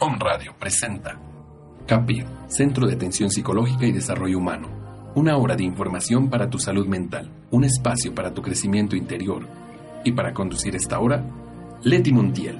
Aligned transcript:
Home 0.00 0.16
Radio 0.18 0.52
presenta 0.58 1.20
CAPID, 1.86 2.24
Centro 2.48 2.88
de 2.88 2.94
Atención 2.94 3.30
Psicológica 3.30 3.86
y 3.86 3.92
Desarrollo 3.92 4.38
Humano. 4.38 5.12
Una 5.14 5.36
hora 5.36 5.54
de 5.54 5.62
información 5.62 6.28
para 6.30 6.50
tu 6.50 6.58
salud 6.58 6.88
mental, 6.88 7.30
un 7.52 7.62
espacio 7.62 8.12
para 8.12 8.34
tu 8.34 8.42
crecimiento 8.42 8.96
interior. 8.96 9.46
Y 10.04 10.10
para 10.10 10.34
conducir 10.34 10.74
esta 10.74 10.98
hora, 10.98 11.24
Leti 11.84 12.12
Montiel. 12.12 12.58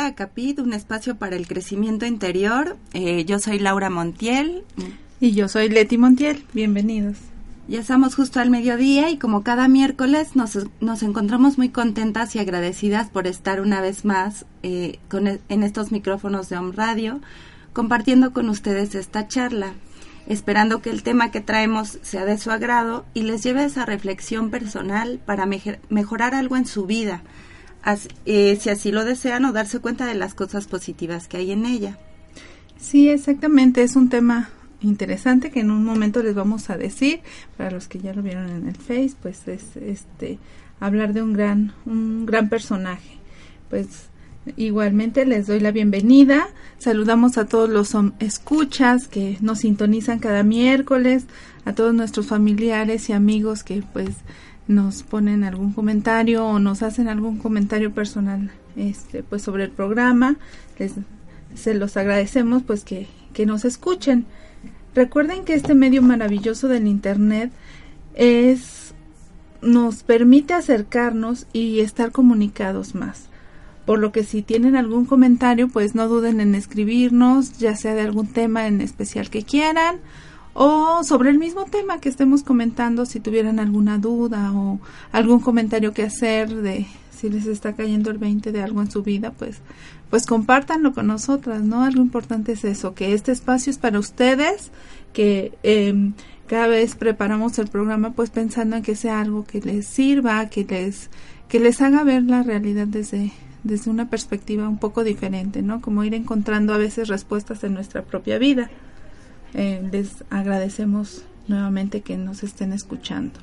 Bienvenida 0.00 0.06
a 0.06 0.14
Capit, 0.14 0.58
un 0.60 0.72
espacio 0.72 1.16
para 1.16 1.36
el 1.36 1.46
crecimiento 1.46 2.06
interior. 2.06 2.76
Eh, 2.94 3.24
yo 3.26 3.38
soy 3.38 3.58
Laura 3.58 3.90
Montiel. 3.90 4.64
Y 5.20 5.32
yo 5.32 5.46
soy 5.48 5.68
Leti 5.68 5.98
Montiel. 5.98 6.46
Bienvenidos. 6.54 7.18
Ya 7.68 7.80
estamos 7.80 8.14
justo 8.14 8.40
al 8.40 8.48
mediodía 8.48 9.10
y 9.10 9.18
como 9.18 9.42
cada 9.42 9.68
miércoles 9.68 10.36
nos, 10.36 10.58
nos 10.80 11.02
encontramos 11.02 11.58
muy 11.58 11.68
contentas 11.68 12.34
y 12.34 12.38
agradecidas 12.38 13.10
por 13.10 13.26
estar 13.26 13.60
una 13.60 13.82
vez 13.82 14.06
más 14.06 14.46
eh, 14.62 14.98
con, 15.10 15.26
en 15.26 15.62
estos 15.62 15.92
micrófonos 15.92 16.48
de 16.48 16.56
Home 16.56 16.72
Radio 16.74 17.20
compartiendo 17.74 18.32
con 18.32 18.48
ustedes 18.48 18.94
esta 18.94 19.28
charla, 19.28 19.74
esperando 20.26 20.80
que 20.80 20.90
el 20.90 21.02
tema 21.02 21.30
que 21.30 21.42
traemos 21.42 21.98
sea 22.02 22.24
de 22.24 22.38
su 22.38 22.50
agrado 22.50 23.04
y 23.12 23.22
les 23.22 23.42
lleve 23.42 23.60
a 23.60 23.66
esa 23.66 23.84
reflexión 23.84 24.50
personal 24.50 25.20
para 25.24 25.46
mejorar 25.46 26.34
algo 26.34 26.56
en 26.56 26.66
su 26.66 26.86
vida 26.86 27.22
eh, 28.26 28.58
si 28.60 28.70
así 28.70 28.92
lo 28.92 29.04
desean 29.04 29.44
o 29.44 29.52
darse 29.52 29.78
cuenta 29.80 30.06
de 30.06 30.14
las 30.14 30.34
cosas 30.34 30.66
positivas 30.66 31.28
que 31.28 31.38
hay 31.38 31.52
en 31.52 31.66
ella. 31.66 31.98
Sí, 32.78 33.08
exactamente, 33.08 33.82
es 33.82 33.96
un 33.96 34.08
tema 34.08 34.50
interesante 34.80 35.50
que 35.50 35.60
en 35.60 35.70
un 35.70 35.84
momento 35.84 36.22
les 36.22 36.34
vamos 36.34 36.70
a 36.70 36.76
decir, 36.76 37.20
para 37.56 37.70
los 37.70 37.88
que 37.88 38.00
ya 38.00 38.14
lo 38.14 38.22
vieron 38.22 38.48
en 38.48 38.68
el 38.68 38.76
Face, 38.76 39.12
pues 39.20 39.46
es 39.48 39.76
este 39.76 40.38
hablar 40.80 41.12
de 41.12 41.22
un 41.22 41.32
gran 41.34 41.72
un 41.84 42.26
gran 42.26 42.48
personaje. 42.48 43.18
Pues 43.68 44.08
igualmente 44.56 45.26
les 45.26 45.46
doy 45.46 45.60
la 45.60 45.70
bienvenida. 45.70 46.48
Saludamos 46.78 47.36
a 47.38 47.46
todos 47.46 47.68
los 47.68 47.94
escuchas 48.18 49.06
que 49.06 49.36
nos 49.40 49.60
sintonizan 49.60 50.18
cada 50.18 50.42
miércoles, 50.42 51.26
a 51.64 51.74
todos 51.74 51.94
nuestros 51.94 52.26
familiares 52.26 53.10
y 53.10 53.12
amigos 53.12 53.62
que 53.62 53.82
pues 53.92 54.10
nos 54.70 55.02
ponen 55.02 55.42
algún 55.42 55.72
comentario 55.72 56.46
o 56.46 56.58
nos 56.60 56.82
hacen 56.82 57.08
algún 57.08 57.38
comentario 57.38 57.92
personal 57.92 58.52
este 58.76 59.24
pues 59.24 59.42
sobre 59.42 59.64
el 59.64 59.70
programa 59.70 60.36
les 60.78 60.94
se 61.54 61.74
los 61.74 61.96
agradecemos 61.96 62.62
pues 62.62 62.84
que, 62.84 63.08
que 63.32 63.44
nos 63.44 63.64
escuchen. 63.64 64.24
Recuerden 64.94 65.44
que 65.44 65.54
este 65.54 65.74
medio 65.74 66.00
maravilloso 66.00 66.68
del 66.68 66.86
internet 66.86 67.50
es 68.14 68.94
nos 69.62 70.04
permite 70.04 70.54
acercarnos 70.54 71.46
y 71.52 71.80
estar 71.80 72.12
comunicados 72.12 72.94
más. 72.94 73.28
Por 73.84 73.98
lo 73.98 74.12
que 74.12 74.22
si 74.22 74.42
tienen 74.42 74.76
algún 74.76 75.06
comentario 75.06 75.68
pues 75.68 75.96
no 75.96 76.06
duden 76.06 76.40
en 76.40 76.54
escribirnos 76.54 77.58
ya 77.58 77.74
sea 77.74 77.94
de 77.94 78.02
algún 78.02 78.28
tema 78.28 78.68
en 78.68 78.80
especial 78.80 79.28
que 79.28 79.42
quieran 79.42 79.96
o 80.62 81.02
sobre 81.04 81.30
el 81.30 81.38
mismo 81.38 81.64
tema 81.64 82.00
que 82.00 82.10
estemos 82.10 82.42
comentando 82.42 83.06
si 83.06 83.18
tuvieran 83.18 83.58
alguna 83.58 83.96
duda 83.96 84.52
o 84.52 84.78
algún 85.10 85.40
comentario 85.40 85.94
que 85.94 86.02
hacer 86.02 86.54
de 86.54 86.86
si 87.10 87.30
les 87.30 87.46
está 87.46 87.72
cayendo 87.72 88.10
el 88.10 88.18
20 88.18 88.52
de 88.52 88.62
algo 88.62 88.82
en 88.82 88.90
su 88.90 89.02
vida, 89.02 89.30
pues 89.30 89.56
pues 90.10 90.26
compártanlo 90.26 90.92
con 90.92 91.06
nosotras, 91.06 91.62
¿no? 91.62 91.82
Algo 91.82 92.02
importante 92.02 92.52
es 92.52 92.64
eso, 92.64 92.92
que 92.92 93.14
este 93.14 93.32
espacio 93.32 93.70
es 93.70 93.78
para 93.78 93.98
ustedes, 93.98 94.70
que 95.14 95.54
eh, 95.62 96.12
cada 96.46 96.66
vez 96.66 96.94
preparamos 96.94 97.58
el 97.58 97.68
programa 97.68 98.12
pues 98.12 98.28
pensando 98.28 98.76
en 98.76 98.82
que 98.82 98.96
sea 98.96 99.22
algo 99.22 99.46
que 99.46 99.62
les 99.62 99.86
sirva, 99.86 100.50
que 100.50 100.64
les 100.64 101.08
que 101.48 101.58
les 101.58 101.80
haga 101.80 102.04
ver 102.04 102.24
la 102.24 102.42
realidad 102.42 102.86
desde 102.86 103.32
desde 103.64 103.90
una 103.90 104.10
perspectiva 104.10 104.68
un 104.68 104.78
poco 104.78 105.04
diferente, 105.04 105.62
¿no? 105.62 105.80
Como 105.80 106.04
ir 106.04 106.12
encontrando 106.12 106.74
a 106.74 106.78
veces 106.78 107.08
respuestas 107.08 107.64
en 107.64 107.72
nuestra 107.72 108.02
propia 108.02 108.36
vida. 108.36 108.68
Eh, 109.54 109.86
les 109.90 110.24
agradecemos 110.30 111.22
nuevamente 111.48 112.02
que 112.02 112.16
nos 112.16 112.42
estén 112.42 112.72
escuchando. 112.72 113.40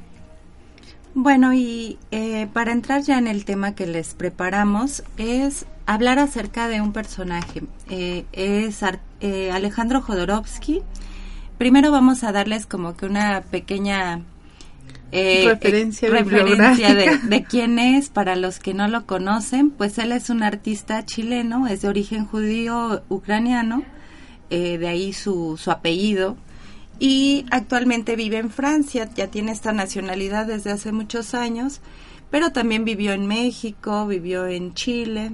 Bueno, 1.13 1.53
y 1.53 1.97
eh, 2.11 2.47
para 2.53 2.71
entrar 2.71 3.01
ya 3.01 3.17
en 3.17 3.27
el 3.27 3.43
tema 3.43 3.73
que 3.75 3.87
les 3.87 4.13
preparamos, 4.13 5.03
es 5.17 5.65
hablar 5.85 6.19
acerca 6.19 6.67
de 6.67 6.79
un 6.79 6.93
personaje. 6.93 7.63
Eh, 7.89 8.25
es 8.31 8.83
Alejandro 9.51 10.01
Jodorowsky. 10.01 10.81
Primero 11.57 11.91
vamos 11.91 12.23
a 12.23 12.31
darles 12.31 12.67
como 12.67 12.95
que 12.95 13.07
una 13.07 13.41
pequeña 13.41 14.21
referencia, 15.11 16.09
referencia 16.09 16.93
de, 16.93 17.17
de, 17.17 17.43
quién 17.43 17.79
es 17.79 18.09
para 18.09 18.35
los 18.35 18.59
que 18.59 18.75
no 18.75 18.87
lo 18.87 19.07
conocen. 19.07 19.71
Pues 19.71 19.97
él 19.97 20.11
es 20.11 20.29
un 20.29 20.43
artista 20.43 21.03
chileno, 21.03 21.65
es 21.67 21.81
de 21.81 21.87
origen 21.87 22.25
judío 22.25 23.01
ucraniano 23.09 23.83
eh, 24.49 24.77
de 24.77 24.87
ahí 24.87 25.13
su, 25.13 25.57
su 25.57 25.71
apellido, 25.71 26.37
y 26.99 27.45
actualmente 27.51 28.15
vive 28.15 28.37
en 28.37 28.49
Francia, 28.49 29.09
ya 29.15 29.27
tiene 29.27 29.51
esta 29.51 29.71
nacionalidad 29.71 30.47
desde 30.47 30.71
hace 30.71 30.91
muchos 30.91 31.33
años, 31.33 31.81
pero 32.31 32.51
también 32.51 32.85
vivió 32.85 33.13
en 33.13 33.27
México, 33.27 34.07
vivió 34.07 34.47
en 34.47 34.73
Chile, 34.73 35.31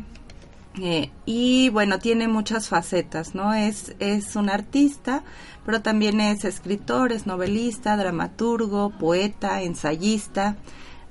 eh, 0.82 1.12
y 1.26 1.70
bueno, 1.70 2.00
tiene 2.00 2.28
muchas 2.28 2.68
facetas, 2.68 3.36
¿no? 3.36 3.54
Es, 3.54 3.96
es 4.00 4.36
un 4.36 4.50
artista, 4.50 5.24
pero 5.66 5.82
también 5.82 6.20
es 6.20 6.46
escritor, 6.46 7.12
es 7.12 7.28
novelista, 7.28 7.96
dramaturgo, 7.96 8.90
poeta, 8.90 9.62
ensayista, 9.62 10.58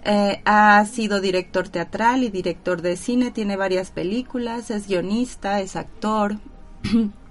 eh, 0.05 0.43
ha 0.45 0.85
sido 0.87 1.21
director 1.21 1.69
teatral 1.69 2.25
y 2.25 2.31
director 2.31 2.83
de 2.83 2.97
cine, 2.97 3.31
tiene 3.31 3.57
varias 3.57 3.93
películas, 3.93 4.71
es 4.73 4.89
guionista, 4.89 5.61
es 5.61 5.77
actor, 5.77 6.39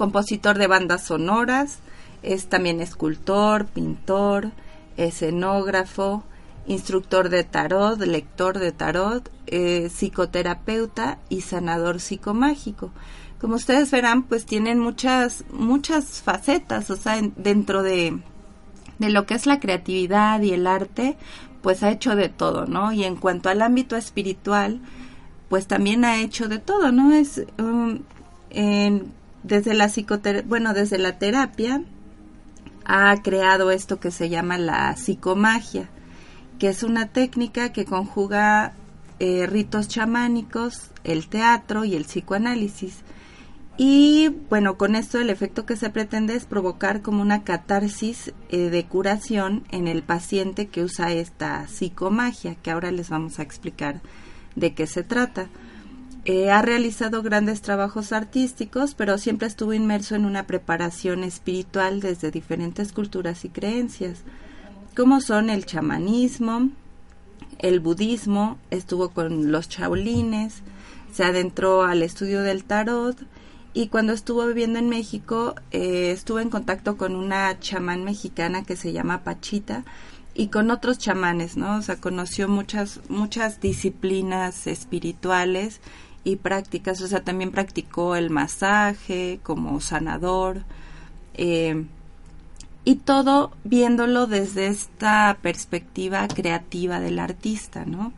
compositor 0.00 0.56
de 0.56 0.66
bandas 0.66 1.04
sonoras, 1.04 1.80
es 2.22 2.46
también 2.46 2.80
escultor, 2.80 3.66
pintor, 3.66 4.50
escenógrafo, 4.96 6.24
instructor 6.66 7.28
de 7.28 7.44
tarot, 7.44 8.00
lector 8.00 8.58
de 8.58 8.72
tarot, 8.72 9.30
eh, 9.46 9.90
psicoterapeuta 9.90 11.18
y 11.28 11.42
sanador 11.42 12.00
psicomágico. 12.00 12.92
Como 13.42 13.56
ustedes 13.56 13.90
verán, 13.90 14.22
pues 14.22 14.46
tienen 14.46 14.78
muchas, 14.78 15.44
muchas 15.52 16.22
facetas, 16.22 16.88
o 16.88 16.96
sea, 16.96 17.20
dentro 17.36 17.82
de, 17.82 18.22
de 18.98 19.10
lo 19.10 19.26
que 19.26 19.34
es 19.34 19.44
la 19.44 19.60
creatividad 19.60 20.40
y 20.40 20.52
el 20.52 20.66
arte, 20.66 21.18
pues 21.60 21.82
ha 21.82 21.90
hecho 21.90 22.16
de 22.16 22.30
todo, 22.30 22.64
¿no? 22.64 22.90
Y 22.92 23.04
en 23.04 23.16
cuanto 23.16 23.50
al 23.50 23.60
ámbito 23.60 23.96
espiritual, 23.96 24.80
pues 25.50 25.66
también 25.66 26.06
ha 26.06 26.22
hecho 26.22 26.48
de 26.48 26.58
todo, 26.58 26.90
¿no? 26.90 27.12
Es 27.12 27.42
um, 27.58 27.98
en, 28.48 29.19
desde 29.42 29.74
la 29.74 29.90
bueno, 30.46 30.74
desde 30.74 30.98
la 30.98 31.18
terapia, 31.18 31.82
ha 32.84 33.16
creado 33.22 33.70
esto 33.70 34.00
que 34.00 34.10
se 34.10 34.28
llama 34.28 34.58
la 34.58 34.96
psicomagia, 34.96 35.88
que 36.58 36.68
es 36.68 36.82
una 36.82 37.06
técnica 37.06 37.72
que 37.72 37.84
conjuga 37.84 38.72
eh, 39.18 39.46
ritos 39.46 39.88
chamánicos, 39.88 40.90
el 41.04 41.28
teatro 41.28 41.84
y 41.84 41.94
el 41.94 42.04
psicoanálisis. 42.04 42.98
Y 43.76 44.28
bueno, 44.50 44.76
con 44.76 44.94
esto 44.94 45.18
el 45.18 45.30
efecto 45.30 45.64
que 45.64 45.76
se 45.76 45.88
pretende 45.88 46.34
es 46.34 46.44
provocar 46.44 47.00
como 47.00 47.22
una 47.22 47.44
catarsis 47.44 48.34
eh, 48.50 48.68
de 48.68 48.84
curación 48.84 49.64
en 49.70 49.88
el 49.88 50.02
paciente 50.02 50.68
que 50.68 50.82
usa 50.82 51.12
esta 51.12 51.66
psicomagia, 51.66 52.56
que 52.56 52.70
ahora 52.70 52.90
les 52.90 53.08
vamos 53.08 53.38
a 53.38 53.42
explicar 53.42 54.02
de 54.54 54.74
qué 54.74 54.86
se 54.86 55.02
trata. 55.02 55.48
Eh, 56.26 56.50
ha 56.50 56.60
realizado 56.60 57.22
grandes 57.22 57.62
trabajos 57.62 58.12
artísticos, 58.12 58.94
pero 58.94 59.16
siempre 59.16 59.48
estuvo 59.48 59.72
inmerso 59.72 60.14
en 60.14 60.26
una 60.26 60.46
preparación 60.46 61.24
espiritual 61.24 62.00
desde 62.00 62.30
diferentes 62.30 62.92
culturas 62.92 63.44
y 63.46 63.48
creencias, 63.48 64.18
como 64.94 65.22
son 65.22 65.48
el 65.48 65.64
chamanismo, 65.64 66.68
el 67.58 67.80
budismo, 67.80 68.58
estuvo 68.70 69.10
con 69.10 69.50
los 69.50 69.68
chaolines, 69.68 70.62
se 71.10 71.24
adentró 71.24 71.84
al 71.84 72.02
estudio 72.02 72.42
del 72.42 72.64
tarot, 72.64 73.16
y 73.72 73.88
cuando 73.88 74.12
estuvo 74.12 74.46
viviendo 74.46 74.78
en 74.78 74.88
México 74.88 75.54
eh, 75.70 76.10
estuvo 76.10 76.40
en 76.40 76.50
contacto 76.50 76.96
con 76.96 77.14
una 77.14 77.58
chamán 77.60 78.04
mexicana 78.04 78.64
que 78.64 78.76
se 78.76 78.92
llama 78.92 79.22
Pachita 79.22 79.84
y 80.34 80.48
con 80.48 80.70
otros 80.70 80.98
chamanes, 80.98 81.56
¿no? 81.56 81.76
O 81.76 81.82
sea, 81.82 81.96
conoció 81.96 82.48
muchas 82.48 83.00
muchas 83.08 83.60
disciplinas 83.60 84.66
espirituales 84.66 85.80
y 86.24 86.36
prácticas, 86.36 87.00
o 87.00 87.08
sea, 87.08 87.22
también 87.22 87.50
practicó 87.50 88.16
el 88.16 88.30
masaje 88.30 89.40
como 89.42 89.80
sanador 89.80 90.62
eh, 91.34 91.84
y 92.84 92.96
todo 92.96 93.52
viéndolo 93.64 94.26
desde 94.26 94.66
esta 94.66 95.38
perspectiva 95.42 96.26
creativa 96.28 97.00
del 97.00 97.18
artista, 97.18 97.84
¿no? 97.84 98.12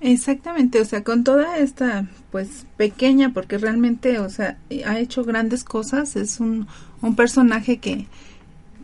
Exactamente, 0.00 0.80
o 0.80 0.84
sea, 0.84 1.02
con 1.02 1.24
toda 1.24 1.58
esta, 1.58 2.06
pues, 2.30 2.66
pequeña, 2.76 3.32
porque 3.32 3.58
realmente, 3.58 4.20
o 4.20 4.30
sea, 4.30 4.56
ha 4.86 4.98
hecho 5.00 5.24
grandes 5.24 5.64
cosas, 5.64 6.14
es 6.14 6.38
un, 6.38 6.68
un 7.02 7.16
personaje 7.16 7.78
que, 7.78 8.06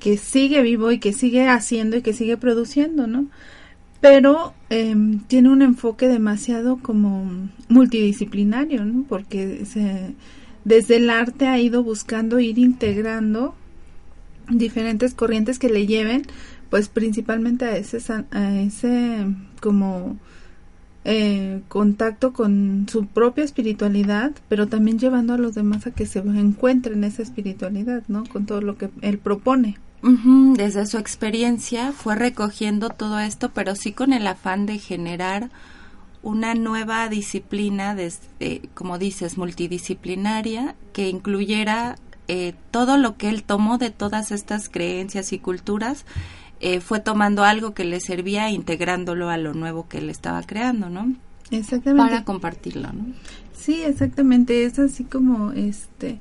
que 0.01 0.17
sigue 0.19 0.61
vivo 0.63 0.91
y 0.91 0.99
que 0.99 1.13
sigue 1.13 1.49
haciendo 1.49 1.97
y 1.97 2.03
que 2.03 2.13
sigue 2.13 2.37
produciendo, 2.37 3.07
¿no? 3.07 3.27
Pero 4.05 4.53
em, 4.69 5.21
tiene 5.21 5.49
un 5.49 5.63
enfoque 5.63 6.09
demasiado 6.09 6.77
como 6.77 7.49
multidisciplinario, 7.71 8.85
¿no? 8.85 9.05
Porque 9.09 9.65
se, 9.65 10.15
desde 10.63 10.97
el 10.97 11.09
arte 11.09 11.49
ha 11.49 11.59
ido 11.59 11.83
buscando 11.83 12.39
ir 12.39 12.59
integrando 12.59 13.55
diferentes 14.51 15.15
corrientes 15.15 15.59
que 15.59 15.71
le 15.71 15.87
lleven, 15.87 16.27
pues, 16.69 16.91
principalmente 16.91 17.65
a 17.65 17.79
ese, 17.79 17.97
a 18.31 18.61
ese 18.61 19.25
como 19.63 20.19
eh, 21.07 21.63
contacto 21.69 22.35
con 22.35 22.87
su 22.91 23.07
propia 23.07 23.45
espiritualidad, 23.45 24.33
pero 24.51 24.67
también 24.69 24.99
llevando 24.99 25.33
a 25.33 25.39
los 25.39 25.55
demás 25.55 25.87
a 25.87 25.93
que 25.93 26.05
se 26.05 26.19
encuentren 26.19 27.05
esa 27.05 27.23
espiritualidad, 27.23 28.03
¿no? 28.09 28.25
Con 28.25 28.45
todo 28.45 28.61
lo 28.61 28.77
que 28.77 28.91
él 29.01 29.17
propone. 29.17 29.79
Desde 30.55 30.87
su 30.87 30.99
experiencia 30.99 31.93
fue 31.93 32.15
recogiendo 32.15 32.91
todo 32.91 33.19
esto, 33.21 33.53
pero 33.55 33.75
sí 33.75 33.93
con 33.93 34.13
el 34.13 34.27
afán 34.27 34.67
de 34.67 34.79
generar 34.79 35.49
una 36.23 36.55
nueva 36.55 37.09
disciplina, 37.09 37.95
desde, 37.95 38.69
como 38.75 38.99
dices, 38.99 39.39
multidisciplinaria, 39.39 40.75
que 40.93 41.09
incluyera 41.09 41.97
eh, 42.29 42.55
todo 42.71 42.99
lo 42.99 43.17
que 43.17 43.31
él 43.31 43.45
tomó 43.45 43.79
de 43.79 43.91
todas 43.91 44.31
estas 44.31 44.69
creencias 44.69 45.33
y 45.33 45.39
culturas 45.39 46.05
eh, 46.61 46.81
fue 46.81 47.01
tomando 47.01 47.45
algo 47.45 47.73
que 47.73 47.85
le 47.85 48.01
servía 48.01 48.49
e 48.49 48.53
integrándolo 48.53 49.31
a 49.31 49.39
lo 49.39 49.55
nuevo 49.55 49.89
que 49.89 49.99
él 49.99 50.11
estaba 50.11 50.43
creando, 50.43 50.91
¿no? 50.91 51.15
Exactamente. 51.51 52.11
Para 52.11 52.25
compartirlo, 52.25 52.93
¿no? 52.93 53.07
Sí, 53.55 53.83
exactamente. 53.83 54.65
Es 54.65 54.79
así 54.79 55.05
como 55.05 55.53
este 55.53 56.19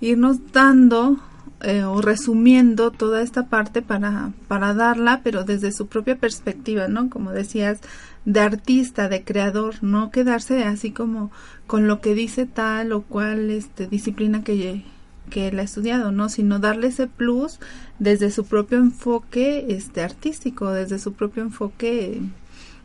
irnos 0.00 0.52
dando 0.52 1.18
eh, 1.60 1.82
o 1.82 2.00
resumiendo 2.00 2.92
toda 2.92 3.20
esta 3.20 3.46
parte 3.46 3.82
para, 3.82 4.32
para 4.46 4.74
darla, 4.74 5.22
pero 5.24 5.42
desde 5.42 5.72
su 5.72 5.88
propia 5.88 6.16
perspectiva, 6.16 6.86
¿no? 6.86 7.10
Como 7.10 7.32
decías, 7.32 7.80
de 8.24 8.40
artista, 8.40 9.08
de 9.08 9.24
creador, 9.24 9.82
no 9.82 10.10
quedarse 10.10 10.62
así 10.64 10.92
como 10.92 11.32
con 11.66 11.88
lo 11.88 12.00
que 12.00 12.14
dice 12.14 12.46
tal 12.46 12.92
o 12.92 13.02
cual 13.02 13.50
este, 13.50 13.88
disciplina 13.88 14.44
que, 14.44 14.84
que 15.30 15.48
él 15.48 15.58
ha 15.58 15.62
estudiado, 15.62 16.12
¿no? 16.12 16.28
Sino 16.28 16.60
darle 16.60 16.88
ese 16.88 17.08
plus 17.08 17.58
desde 17.98 18.30
su 18.30 18.44
propio 18.44 18.78
enfoque 18.78 19.66
este 19.70 20.02
artístico, 20.02 20.70
desde 20.70 20.98
su 20.98 21.14
propio 21.14 21.42
enfoque 21.42 22.20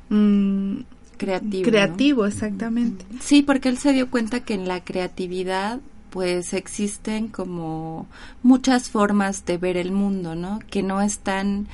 mm, 0.10 0.78
creativo. 1.18 1.70
Creativo, 1.70 2.26
exactamente. 2.26 3.06
Sí, 3.20 3.44
porque 3.44 3.70
él 3.70 3.78
se 3.78 3.94
dio 3.94 4.10
cuenta 4.10 4.40
que 4.40 4.56
en 4.56 4.68
la 4.68 4.84
creatividad 4.84 5.80
pues 6.14 6.54
existen 6.54 7.28
como 7.28 8.06
muchas 8.44 8.92
formas 8.92 9.46
de 9.46 9.58
ver 9.58 9.78
el 9.78 9.92
mundo, 9.92 10.36
¿no? 10.36 10.60
Que 10.70 10.84
no 10.84 11.02
están 11.02 11.68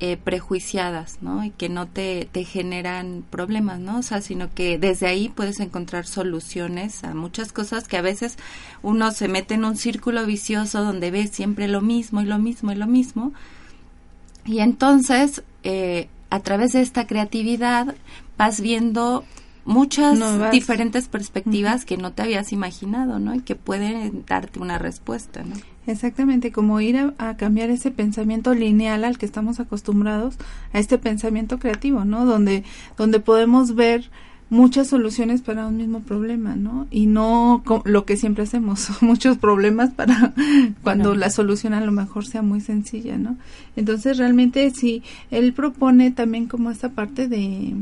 eh, 0.00 0.18
prejuiciadas, 0.18 1.22
¿no? 1.22 1.42
Y 1.42 1.50
que 1.50 1.70
no 1.70 1.86
te, 1.86 2.28
generan 2.44 3.24
problemas, 3.30 3.80
¿no? 3.80 4.00
O 4.00 4.02
sea, 4.02 4.20
sino 4.20 4.52
que 4.52 4.76
desde 4.76 5.06
ahí 5.06 5.30
puedes 5.30 5.60
encontrar 5.60 6.06
soluciones 6.06 7.04
a 7.04 7.14
muchas 7.14 7.52
cosas 7.52 7.88
que 7.88 7.96
a 7.96 8.02
veces 8.02 8.36
uno 8.82 9.12
se 9.12 9.28
mete 9.28 9.54
en 9.54 9.64
un 9.64 9.78
círculo 9.78 10.26
vicioso 10.26 10.84
donde 10.84 11.10
ve 11.10 11.26
siempre 11.26 11.66
lo 11.66 11.80
mismo 11.80 12.20
y 12.20 12.26
lo 12.26 12.38
mismo 12.38 12.72
y 12.72 12.74
lo 12.74 12.86
mismo. 12.86 13.32
Y 14.44 14.58
entonces, 14.58 15.42
eh, 15.62 16.10
a 16.28 16.40
través 16.40 16.72
de 16.72 16.82
esta 16.82 17.06
creatividad, 17.06 17.94
vas 18.36 18.60
viendo 18.60 19.24
muchas 19.66 20.18
diferentes 20.50 21.08
perspectivas 21.08 21.84
que 21.84 21.96
no 21.96 22.12
te 22.12 22.22
habías 22.22 22.52
imaginado, 22.52 23.18
¿no? 23.18 23.34
Y 23.34 23.40
que 23.40 23.56
pueden 23.56 24.24
darte 24.26 24.60
una 24.60 24.78
respuesta, 24.78 25.42
¿no? 25.42 25.56
Exactamente, 25.86 26.50
como 26.50 26.80
ir 26.80 27.12
a, 27.18 27.36
cambiar 27.36 27.70
ese 27.70 27.90
pensamiento 27.90 28.54
lineal 28.54 29.04
al 29.04 29.18
que 29.18 29.26
estamos 29.26 29.60
acostumbrados 29.60 30.36
a 30.72 30.78
este 30.78 30.98
pensamiento 30.98 31.58
creativo, 31.58 32.04
¿no? 32.04 32.24
Donde, 32.24 32.64
donde 32.96 33.20
podemos 33.20 33.74
ver 33.74 34.10
muchas 34.48 34.86
soluciones 34.86 35.42
para 35.42 35.66
un 35.66 35.76
mismo 35.76 36.00
problema, 36.00 36.54
¿no? 36.54 36.86
Y 36.90 37.06
no 37.06 37.62
lo 37.84 38.04
que 38.04 38.16
siempre 38.16 38.44
hacemos, 38.44 38.90
muchos 39.00 39.38
problemas 39.38 39.90
para 39.90 40.32
cuando 40.82 41.14
la 41.14 41.30
solución 41.30 41.74
a 41.74 41.80
lo 41.80 41.92
mejor 41.92 42.26
sea 42.26 42.42
muy 42.42 42.60
sencilla, 42.60 43.18
¿no? 43.18 43.36
Entonces 43.76 44.18
realmente 44.18 44.70
sí, 44.70 45.02
él 45.30 45.52
propone 45.52 46.10
también 46.10 46.46
como 46.46 46.70
esta 46.70 46.90
parte 46.90 47.28
de, 47.28 47.74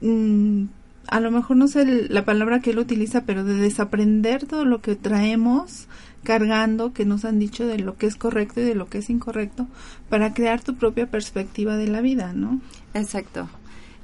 mm, 0.00 0.64
a 1.08 1.20
lo 1.20 1.30
mejor 1.30 1.56
no 1.56 1.68
sé 1.68 2.08
la 2.08 2.24
palabra 2.24 2.60
que 2.60 2.70
él 2.70 2.78
utiliza, 2.78 3.22
pero 3.24 3.44
de 3.44 3.54
desaprender 3.54 4.46
todo 4.46 4.64
lo 4.64 4.80
que 4.80 4.94
traemos 4.94 5.88
cargando 6.22 6.92
que 6.92 7.04
nos 7.04 7.24
han 7.24 7.38
dicho 7.38 7.66
de 7.66 7.78
lo 7.78 7.96
que 7.96 8.06
es 8.06 8.16
correcto 8.16 8.60
y 8.60 8.64
de 8.64 8.74
lo 8.74 8.88
que 8.88 8.98
es 8.98 9.08
incorrecto 9.08 9.66
para 10.08 10.34
crear 10.34 10.62
tu 10.62 10.74
propia 10.74 11.06
perspectiva 11.06 11.76
de 11.76 11.86
la 11.88 12.00
vida, 12.00 12.32
¿no? 12.34 12.60
Exacto. 12.92 13.48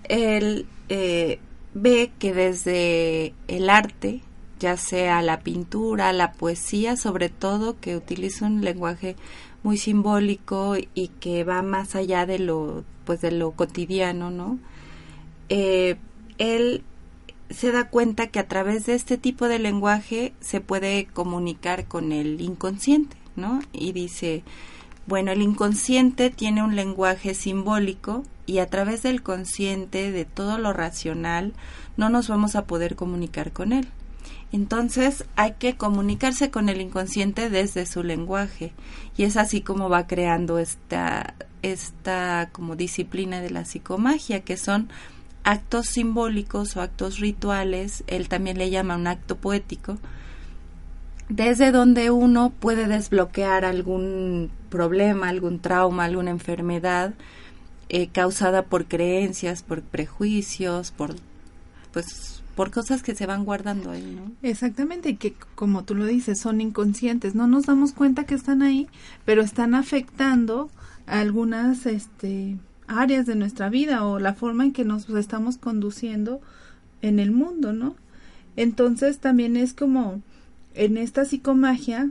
Él 0.04 0.66
eh, 0.88 1.40
ve 1.74 2.10
que 2.18 2.32
desde 2.32 3.34
el 3.48 3.68
arte, 3.68 4.20
ya 4.58 4.76
sea 4.76 5.20
la 5.22 5.40
pintura, 5.40 6.12
la 6.12 6.32
poesía, 6.32 6.96
sobre 6.96 7.28
todo, 7.28 7.78
que 7.80 7.96
utiliza 7.96 8.46
un 8.46 8.62
lenguaje 8.62 9.16
muy 9.62 9.76
simbólico 9.76 10.76
y 10.94 11.08
que 11.20 11.44
va 11.44 11.62
más 11.62 11.94
allá 11.94 12.26
de 12.26 12.38
lo, 12.38 12.84
pues, 13.04 13.20
de 13.20 13.32
lo 13.32 13.50
cotidiano, 13.52 14.30
¿no? 14.30 14.58
Eh, 15.48 15.96
él 16.38 16.82
se 17.50 17.72
da 17.72 17.88
cuenta 17.88 18.28
que 18.28 18.38
a 18.38 18.48
través 18.48 18.86
de 18.86 18.94
este 18.94 19.18
tipo 19.18 19.48
de 19.48 19.58
lenguaje 19.58 20.32
se 20.40 20.60
puede 20.60 21.06
comunicar 21.06 21.86
con 21.86 22.12
el 22.12 22.40
inconsciente, 22.40 23.16
¿no? 23.36 23.60
Y 23.72 23.92
dice, 23.92 24.42
bueno, 25.06 25.32
el 25.32 25.42
inconsciente 25.42 26.30
tiene 26.30 26.62
un 26.62 26.76
lenguaje 26.76 27.34
simbólico 27.34 28.22
y 28.46 28.58
a 28.58 28.66
través 28.66 29.02
del 29.02 29.22
consciente, 29.22 30.10
de 30.10 30.24
todo 30.24 30.58
lo 30.58 30.72
racional, 30.72 31.52
no 31.96 32.08
nos 32.08 32.28
vamos 32.28 32.56
a 32.56 32.66
poder 32.66 32.96
comunicar 32.96 33.52
con 33.52 33.72
él. 33.72 33.88
Entonces 34.52 35.24
hay 35.36 35.54
que 35.54 35.76
comunicarse 35.76 36.50
con 36.50 36.68
el 36.68 36.80
inconsciente 36.80 37.50
desde 37.50 37.86
su 37.86 38.02
lenguaje 38.02 38.72
y 39.16 39.24
es 39.24 39.36
así 39.36 39.60
como 39.60 39.88
va 39.88 40.06
creando 40.06 40.58
esta 40.58 41.34
esta 41.62 42.50
como 42.52 42.76
disciplina 42.76 43.40
de 43.40 43.50
la 43.50 43.64
psicomagia 43.64 44.44
que 44.44 44.56
son 44.56 44.90
actos 45.44 45.86
simbólicos 45.86 46.76
o 46.76 46.80
actos 46.80 47.18
rituales, 47.20 48.02
él 48.06 48.28
también 48.28 48.58
le 48.58 48.70
llama 48.70 48.96
un 48.96 49.06
acto 49.06 49.36
poético, 49.36 49.98
desde 51.28 51.70
donde 51.70 52.10
uno 52.10 52.50
puede 52.50 52.86
desbloquear 52.86 53.64
algún 53.64 54.50
problema, 54.68 55.28
algún 55.28 55.60
trauma, 55.60 56.04
alguna 56.04 56.30
enfermedad 56.30 57.14
eh, 57.88 58.08
causada 58.08 58.64
por 58.64 58.86
creencias, 58.86 59.62
por 59.62 59.82
prejuicios, 59.82 60.90
por 60.90 61.14
pues 61.92 62.42
por 62.56 62.70
cosas 62.70 63.02
que 63.02 63.14
se 63.14 63.26
van 63.26 63.44
guardando 63.44 63.90
ahí, 63.90 64.16
¿no? 64.16 64.32
Exactamente, 64.42 65.16
que 65.16 65.34
como 65.54 65.84
tú 65.84 65.94
lo 65.94 66.06
dices, 66.06 66.38
son 66.38 66.60
inconscientes, 66.60 67.34
no 67.34 67.46
nos 67.46 67.66
damos 67.66 67.92
cuenta 67.92 68.24
que 68.24 68.34
están 68.34 68.62
ahí, 68.62 68.88
pero 69.24 69.42
están 69.42 69.74
afectando 69.74 70.70
algunas 71.06 71.86
este 71.86 72.56
áreas 72.86 73.26
de 73.26 73.34
nuestra 73.34 73.68
vida 73.68 74.04
o 74.04 74.18
la 74.18 74.34
forma 74.34 74.64
en 74.64 74.72
que 74.72 74.84
nos 74.84 75.08
estamos 75.10 75.56
conduciendo 75.58 76.40
en 77.02 77.18
el 77.18 77.30
mundo, 77.30 77.72
¿no? 77.72 77.96
Entonces 78.56 79.18
también 79.18 79.56
es 79.56 79.74
como 79.74 80.22
en 80.74 80.96
esta 80.96 81.24
psicomagia 81.24 82.10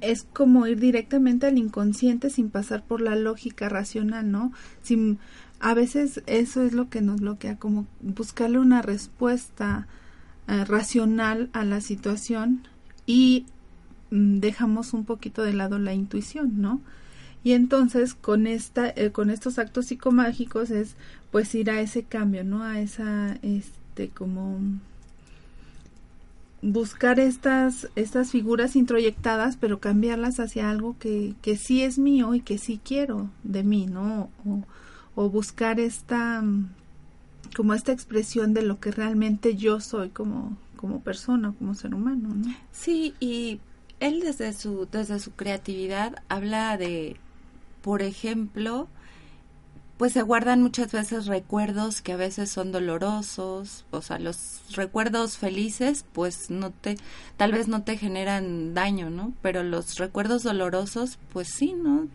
es 0.00 0.26
como 0.32 0.66
ir 0.66 0.78
directamente 0.80 1.46
al 1.46 1.58
inconsciente 1.58 2.28
sin 2.30 2.50
pasar 2.50 2.84
por 2.84 3.00
la 3.00 3.16
lógica 3.16 3.68
racional, 3.68 4.30
¿no? 4.30 4.52
Sin, 4.82 5.18
a 5.60 5.74
veces 5.74 6.22
eso 6.26 6.62
es 6.62 6.72
lo 6.72 6.90
que 6.90 7.00
nos 7.00 7.20
bloquea, 7.20 7.56
como 7.56 7.86
buscarle 8.00 8.58
una 8.58 8.82
respuesta 8.82 9.86
eh, 10.46 10.64
racional 10.64 11.48
a 11.52 11.64
la 11.64 11.80
situación 11.80 12.66
y 13.06 13.46
mm, 14.10 14.40
dejamos 14.40 14.92
un 14.92 15.04
poquito 15.04 15.42
de 15.42 15.54
lado 15.54 15.78
la 15.78 15.94
intuición, 15.94 16.60
¿no? 16.60 16.80
Y 17.44 17.52
entonces 17.52 18.14
con 18.14 18.46
esta, 18.46 18.88
eh, 18.88 19.12
con 19.12 19.30
estos 19.30 19.58
actos 19.58 19.86
psicomágicos 19.86 20.70
es 20.70 20.96
pues 21.30 21.54
ir 21.54 21.70
a 21.70 21.80
ese 21.80 22.02
cambio, 22.02 22.42
¿no? 22.42 22.64
A 22.64 22.80
esa, 22.80 23.38
este, 23.42 24.08
como 24.08 24.58
buscar 26.62 27.20
estas, 27.20 27.88
estas 27.94 28.30
figuras 28.30 28.74
introyectadas, 28.74 29.58
pero 29.58 29.80
cambiarlas 29.80 30.40
hacia 30.40 30.70
algo 30.70 30.96
que, 30.98 31.34
que 31.42 31.56
sí 31.56 31.82
es 31.82 31.98
mío 31.98 32.34
y 32.34 32.40
que 32.40 32.56
sí 32.56 32.80
quiero 32.82 33.28
de 33.42 33.62
mí, 33.62 33.86
¿no? 33.86 34.30
O, 35.14 35.28
buscar 35.28 35.78
esta, 35.78 36.42
como 37.54 37.74
esta 37.74 37.92
expresión 37.92 38.54
de 38.54 38.62
lo 38.62 38.80
que 38.80 38.90
realmente 38.90 39.54
yo 39.54 39.80
soy 39.80 40.08
como, 40.08 40.56
como 40.76 41.00
persona, 41.00 41.54
como 41.58 41.74
ser 41.74 41.94
humano, 41.94 42.30
¿no? 42.34 42.54
Sí, 42.72 43.14
y 43.20 43.60
él 44.00 44.20
desde 44.20 44.54
su, 44.54 44.88
desde 44.90 45.20
su 45.20 45.32
creatividad 45.32 46.22
habla 46.28 46.78
de, 46.78 47.16
por 47.84 48.00
ejemplo, 48.00 48.88
pues 49.98 50.14
se 50.14 50.22
guardan 50.22 50.62
muchas 50.62 50.90
veces 50.90 51.26
recuerdos 51.26 52.00
que 52.00 52.12
a 52.12 52.16
veces 52.16 52.50
son 52.50 52.72
dolorosos, 52.72 53.84
o 53.90 54.00
sea, 54.00 54.18
los 54.18 54.62
recuerdos 54.74 55.36
felices 55.36 56.06
pues 56.14 56.48
no 56.48 56.70
te, 56.70 56.96
tal 57.36 57.52
vez 57.52 57.68
no 57.68 57.82
te 57.82 57.98
generan 57.98 58.72
daño, 58.72 59.10
¿no? 59.10 59.34
Pero 59.42 59.62
los 59.62 59.98
recuerdos 59.98 60.42
dolorosos 60.44 61.18
pues 61.30 61.48
sí, 61.48 61.74
¿no? 61.74 62.08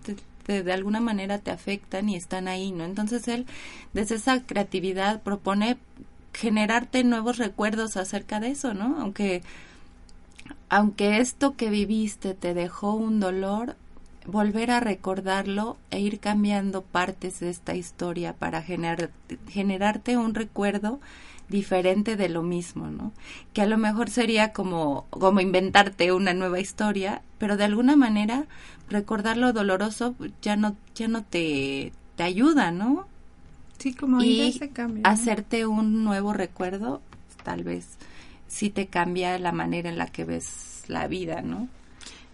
de 0.48 0.74
alguna 0.74 1.00
manera 1.00 1.38
te 1.38 1.52
afectan 1.52 2.10
y 2.10 2.16
están 2.16 2.48
ahí, 2.48 2.72
¿no? 2.72 2.84
Entonces 2.84 3.28
él 3.28 3.46
desde 3.94 4.16
esa 4.16 4.42
creatividad 4.42 5.22
propone 5.22 5.78
generarte 6.34 7.04
nuevos 7.04 7.38
recuerdos 7.38 7.96
acerca 7.96 8.40
de 8.40 8.50
eso, 8.50 8.74
¿no? 8.74 8.98
Aunque 9.00 9.44
aunque 10.68 11.20
esto 11.20 11.56
que 11.56 11.70
viviste 11.70 12.34
te 12.34 12.56
dejó 12.56 12.96
un 12.96 13.20
dolor, 13.20 13.76
volver 14.30 14.72
a 14.72 14.80
recordarlo 14.80 15.78
e 15.92 16.00
ir 16.00 16.20
cambiando 16.20 16.82
partes 16.82 17.40
de 17.40 17.50
esta 17.50 17.76
historia 17.76 18.34
para 18.34 18.62
generar, 18.62 19.12
generarte 19.48 20.18
un 20.18 20.34
recuerdo 20.34 21.00
diferente 21.50 22.16
de 22.16 22.30
lo 22.30 22.44
mismo, 22.44 22.88
¿no? 22.88 23.12
Que 23.54 23.62
a 23.62 23.66
lo 23.66 23.78
mejor 23.78 24.10
sería 24.10 24.54
como, 24.54 25.06
como 25.10 25.42
inventarte 25.42 26.12
una 26.12 26.34
nueva 26.34 26.60
historia, 26.60 27.22
pero 27.40 27.58
de 27.58 27.64
alguna 27.64 27.96
manera 27.96 28.46
recordar 28.90 29.38
lo 29.38 29.52
doloroso 29.52 30.16
ya 30.42 30.56
no, 30.56 30.76
ya 30.96 31.08
no 31.08 31.24
te, 31.24 31.92
te 32.16 32.24
ayuda, 32.24 32.72
¿no? 32.72 33.08
Sí, 33.80 33.94
como 33.94 34.22
y 34.22 34.42
ese 34.42 34.70
cambio. 34.70 35.04
hacerte 35.06 35.66
un 35.66 36.04
nuevo 36.04 36.34
recuerdo, 36.34 37.02
tal 37.44 37.64
vez 37.64 37.98
sí 38.48 38.70
te 38.70 38.88
cambia 38.88 39.40
la 39.40 39.52
manera 39.52 39.90
en 39.90 39.98
la 39.98 40.08
que 40.08 40.26
ves 40.26 40.84
la 40.88 41.08
vida, 41.08 41.42
¿no? 41.42 41.68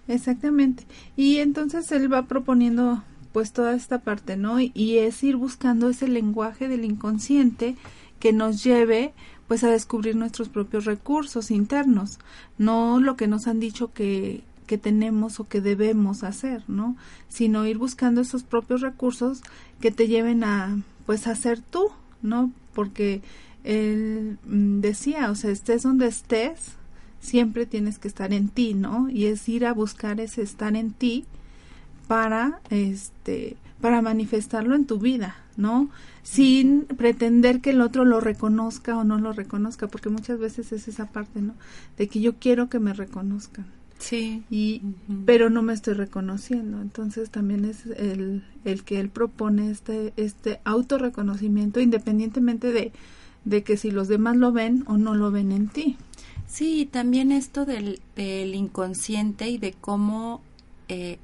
Exactamente. 0.08 0.86
Y 1.16 1.38
entonces 1.38 1.92
él 1.92 2.12
va 2.12 2.28
proponiendo 2.28 3.04
pues 3.32 3.52
toda 3.52 3.76
esta 3.76 4.00
parte, 4.00 4.38
¿no? 4.38 4.60
Y 4.62 4.98
es 5.00 5.22
ir 5.24 5.36
buscando 5.36 5.90
ese 5.90 6.08
lenguaje 6.08 6.68
del 6.68 6.86
inconsciente 6.86 7.76
que 8.20 8.32
nos 8.32 8.64
lleve 8.64 9.14
pues 9.48 9.64
a 9.64 9.70
descubrir 9.70 10.16
nuestros 10.16 10.50
propios 10.50 10.86
recursos 10.86 11.52
internos, 11.52 12.18
no 12.58 13.00
lo 13.00 13.16
que 13.16 13.28
nos 13.28 13.48
han 13.48 13.60
dicho 13.60 13.94
que, 13.94 14.42
que 14.66 14.78
tenemos 14.78 15.40
o 15.40 15.48
que 15.48 15.62
debemos 15.62 16.24
hacer, 16.24 16.64
¿no? 16.68 16.96
Sino 17.30 17.68
ir 17.68 17.78
buscando 17.78 18.22
esos 18.22 18.44
propios 18.44 18.82
recursos 18.82 19.42
que 19.80 19.92
te 19.92 20.08
lleven 20.08 20.44
a 20.44 20.78
pues 21.06 21.28
a 21.28 21.36
ser 21.36 21.60
tú, 21.60 21.90
¿no? 22.22 22.52
Porque 22.74 23.22
él 23.64 24.38
mm, 24.46 24.80
decía, 24.80 25.30
o 25.30 25.36
sea, 25.36 25.52
estés 25.52 25.84
donde 25.84 26.08
estés, 26.08 26.74
siempre 27.26 27.66
tienes 27.66 28.00
que 28.00 28.08
estar 28.08 28.34
en 28.34 28.48
ti, 28.48 28.74
¿no? 28.74 29.10
Y 29.10 29.26
es 29.26 29.48
ir 29.50 29.66
a 29.66 29.74
buscar 29.74 30.20
ese 30.20 30.42
estar 30.42 30.76
en 30.76 30.92
ti 30.92 31.26
para 32.08 32.62
este 32.70 33.58
para 33.82 34.02
manifestarlo 34.02 34.74
en 34.74 34.86
tu 34.86 35.00
vida, 35.00 35.36
¿no? 35.58 35.90
Sin 36.24 36.86
pretender 36.86 37.62
que 37.62 37.72
el 37.72 37.82
otro 37.82 38.06
lo 38.06 38.20
reconozca 38.20 38.98
o 38.98 39.04
no 39.04 39.20
lo 39.20 39.34
reconozca, 39.34 39.88
porque 39.88 40.10
muchas 40.10 40.40
veces 40.40 40.72
es 40.72 40.88
esa 40.88 41.08
parte, 41.08 41.42
¿no? 41.42 41.54
De 41.98 42.08
que 42.08 42.20
yo 42.22 42.36
quiero 42.36 42.70
que 42.70 42.80
me 42.80 42.94
reconozcan. 42.94 43.66
Sí. 44.00 44.44
Y, 44.50 44.82
pero 45.26 45.50
no 45.50 45.62
me 45.62 45.74
estoy 45.74 45.94
reconociendo. 45.94 46.82
Entonces 46.82 47.30
también 47.30 47.66
es 47.66 47.86
el, 47.86 48.44
el 48.64 48.84
que 48.84 49.00
él 49.00 49.10
propone 49.10 49.72
este, 49.72 50.14
este 50.18 50.60
autorreconocimiento 50.64 51.80
independientemente 51.80 52.72
de, 52.72 52.92
de 53.46 53.64
que 53.64 53.78
si 53.78 53.92
los 53.92 54.08
demás 54.08 54.36
lo 54.36 54.52
ven 54.52 54.84
o 54.88 54.98
no 54.98 55.16
lo 55.16 55.32
ven 55.32 55.52
en 55.52 55.68
ti. 55.68 55.98
Sí, 56.48 56.88
también 56.92 57.32
esto 57.32 57.66
del, 57.66 58.02
del 58.16 58.56
inconsciente 58.56 59.50
y 59.50 59.58
de 59.58 59.74
cómo 59.74 60.42
eh, 60.88 61.18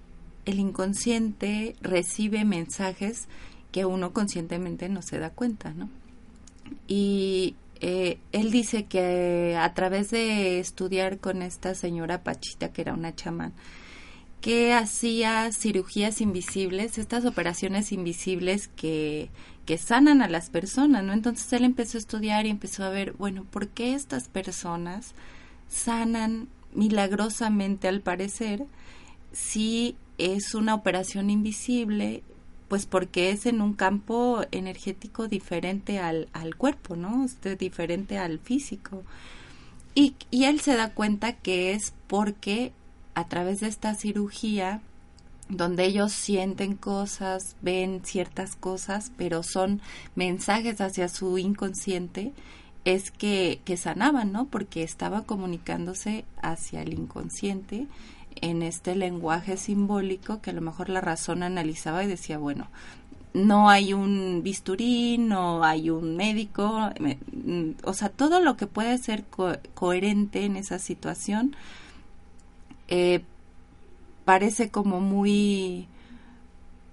el 0.45 0.59
inconsciente 0.59 1.75
recibe 1.81 2.43
mensajes 2.45 3.27
que 3.71 3.85
uno 3.85 4.11
conscientemente 4.13 4.89
no 4.89 5.01
se 5.01 5.19
da 5.19 5.29
cuenta, 5.29 5.73
¿no? 5.73 5.89
Y 6.87 7.55
eh, 7.79 8.19
él 8.31 8.51
dice 8.51 8.85
que 8.85 9.55
a 9.57 9.73
través 9.73 10.11
de 10.11 10.59
estudiar 10.59 11.19
con 11.19 11.41
esta 11.41 11.73
señora 11.75 12.23
Pachita, 12.23 12.71
que 12.71 12.81
era 12.81 12.93
una 12.93 13.15
chamán, 13.15 13.53
que 14.41 14.73
hacía 14.73 15.51
cirugías 15.51 16.19
invisibles, 16.19 16.97
estas 16.97 17.25
operaciones 17.25 17.91
invisibles 17.91 18.67
que, 18.69 19.29
que 19.65 19.77
sanan 19.77 20.23
a 20.23 20.27
las 20.27 20.49
personas, 20.49 21.03
¿no? 21.03 21.13
Entonces 21.13 21.53
él 21.53 21.63
empezó 21.63 21.97
a 21.97 21.99
estudiar 21.99 22.47
y 22.47 22.49
empezó 22.49 22.83
a 22.83 22.89
ver, 22.89 23.13
bueno, 23.13 23.45
¿por 23.45 23.67
qué 23.67 23.93
estas 23.93 24.27
personas 24.27 25.13
sanan 25.69 26.47
milagrosamente 26.73 27.87
al 27.87 28.01
parecer 28.01 28.65
si 29.31 29.95
es 30.17 30.55
una 30.55 30.73
operación 30.73 31.29
invisible? 31.29 32.23
Pues 32.67 32.87
porque 32.87 33.29
es 33.29 33.45
en 33.45 33.61
un 33.61 33.73
campo 33.73 34.41
energético 34.51 35.27
diferente 35.27 35.99
al, 35.99 36.29
al 36.33 36.55
cuerpo, 36.55 36.95
¿no? 36.95 37.25
Este, 37.25 37.55
diferente 37.55 38.17
al 38.17 38.39
físico. 38.39 39.03
Y, 39.93 40.15
y 40.31 40.45
él 40.45 40.61
se 40.61 40.75
da 40.75 40.93
cuenta 40.95 41.33
que 41.33 41.73
es 41.73 41.93
porque 42.07 42.71
a 43.15 43.27
través 43.27 43.59
de 43.59 43.67
esta 43.67 43.95
cirugía 43.95 44.81
donde 45.49 45.85
ellos 45.85 46.13
sienten 46.13 46.75
cosas, 46.75 47.55
ven 47.61 48.01
ciertas 48.03 48.55
cosas, 48.55 49.11
pero 49.17 49.43
son 49.43 49.81
mensajes 50.15 50.79
hacia 50.79 51.09
su 51.09 51.37
inconsciente, 51.37 52.31
es 52.85 53.11
que, 53.11 53.59
que 53.65 53.77
sanaban, 53.77 54.31
¿no? 54.31 54.45
Porque 54.45 54.83
estaba 54.83 55.23
comunicándose 55.23 56.25
hacia 56.41 56.81
el 56.81 56.93
inconsciente 56.93 57.87
en 58.35 58.63
este 58.63 58.95
lenguaje 58.95 59.57
simbólico 59.57 60.41
que 60.41 60.51
a 60.51 60.53
lo 60.53 60.61
mejor 60.61 60.89
la 60.89 61.01
razón 61.01 61.43
analizaba 61.43 62.03
y 62.03 62.07
decía, 62.07 62.37
bueno, 62.37 62.67
no 63.33 63.69
hay 63.69 63.93
un 63.93 64.41
bisturí, 64.43 65.17
no 65.17 65.63
hay 65.63 65.89
un 65.89 66.15
médico, 66.15 66.91
mm, 66.99 67.71
o 67.83 67.93
sea, 67.93 68.09
todo 68.09 68.39
lo 68.39 68.57
que 68.57 68.67
puede 68.67 68.97
ser 68.97 69.25
coherente 69.73 70.45
en 70.45 70.57
esa 70.57 70.79
situación, 70.79 71.55
eh, 72.91 73.21
parece 74.25 74.69
como 74.69 75.01
muy 75.01 75.87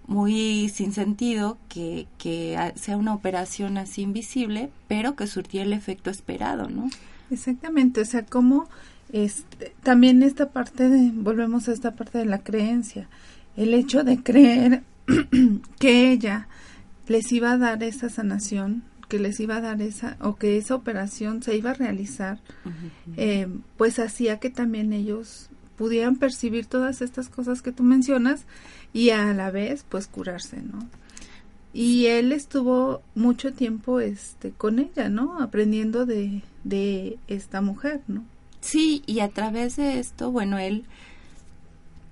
muy 0.06 0.70
sin 0.70 0.92
sentido 0.92 1.58
que, 1.68 2.06
que 2.16 2.56
sea 2.76 2.96
una 2.96 3.12
operación 3.12 3.76
así 3.76 4.00
invisible, 4.00 4.70
pero 4.88 5.14
que 5.14 5.26
surtía 5.26 5.62
el 5.62 5.74
efecto 5.74 6.08
esperado, 6.08 6.70
¿no? 6.70 6.88
Exactamente, 7.30 8.00
o 8.00 8.04
sea, 8.06 8.24
como 8.24 8.68
este, 9.12 9.74
también 9.82 10.22
esta 10.22 10.48
parte 10.48 10.88
de, 10.88 11.10
volvemos 11.12 11.68
a 11.68 11.72
esta 11.72 11.94
parte 11.94 12.16
de 12.16 12.24
la 12.24 12.38
creencia, 12.38 13.06
el 13.54 13.74
hecho 13.74 14.02
de 14.02 14.22
creer 14.22 14.82
que 15.78 16.10
ella 16.10 16.48
les 17.06 17.30
iba 17.30 17.52
a 17.52 17.58
dar 17.58 17.82
esa 17.82 18.08
sanación, 18.08 18.84
que 19.08 19.18
les 19.18 19.40
iba 19.40 19.56
a 19.56 19.60
dar 19.60 19.82
esa, 19.82 20.16
o 20.20 20.36
que 20.36 20.56
esa 20.56 20.74
operación 20.74 21.42
se 21.42 21.54
iba 21.54 21.70
a 21.70 21.74
realizar, 21.74 22.40
eh, 23.18 23.46
pues 23.76 23.98
hacía 23.98 24.38
que 24.38 24.48
también 24.48 24.94
ellos 24.94 25.50
pudieran 25.78 26.16
percibir 26.16 26.66
todas 26.66 27.00
estas 27.00 27.28
cosas 27.28 27.62
que 27.62 27.72
tú 27.72 27.84
mencionas 27.84 28.42
y 28.92 29.10
a 29.10 29.32
la 29.32 29.50
vez 29.50 29.84
pues 29.88 30.08
curarse, 30.08 30.60
¿no? 30.60 30.86
Y 31.72 32.06
él 32.06 32.32
estuvo 32.32 33.02
mucho 33.14 33.52
tiempo 33.52 34.00
este 34.00 34.50
con 34.50 34.80
ella, 34.80 35.08
¿no? 35.08 35.40
Aprendiendo 35.40 36.04
de, 36.04 36.42
de 36.64 37.18
esta 37.28 37.60
mujer, 37.60 38.02
¿no? 38.08 38.24
Sí, 38.60 39.02
y 39.06 39.20
a 39.20 39.28
través 39.28 39.76
de 39.76 40.00
esto, 40.00 40.32
bueno, 40.32 40.58
él 40.58 40.84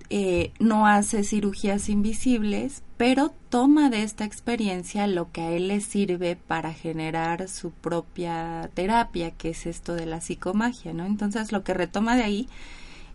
eh, 0.09 0.53
no 0.59 0.87
hace 0.87 1.25
cirugías 1.25 1.89
invisibles, 1.89 2.81
pero 2.95 3.33
toma 3.49 3.89
de 3.89 4.03
esta 4.03 4.23
experiencia 4.23 5.05
lo 5.07 5.29
que 5.33 5.41
a 5.41 5.51
él 5.51 5.67
le 5.67 5.81
sirve 5.81 6.37
para 6.37 6.71
generar 6.73 7.49
su 7.49 7.71
propia 7.71 8.69
terapia, 8.73 9.31
que 9.31 9.49
es 9.49 9.65
esto 9.65 9.95
de 9.95 10.05
la 10.05 10.21
psicomagia, 10.21 10.93
¿no? 10.93 11.05
Entonces 11.05 11.51
lo 11.51 11.65
que 11.65 11.73
retoma 11.73 12.15
de 12.15 12.23
ahí 12.23 12.49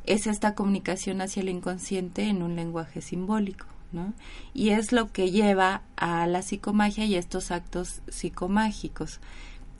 es 0.07 0.27
esta 0.27 0.55
comunicación 0.55 1.21
hacia 1.21 1.43
el 1.43 1.49
inconsciente 1.49 2.25
en 2.25 2.43
un 2.43 2.57
lenguaje 2.57 3.01
simbólico, 3.01 3.67
¿no? 3.93 4.13
Y 4.55 4.71
es 4.71 4.93
lo 4.93 5.13
que 5.13 5.31
lleva 5.31 5.83
a 5.97 6.27
la 6.27 6.43
psicomagia 6.43 7.05
y 7.05 7.17
estos 7.17 7.51
actos 7.51 8.03
psicomágicos 8.09 9.21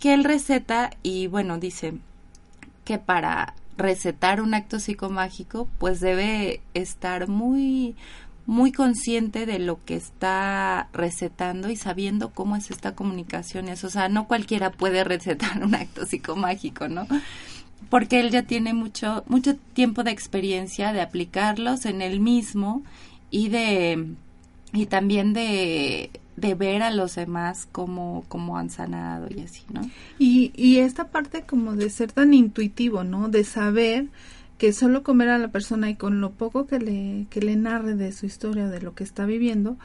que 0.03 0.15
él 0.15 0.25
receta 0.25 0.91
y 1.05 1.29
bueno, 1.29 1.59
dice 1.59 1.95
que 2.85 2.99
para 2.99 3.55
recetar 3.77 4.41
un 4.41 4.53
acto 4.53 4.81
psicomágico, 4.81 5.69
pues 5.79 6.01
debe 6.01 6.61
estar 6.75 7.29
muy 7.29 7.95
muy 8.45 8.73
consciente 8.73 9.47
de 9.47 9.61
lo 9.61 9.85
que 9.85 9.95
está 9.95 10.89
recetando 10.93 11.71
y 11.71 11.77
sabiendo 11.77 12.33
cómo 12.33 12.57
es 12.57 12.73
esta 12.73 12.97
comunicación. 12.97 13.69
o 13.69 13.77
sea, 13.77 14.09
no 14.09 14.27
cualquiera 14.27 14.73
puede 14.73 15.05
recetar 15.05 15.63
un 15.63 15.77
acto 15.77 16.05
psicomágico, 16.05 16.89
¿no? 16.89 17.07
Porque 17.91 18.21
él 18.21 18.31
ya 18.31 18.43
tiene 18.43 18.75
mucho, 18.75 19.25
mucho 19.27 19.57
tiempo 19.75 20.03
de 20.05 20.11
experiencia 20.11 20.93
de 20.93 21.01
aplicarlos 21.01 21.85
en 21.85 22.03
él 22.03 22.21
mismo 22.21 22.83
y 23.31 23.49
de, 23.49 24.15
y 24.73 24.87
también 24.87 25.33
de 25.33 26.11
de 26.37 26.55
ver 26.55 26.83
a 26.83 26.91
los 26.91 27.15
demás 27.15 27.69
como, 27.71 28.25
como 28.29 28.57
han 28.57 28.71
sanado 28.71 29.29
y 29.31 29.41
así, 29.41 29.63
¿no? 29.73 29.83
Y, 30.19 30.53
y 30.57 30.79
esta 30.79 31.09
parte 31.09 31.43
como 31.43 31.77
de 31.77 31.91
ser 31.91 32.13
tan 32.13 32.33
intuitivo, 32.35 33.05
¿no? 33.05 33.29
De 33.29 33.45
saber 33.45 34.09
que 34.59 34.73
solo 34.73 35.03
comer 35.03 35.29
a 35.29 35.39
la 35.39 35.49
persona 35.49 35.91
y 35.91 35.97
con 35.97 36.21
lo 36.21 36.31
poco 36.31 36.67
que 36.67 36.79
le, 36.79 37.27
que 37.31 37.41
le 37.41 37.57
narre 37.57 37.95
de 37.95 38.13
su 38.13 38.27
historia, 38.27 38.69
de 38.69 38.81
lo 38.81 38.95
que 38.95 39.05
está 39.05 39.27
viviendo, 39.27 39.77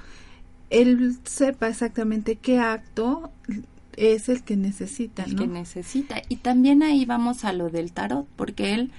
él 0.69 1.17
sepa 1.23 1.67
exactamente 1.67 2.35
qué 2.35 2.59
acto 2.59 3.31
es 3.97 4.29
el 4.29 4.43
que 4.43 4.55
necesita, 4.55 5.23
el 5.23 5.35
que 5.35 5.47
necesita. 5.47 6.21
Y 6.29 6.37
también 6.37 6.83
ahí 6.83 7.05
vamos 7.05 7.43
a 7.43 7.51
lo 7.51 7.69
del 7.69 7.91
tarot, 7.91 8.27
porque 8.35 8.75
él 8.75 8.91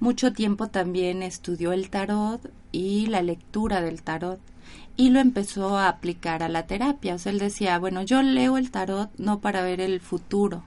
mucho 0.00 0.32
tiempo 0.32 0.66
también 0.66 1.22
estudió 1.22 1.72
el 1.72 1.88
tarot 1.88 2.52
y 2.72 3.06
la 3.06 3.22
lectura 3.22 3.80
del 3.80 4.02
tarot 4.02 4.40
y 4.96 5.10
lo 5.10 5.20
empezó 5.20 5.78
a 5.78 5.88
aplicar 5.88 6.42
a 6.42 6.48
la 6.48 6.66
terapia. 6.66 7.14
O 7.14 7.18
sea, 7.18 7.32
él 7.32 7.38
decía, 7.38 7.78
bueno, 7.78 8.02
yo 8.02 8.22
leo 8.22 8.58
el 8.58 8.70
tarot 8.70 9.10
no 9.18 9.40
para 9.40 9.62
ver 9.62 9.80
el 9.80 10.00
futuro. 10.00 10.64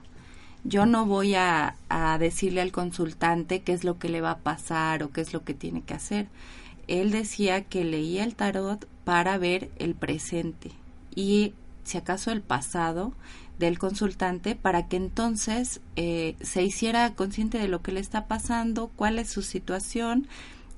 Yo 0.63 0.85
no 0.85 1.05
voy 1.05 1.35
a, 1.35 1.75
a 1.89 2.17
decirle 2.17 2.61
al 2.61 2.71
consultante 2.71 3.61
qué 3.63 3.73
es 3.73 3.83
lo 3.83 3.99
que 3.99 4.07
le 4.07 4.21
va 4.21 4.31
a 4.31 4.37
pasar 4.39 5.03
o 5.03 5.11
qué 5.11 5.19
es 5.19 5.33
lo 5.33 5.43
que 5.43 5.53
tiene 5.53 5.81
que 5.81 5.93
hacer. 5.93 6.27
Él 6.87 7.11
decía 7.11 7.65
que 7.65 7.83
leía 7.83 8.23
el 8.23 8.35
tarot 8.35 8.87
para 9.03 9.37
ver 9.37 9.69
el 9.77 9.93
presente 9.93 10.71
y 11.15 11.53
si 11.83 11.97
acaso 11.97 12.31
el 12.31 12.41
pasado 12.41 13.13
del 13.65 13.79
consultante 13.79 14.55
para 14.55 14.87
que 14.87 14.97
entonces 14.97 15.81
eh, 15.95 16.35
se 16.41 16.63
hiciera 16.63 17.13
consciente 17.15 17.57
de 17.57 17.67
lo 17.67 17.81
que 17.81 17.91
le 17.91 17.99
está 17.99 18.27
pasando, 18.27 18.91
cuál 18.95 19.19
es 19.19 19.29
su 19.29 19.41
situación 19.41 20.27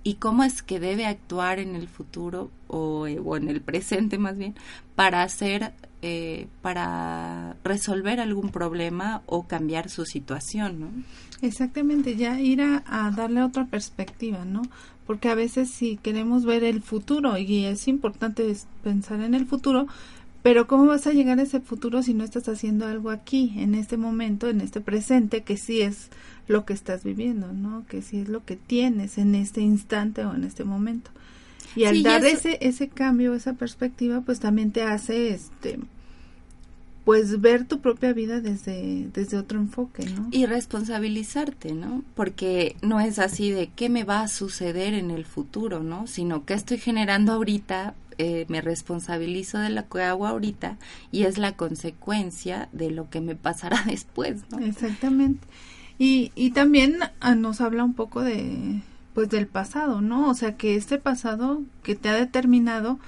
y 0.04 0.16
cómo 0.16 0.44
es 0.44 0.62
que 0.62 0.80
debe 0.80 1.08
actuar 1.08 1.58
en 1.58 1.76
el 1.76 1.88
futuro 1.88 2.52
o, 2.68 3.08
eh, 3.08 3.20
en 3.38 3.50
el 3.50 3.62
presente 3.62 4.20
más 4.20 4.38
bien 4.38 4.54
para 4.96 5.24
hacer 5.24 5.74
eh, 6.04 6.48
para 6.62 7.56
resolver 7.64 8.20
algún 8.20 8.52
problema 8.52 9.24
o 9.26 9.48
cambiar 9.48 9.90
su 9.90 10.06
situación 10.06 10.80
¿no? 10.80 10.90
exactamente 11.42 12.16
ya 12.16 12.40
ir 12.40 12.62
a, 12.62 13.12
darle 13.16 13.42
otra 13.42 13.66
perspectiva 13.66 14.46
no 14.46 14.62
porque 15.08 15.30
a 15.30 15.36
veces 15.36 15.72
si 15.72 15.98
queremos 15.98 16.46
ver 16.46 16.64
el 16.64 16.84
futuro 16.84 17.38
y 17.40 17.66
es 17.66 17.88
importante 17.88 18.56
pensar 18.84 19.22
en 19.22 19.34
el 19.34 19.48
futuro 19.48 19.88
pero 20.46 20.68
¿cómo 20.68 20.86
vas 20.86 21.08
a 21.08 21.12
llegar 21.12 21.40
a 21.40 21.42
ese 21.42 21.60
futuro 21.60 22.04
si 22.04 22.14
no 22.14 22.24
estás 22.24 22.48
haciendo 22.48 22.86
algo 22.86 23.10
aquí, 23.10 23.56
en 23.58 23.74
este 23.74 23.98
momento, 23.98 24.48
en 24.48 24.62
este 24.62 24.80
presente, 24.80 25.42
que 25.42 25.58
sí 25.58 25.82
es 25.82 26.10
lo 26.48 26.66
que 26.66 26.74
estás 26.74 27.04
viviendo, 27.04 27.52
¿no? 27.52 27.84
Que 27.88 28.04
sí 28.04 28.20
es 28.20 28.30
lo 28.30 28.46
que 28.46 28.56
tienes 28.56 29.18
en 29.18 29.34
este 29.34 29.62
instante 29.62 30.24
o 30.24 30.36
en 30.36 30.44
este 30.44 30.64
momento. 30.64 31.10
Y 31.76 31.86
al 31.86 32.04
dar 32.04 32.24
ese, 32.28 32.60
ese 32.62 32.90
cambio, 32.90 33.34
esa 33.34 33.54
perspectiva, 33.54 34.22
pues 34.22 34.40
también 34.40 34.72
te 34.72 34.84
hace, 34.84 35.30
este, 35.30 35.80
pues 37.06 37.42
ver 37.42 37.66
tu 37.66 37.80
propia 37.80 38.14
vida 38.14 38.40
desde, 38.40 39.08
desde 39.12 39.38
otro 39.38 39.60
enfoque, 39.60 40.06
¿no? 40.06 40.28
Y 40.30 40.46
responsabilizarte, 40.46 41.74
¿no? 41.74 42.04
Porque 42.14 42.76
no 42.84 43.00
es 43.00 43.18
así 43.18 43.50
de 43.50 43.72
qué 43.76 43.90
me 43.90 44.04
va 44.04 44.22
a 44.22 44.28
suceder 44.28 44.94
en 44.94 45.10
el 45.10 45.26
futuro, 45.26 45.82
¿no? 45.82 46.06
Sino 46.06 46.46
qué 46.46 46.54
estoy 46.54 46.78
generando 46.78 47.32
ahorita 47.32 47.96
eh, 48.18 48.46
me 48.50 48.62
responsabilizo 48.62 49.58
de 49.58 49.70
lo 49.70 49.88
que 49.90 50.02
hago 50.02 50.28
ahorita 50.28 50.78
y 51.12 51.24
es 51.24 51.38
la 51.38 51.54
consecuencia 51.54 52.70
de 52.72 52.92
lo 52.92 53.10
que 53.10 53.22
me 53.22 53.36
pasará 53.36 53.84
después, 53.88 54.44
¿no? 54.50 54.60
Exactamente. 54.60 55.48
Y, 55.98 56.32
y 56.36 56.52
también 56.52 57.00
ah, 57.20 57.36
nos 57.36 57.62
habla 57.62 57.84
un 57.84 57.94
poco 57.94 58.22
de, 58.22 58.82
pues, 59.14 59.30
del 59.30 59.48
pasado, 59.48 60.02
¿no? 60.02 60.30
O 60.30 60.34
sea, 60.34 60.58
que 60.58 60.76
este 60.76 60.98
pasado 60.98 61.62
que 61.84 61.96
te 61.96 62.10
ha 62.10 62.14
determinado, 62.16 63.00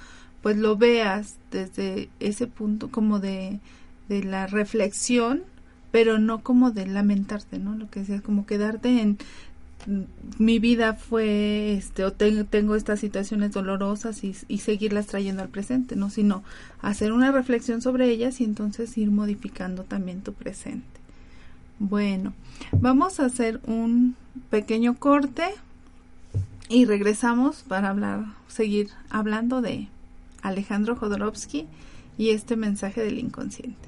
pues 0.42 0.56
lo 0.56 0.76
veas 0.76 1.36
desde 1.50 2.08
ese 2.20 2.46
punto 2.46 2.90
como 2.90 3.20
de, 3.20 3.60
de 4.08 4.24
la 4.24 4.46
reflexión, 4.46 5.42
pero 5.90 6.18
no 6.18 6.42
como 6.42 6.70
de 6.70 6.86
lamentarte, 6.86 7.58
¿no? 7.58 7.74
Lo 7.74 7.90
que 7.90 8.00
decías, 8.00 8.22
como 8.22 8.46
quedarte 8.46 9.00
en 9.00 9.18
mi 10.38 10.58
vida 10.58 10.94
fue, 10.94 11.72
este, 11.72 12.04
o 12.04 12.12
tengo 12.12 12.76
estas 12.76 13.00
situaciones 13.00 13.52
dolorosas 13.52 14.22
y, 14.22 14.36
y, 14.46 14.58
seguirlas 14.58 15.06
trayendo 15.06 15.42
al 15.42 15.48
presente, 15.48 15.96
¿no? 15.96 16.10
Sino 16.10 16.42
hacer 16.82 17.12
una 17.12 17.32
reflexión 17.32 17.80
sobre 17.80 18.10
ellas 18.10 18.40
y 18.40 18.44
entonces 18.44 18.96
ir 18.98 19.10
modificando 19.10 19.84
también 19.84 20.20
tu 20.20 20.34
presente. 20.34 20.86
Bueno, 21.78 22.34
vamos 22.72 23.18
a 23.20 23.24
hacer 23.24 23.60
un 23.66 24.16
pequeño 24.50 24.94
corte 24.98 25.44
y 26.68 26.84
regresamos 26.84 27.62
para 27.62 27.88
hablar, 27.88 28.26
seguir 28.48 28.90
hablando 29.08 29.62
de 29.62 29.88
Alejandro 30.42 30.96
Jodorowsky 30.96 31.66
y 32.18 32.30
este 32.30 32.56
mensaje 32.56 33.00
del 33.00 33.18
inconsciente. 33.18 33.87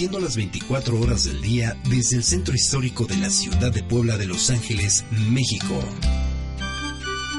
transmitiendo 0.00 0.26
las 0.26 0.36
24 0.36 0.98
horas 0.98 1.26
del 1.26 1.42
día 1.42 1.76
desde 1.90 2.16
el 2.16 2.24
centro 2.24 2.54
histórico 2.54 3.04
de 3.04 3.18
la 3.18 3.28
ciudad 3.28 3.70
de 3.70 3.82
Puebla 3.82 4.16
de 4.16 4.26
Los 4.26 4.48
Ángeles, 4.48 5.04
México. 5.30 5.78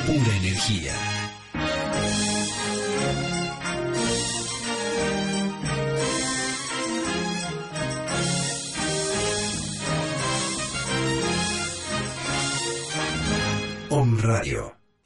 pura 0.05 0.35
energía. 0.41 1.10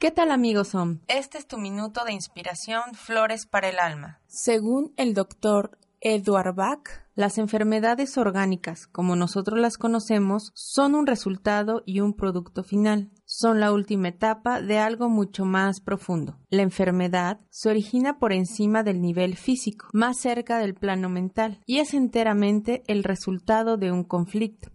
¿Qué 0.06 0.12
tal 0.12 0.30
amigos 0.30 0.72
OM? 0.76 1.00
Este 1.08 1.36
es 1.36 1.48
tu 1.48 1.58
minuto 1.58 2.04
de 2.04 2.12
inspiración, 2.12 2.94
flores 2.94 3.44
para 3.44 3.70
el 3.70 3.80
alma. 3.80 4.20
Según 4.28 4.94
el 4.96 5.14
doctor 5.14 5.80
Edward 6.00 6.54
Bach, 6.54 6.88
Las 7.16 7.38
enfermedades 7.38 8.16
orgánicas, 8.16 8.86
como 8.86 9.16
nosotros 9.16 9.58
las 9.58 9.78
conocemos, 9.78 10.52
son 10.54 10.94
un 10.94 11.08
resultado 11.08 11.82
y 11.86 11.98
un 11.98 12.14
producto 12.14 12.62
final. 12.62 13.10
Son 13.24 13.58
la 13.58 13.72
última 13.72 14.06
etapa 14.06 14.62
de 14.62 14.78
algo 14.78 15.08
mucho 15.08 15.44
más 15.44 15.80
profundo. 15.80 16.38
La 16.50 16.62
enfermedad 16.62 17.40
se 17.50 17.68
origina 17.68 18.20
por 18.20 18.32
encima 18.32 18.84
del 18.84 19.00
nivel 19.00 19.36
físico, 19.36 19.88
más 19.92 20.20
cerca 20.20 20.58
del 20.58 20.76
plano 20.76 21.08
mental, 21.08 21.60
y 21.66 21.80
es 21.80 21.94
enteramente 21.94 22.84
el 22.86 23.02
resultado 23.02 23.76
de 23.76 23.90
un 23.90 24.04
conflicto 24.04 24.70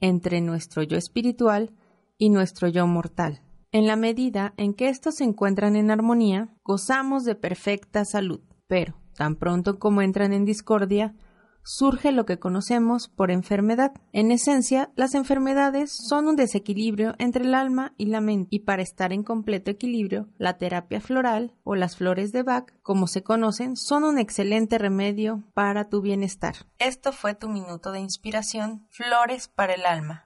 entre 0.00 0.42
nuestro 0.42 0.82
yo 0.82 0.98
espiritual 0.98 1.74
y 2.18 2.28
nuestro 2.28 2.68
yo 2.68 2.86
mortal. 2.86 3.45
En 3.76 3.86
la 3.86 3.96
medida 3.96 4.54
en 4.56 4.72
que 4.72 4.88
estos 4.88 5.16
se 5.16 5.24
encuentran 5.24 5.76
en 5.76 5.90
armonía, 5.90 6.48
gozamos 6.64 7.24
de 7.24 7.34
perfecta 7.34 8.06
salud, 8.06 8.40
pero 8.66 8.94
tan 9.14 9.36
pronto 9.36 9.78
como 9.78 10.00
entran 10.00 10.32
en 10.32 10.46
discordia, 10.46 11.14
surge 11.62 12.10
lo 12.10 12.24
que 12.24 12.38
conocemos 12.38 13.08
por 13.08 13.30
enfermedad. 13.30 13.92
En 14.14 14.32
esencia, 14.32 14.90
las 14.96 15.14
enfermedades 15.14 15.94
son 15.94 16.26
un 16.26 16.36
desequilibrio 16.36 17.16
entre 17.18 17.44
el 17.44 17.54
alma 17.54 17.92
y 17.98 18.06
la 18.06 18.22
mente, 18.22 18.48
y 18.50 18.60
para 18.60 18.80
estar 18.80 19.12
en 19.12 19.22
completo 19.22 19.70
equilibrio, 19.70 20.30
la 20.38 20.56
terapia 20.56 21.02
floral 21.02 21.52
o 21.62 21.74
las 21.74 21.98
flores 21.98 22.32
de 22.32 22.44
Bach, 22.44 22.72
como 22.80 23.06
se 23.06 23.22
conocen, 23.22 23.76
son 23.76 24.04
un 24.04 24.18
excelente 24.18 24.78
remedio 24.78 25.42
para 25.52 25.90
tu 25.90 26.00
bienestar. 26.00 26.54
Esto 26.78 27.12
fue 27.12 27.34
tu 27.34 27.50
minuto 27.50 27.92
de 27.92 28.00
inspiración, 28.00 28.86
Flores 28.88 29.48
para 29.48 29.74
el 29.74 29.84
alma. 29.84 30.25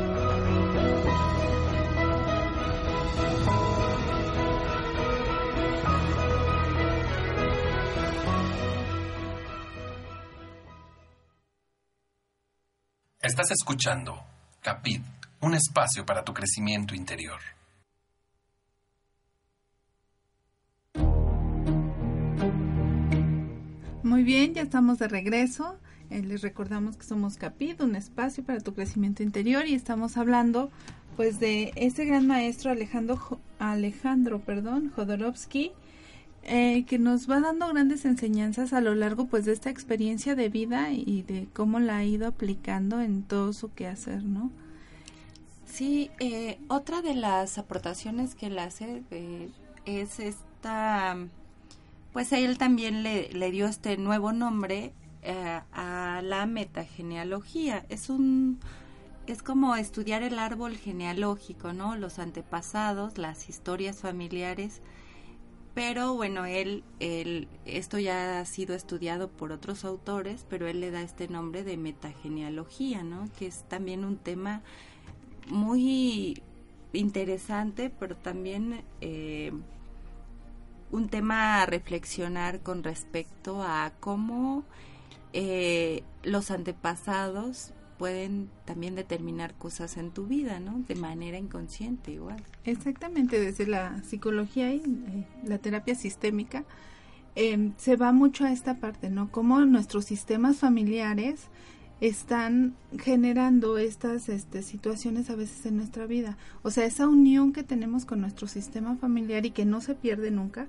Estás 13.23 13.51
escuchando 13.51 14.15
Capit, 14.63 15.03
un 15.41 15.53
espacio 15.53 16.03
para 16.07 16.23
tu 16.23 16.33
crecimiento 16.33 16.95
interior. 16.95 17.39
Muy 24.01 24.23
bien, 24.23 24.55
ya 24.55 24.63
estamos 24.63 24.97
de 24.97 25.07
regreso. 25.07 25.77
Eh, 26.09 26.23
les 26.23 26.41
recordamos 26.41 26.97
que 26.97 27.03
somos 27.03 27.37
Capit, 27.37 27.81
un 27.81 27.95
espacio 27.95 28.43
para 28.43 28.59
tu 28.59 28.73
crecimiento 28.73 29.21
interior 29.21 29.67
y 29.67 29.75
estamos 29.75 30.17
hablando 30.17 30.71
pues 31.15 31.39
de 31.39 31.73
ese 31.75 32.05
gran 32.05 32.25
maestro 32.25 32.71
Alejandro 32.71 33.39
Alejandro, 33.59 34.39
perdón, 34.39 34.91
Jodorowsky 34.95 35.73
eh, 36.43 36.85
que 36.85 36.97
nos 36.97 37.29
va 37.29 37.39
dando 37.39 37.67
grandes 37.67 38.03
enseñanzas 38.05 38.73
a 38.73 38.81
lo 38.81 38.95
largo 38.95 39.27
pues 39.27 39.45
de 39.45 39.53
esta 39.53 39.69
experiencia 39.69 40.35
de 40.35 40.49
vida 40.49 40.91
y 40.91 41.21
de 41.21 41.47
cómo 41.53 41.79
la 41.79 41.97
ha 41.97 42.03
ido 42.03 42.27
aplicando 42.27 42.99
en 42.99 43.21
todo 43.23 43.53
su 43.53 43.71
quehacer, 43.73 44.23
¿no? 44.23 44.51
Sí, 45.65 46.09
eh, 46.19 46.59
otra 46.67 47.01
de 47.01 47.13
las 47.13 47.57
aportaciones 47.57 48.35
que 48.35 48.47
él 48.47 48.59
hace 48.59 49.03
eh, 49.11 49.49
es 49.85 50.19
esta, 50.19 51.15
pues 52.11 52.31
él 52.33 52.57
también 52.57 53.03
le, 53.03 53.29
le 53.31 53.51
dio 53.51 53.67
este 53.67 53.97
nuevo 53.97 54.33
nombre 54.33 54.93
a 55.71 56.21
la 56.23 56.47
metagenealogía. 56.47 57.85
Es 57.89 58.09
un, 58.09 58.59
es 59.27 59.43
como 59.43 59.75
estudiar 59.75 60.23
el 60.23 60.39
árbol 60.39 60.75
genealógico, 60.75 61.73
¿no? 61.73 61.95
Los 61.95 62.17
antepasados, 62.17 63.19
las 63.19 63.47
historias 63.47 63.99
familiares 63.99 64.81
pero 65.73 66.13
bueno, 66.15 66.45
él, 66.45 66.83
él, 66.99 67.47
esto 67.65 67.97
ya 67.97 68.39
ha 68.39 68.45
sido 68.45 68.75
estudiado 68.75 69.29
por 69.29 69.51
otros 69.51 69.85
autores, 69.85 70.45
pero 70.49 70.67
él 70.67 70.81
le 70.81 70.91
da 70.91 71.01
este 71.01 71.27
nombre 71.27 71.63
de 71.63 71.77
metagenealogía, 71.77 73.03
¿no? 73.03 73.29
Que 73.37 73.47
es 73.47 73.63
también 73.69 74.03
un 74.03 74.17
tema 74.17 74.61
muy 75.47 76.41
interesante, 76.93 77.89
pero 77.89 78.17
también 78.17 78.83
eh, 78.99 79.53
un 80.91 81.07
tema 81.07 81.61
a 81.61 81.65
reflexionar 81.65 82.59
con 82.59 82.83
respecto 82.83 83.63
a 83.63 83.93
cómo 83.99 84.63
eh, 85.31 86.03
los 86.23 86.51
antepasados 86.51 87.73
pueden 88.01 88.49
también 88.65 88.95
determinar 88.95 89.53
cosas 89.53 89.95
en 89.95 90.09
tu 90.09 90.25
vida, 90.25 90.59
¿no? 90.59 90.83
De 90.87 90.95
manera 90.95 91.37
inconsciente 91.37 92.11
igual. 92.11 92.43
Exactamente, 92.65 93.39
desde 93.39 93.67
la 93.67 94.01
psicología 94.01 94.73
y 94.73 94.77
eh, 94.79 95.27
la 95.43 95.59
terapia 95.59 95.93
sistémica 95.93 96.65
em, 97.35 97.73
se 97.77 97.97
va 97.97 98.11
mucho 98.11 98.43
a 98.43 98.51
esta 98.51 98.79
parte, 98.79 99.11
¿no? 99.11 99.31
Cómo 99.31 99.63
nuestros 99.65 100.05
sistemas 100.05 100.57
familiares 100.57 101.41
están 101.99 102.73
generando 102.97 103.77
estas 103.77 104.29
este, 104.29 104.63
situaciones 104.63 105.29
a 105.29 105.35
veces 105.35 105.63
en 105.67 105.77
nuestra 105.77 106.07
vida. 106.07 106.39
O 106.63 106.71
sea, 106.71 106.85
esa 106.85 107.07
unión 107.07 107.53
que 107.53 107.61
tenemos 107.61 108.05
con 108.05 108.19
nuestro 108.19 108.47
sistema 108.47 108.95
familiar 108.95 109.45
y 109.45 109.51
que 109.51 109.65
no 109.65 109.79
se 109.79 109.93
pierde 109.93 110.31
nunca, 110.31 110.67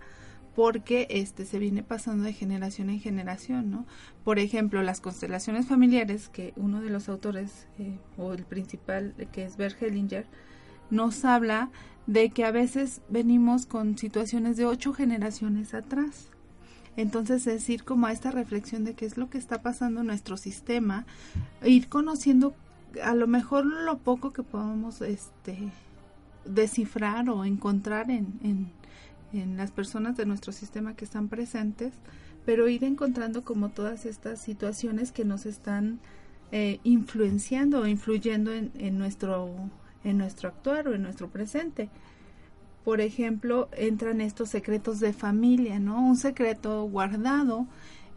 porque 0.54 1.06
este 1.10 1.44
se 1.44 1.58
viene 1.58 1.82
pasando 1.82 2.24
de 2.24 2.32
generación 2.32 2.90
en 2.90 3.00
generación, 3.00 3.70
¿no? 3.70 3.86
Por 4.24 4.38
ejemplo, 4.38 4.82
las 4.82 5.00
constelaciones 5.00 5.66
familiares 5.66 6.28
que 6.28 6.52
uno 6.56 6.80
de 6.80 6.90
los 6.90 7.08
autores 7.08 7.66
eh, 7.78 7.98
o 8.18 8.32
el 8.32 8.44
principal 8.44 9.14
que 9.32 9.44
es 9.44 9.56
Bert 9.56 9.80
Hellinger 9.82 10.26
nos 10.90 11.24
habla 11.24 11.70
de 12.06 12.30
que 12.30 12.44
a 12.44 12.50
veces 12.50 13.00
venimos 13.08 13.64
con 13.66 13.96
situaciones 13.96 14.56
de 14.56 14.66
ocho 14.66 14.92
generaciones 14.92 15.72
atrás. 15.72 16.28
Entonces 16.96 17.46
es 17.46 17.68
ir 17.70 17.84
como 17.84 18.06
a 18.06 18.12
esta 18.12 18.30
reflexión 18.30 18.84
de 18.84 18.92
qué 18.92 19.06
es 19.06 19.16
lo 19.16 19.30
que 19.30 19.38
está 19.38 19.62
pasando 19.62 20.00
en 20.00 20.08
nuestro 20.08 20.36
sistema, 20.36 21.06
ir 21.64 21.88
conociendo 21.88 22.54
a 23.02 23.14
lo 23.14 23.26
mejor 23.26 23.64
lo 23.64 23.96
poco 23.96 24.32
que 24.32 24.42
podamos 24.42 25.00
este 25.00 25.56
descifrar 26.44 27.30
o 27.30 27.46
encontrar 27.46 28.10
en 28.10 28.38
en 28.42 28.70
las 29.32 29.70
personas 29.70 30.16
de 30.16 30.26
nuestro 30.26 30.52
sistema 30.52 30.94
que 30.94 31.04
están 31.04 31.28
presentes, 31.28 31.92
pero 32.44 32.68
ir 32.68 32.84
encontrando 32.84 33.44
como 33.44 33.70
todas 33.70 34.06
estas 34.06 34.40
situaciones 34.40 35.12
que 35.12 35.24
nos 35.24 35.46
están 35.46 36.00
eh, 36.50 36.80
influenciando 36.84 37.80
o 37.80 37.86
influyendo 37.86 38.52
en, 38.52 38.70
en, 38.74 38.98
nuestro, 38.98 39.50
en 40.04 40.18
nuestro 40.18 40.48
actuar 40.48 40.88
o 40.88 40.94
en 40.94 41.02
nuestro 41.02 41.28
presente. 41.28 41.88
Por 42.84 43.00
ejemplo, 43.00 43.68
entran 43.76 44.20
estos 44.20 44.48
secretos 44.50 45.00
de 45.00 45.12
familia, 45.12 45.78
¿no? 45.78 46.04
Un 46.04 46.16
secreto 46.16 46.82
guardado 46.84 47.66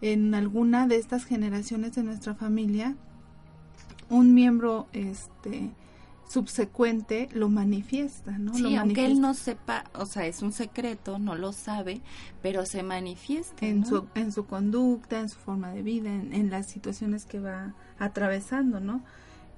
en 0.02 0.34
alguna 0.34 0.88
de 0.88 0.98
estas 0.98 1.24
generaciones 1.24 1.96
de 1.96 2.04
nuestra 2.04 2.36
familia, 2.36 2.96
un 4.10 4.34
miembro 4.34 4.88
este 4.94 5.72
subsecuente 6.28 7.30
lo 7.34 7.50
manifiesta, 7.50 8.38
¿no? 8.38 8.54
Sí, 8.54 8.76
aunque 8.76 9.06
él 9.06 9.22
no 9.22 9.34
sepa, 9.34 9.86
o 9.94 10.06
sea, 10.06 10.26
es 10.26 10.42
un 10.42 10.52
secreto, 10.52 11.20
no 11.20 11.36
lo 11.36 11.54
sabe, 11.54 12.02
pero 12.42 12.66
se 12.66 12.84
manifiesta. 12.84 13.66
En, 13.66 13.86
su, 13.86 14.08
en 14.16 14.32
su 14.32 14.46
conducta, 14.46 15.20
en 15.20 15.30
su 15.30 15.38
forma 15.38 15.72
de 15.72 15.84
vida, 15.84 16.14
en, 16.14 16.50
las 16.50 16.66
situaciones 16.66 17.26
que 17.26 17.40
va 17.40 17.74
atravesando, 18.00 18.80
¿no? 18.80 19.04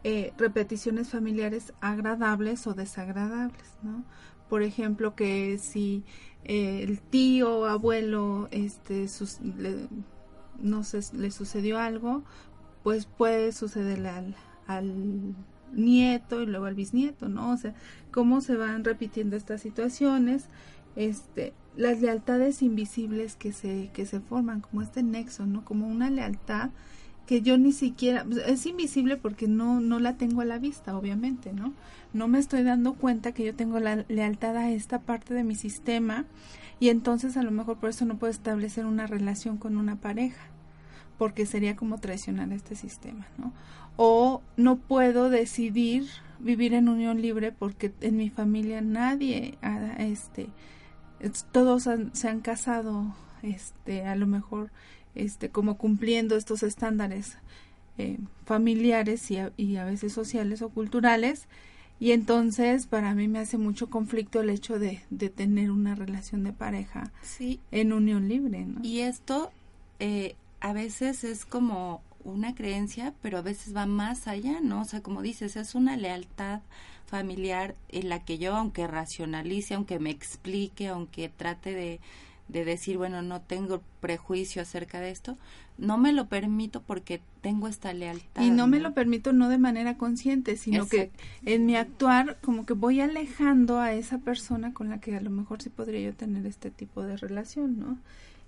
Eh, 0.04 0.34
repeticiones 0.38 1.10
familiares 1.10 1.74
agradables 1.82 2.68
o 2.68 2.74
desagradables, 2.74 3.78
¿no? 3.82 4.04
Por 4.50 4.62
ejemplo, 4.64 5.16
que 5.16 5.58
si 5.58 6.04
eh, 6.44 6.84
el 6.84 7.02
tío, 7.02 7.66
abuelo, 7.66 8.48
este, 8.52 9.08
no 10.60 10.84
sé, 10.84 11.00
le 11.14 11.32
sucedió 11.32 11.80
algo, 11.80 12.24
pues 12.84 13.06
puede 13.06 13.52
sucederle 13.52 14.10
al, 14.10 14.36
al 14.68 15.36
nieto 15.78 16.42
y 16.42 16.46
luego 16.46 16.66
al 16.66 16.76
bisnieto, 16.76 17.30
¿no? 17.30 17.52
O 17.52 17.58
sea, 17.58 17.74
cómo 18.12 18.42
se 18.42 18.58
van 18.58 18.84
repitiendo 18.84 19.38
estas 19.38 19.62
situaciones, 19.62 20.46
este, 20.96 21.54
las 21.78 22.02
lealtades 22.02 22.62
invisibles 22.62 23.36
que 23.36 23.54
se, 23.54 23.90
que 23.94 24.06
se 24.06 24.20
forman, 24.20 24.62
como 24.62 24.82
este 24.82 25.04
nexo, 25.04 25.46
¿no? 25.46 25.64
Como 25.64 25.88
una 25.88 26.10
lealtad 26.10 26.72
que 27.28 27.42
yo 27.42 27.58
ni 27.58 27.74
siquiera, 27.74 28.26
es 28.48 28.66
invisible 28.66 29.18
porque 29.18 29.48
no, 29.48 29.82
no 29.82 30.00
la 30.00 30.16
tengo 30.16 30.42
a 30.42 30.46
la 30.46 30.60
vista, 30.60 30.98
obviamente, 30.98 31.52
¿no? 31.52 31.74
No 32.14 32.30
me 32.30 32.40
estoy 32.40 32.64
dando 32.64 32.94
cuenta 32.94 33.34
que 33.34 33.46
yo 33.46 33.54
tengo 33.54 33.80
la 33.80 34.06
lealtad 34.08 34.56
a 34.56 34.72
esta 34.72 35.00
parte 35.00 35.34
de 35.34 35.44
mi 35.44 35.54
sistema 35.54 36.26
y 36.80 36.88
entonces 36.90 37.36
a 37.36 37.44
lo 37.44 37.52
mejor 37.52 37.78
por 37.78 37.90
eso 37.90 38.06
no 38.06 38.18
puedo 38.18 38.32
establecer 38.32 38.86
una 38.86 39.08
relación 39.08 39.58
con 39.58 39.76
una 39.76 39.98
pareja, 39.98 40.42
porque 41.18 41.46
sería 41.46 41.76
como 41.76 42.00
traicionar 42.00 42.52
este 42.54 42.76
sistema, 42.76 43.28
¿no? 43.38 43.52
O 43.98 44.42
no 44.56 44.78
puedo 44.78 45.30
decidir 45.30 46.08
vivir 46.40 46.74
en 46.74 46.88
unión 46.88 47.22
libre 47.22 47.52
porque 47.52 47.92
en 48.02 48.18
mi 48.18 48.30
familia 48.30 48.82
nadie, 48.82 49.58
este, 49.98 50.48
todos 51.52 51.90
se 52.14 52.28
han 52.30 52.42
casado, 52.42 53.16
este, 53.42 54.06
a 54.06 54.16
lo 54.16 54.28
mejor 54.28 54.72
este, 55.16 55.50
como 55.50 55.78
cumpliendo 55.78 56.36
estos 56.36 56.64
estándares 56.64 57.38
eh, 57.98 58.20
familiares 58.46 59.32
y 59.32 59.38
a, 59.38 59.52
y 59.58 59.78
a, 59.78 59.86
veces 59.86 60.14
sociales 60.14 60.62
o 60.62 60.70
culturales. 60.70 61.48
Y 62.00 62.12
entonces 62.12 62.86
para 62.86 63.16
mí 63.16 63.28
me 63.28 63.40
hace 63.40 63.58
mucho 63.58 63.90
conflicto 63.90 64.42
el 64.42 64.52
hecho 64.52 64.78
de, 64.78 65.02
de 65.10 65.30
tener 65.30 65.72
una 65.72 65.96
relación 65.96 66.44
de 66.44 66.54
pareja 66.54 67.12
sí. 67.24 67.60
en 67.72 67.92
unión 67.92 68.28
libre. 68.28 68.66
¿no? 68.66 68.84
Y 68.84 69.00
esto 69.00 69.52
eh, 70.00 70.36
a 70.60 70.74
veces 70.74 71.24
es 71.24 71.46
como 71.46 72.02
una 72.32 72.56
creencia, 72.56 73.14
pero 73.22 73.38
a 73.38 73.42
veces 73.42 73.76
va 73.76 73.86
más 73.86 74.28
allá, 74.28 74.60
¿no? 74.62 74.82
O 74.82 74.86
sea, 74.86 75.02
como 75.02 75.22
dices, 75.22 75.56
es 75.56 75.76
una 75.76 75.98
lealtad 75.98 76.62
familiar 77.06 77.76
en 77.90 78.10
la 78.10 78.24
que 78.24 78.38
yo, 78.38 78.56
aunque 78.56 78.88
racionalice, 78.88 79.74
aunque 79.74 80.00
me 80.00 80.10
explique, 80.10 80.88
aunque 80.88 81.30
trate 81.30 81.74
de, 81.74 82.00
de 82.50 82.66
decir, 82.66 82.98
bueno, 82.98 83.22
no 83.22 83.42
tengo 83.42 83.82
prejuicio 84.02 84.62
acerca 84.62 85.00
de 85.00 85.12
esto, 85.12 85.38
no 85.78 85.98
me 85.98 86.12
lo 86.12 86.28
permito 86.28 86.82
porque 86.82 87.22
tengo 87.42 87.68
esta 87.68 87.94
lealtad. 87.94 88.42
Y 88.42 88.50
no, 88.50 88.68
me 88.68 88.80
lo 88.80 88.94
permito 88.94 89.32
no 89.32 89.48
de 89.48 89.58
manera 89.58 89.98
consciente, 89.98 90.58
sino 90.58 90.88
que 90.88 91.12
en 91.46 91.66
mi 91.66 91.76
actuar 91.76 92.38
como 92.42 92.66
que 92.66 92.74
voy 92.74 93.00
alejando 93.00 93.80
a 93.80 93.94
esa 93.94 94.18
persona 94.18 94.74
con 94.74 94.90
la 94.90 95.00
que 95.00 95.16
a 95.16 95.22
lo 95.22 95.30
mejor 95.30 95.62
sí 95.62 95.70
podría 95.70 96.02
yo 96.02 96.14
tener 96.14 96.46
este 96.46 96.72
tipo 96.72 97.04
de 97.04 97.18
relación, 97.18 97.80
¿no? 97.80 97.98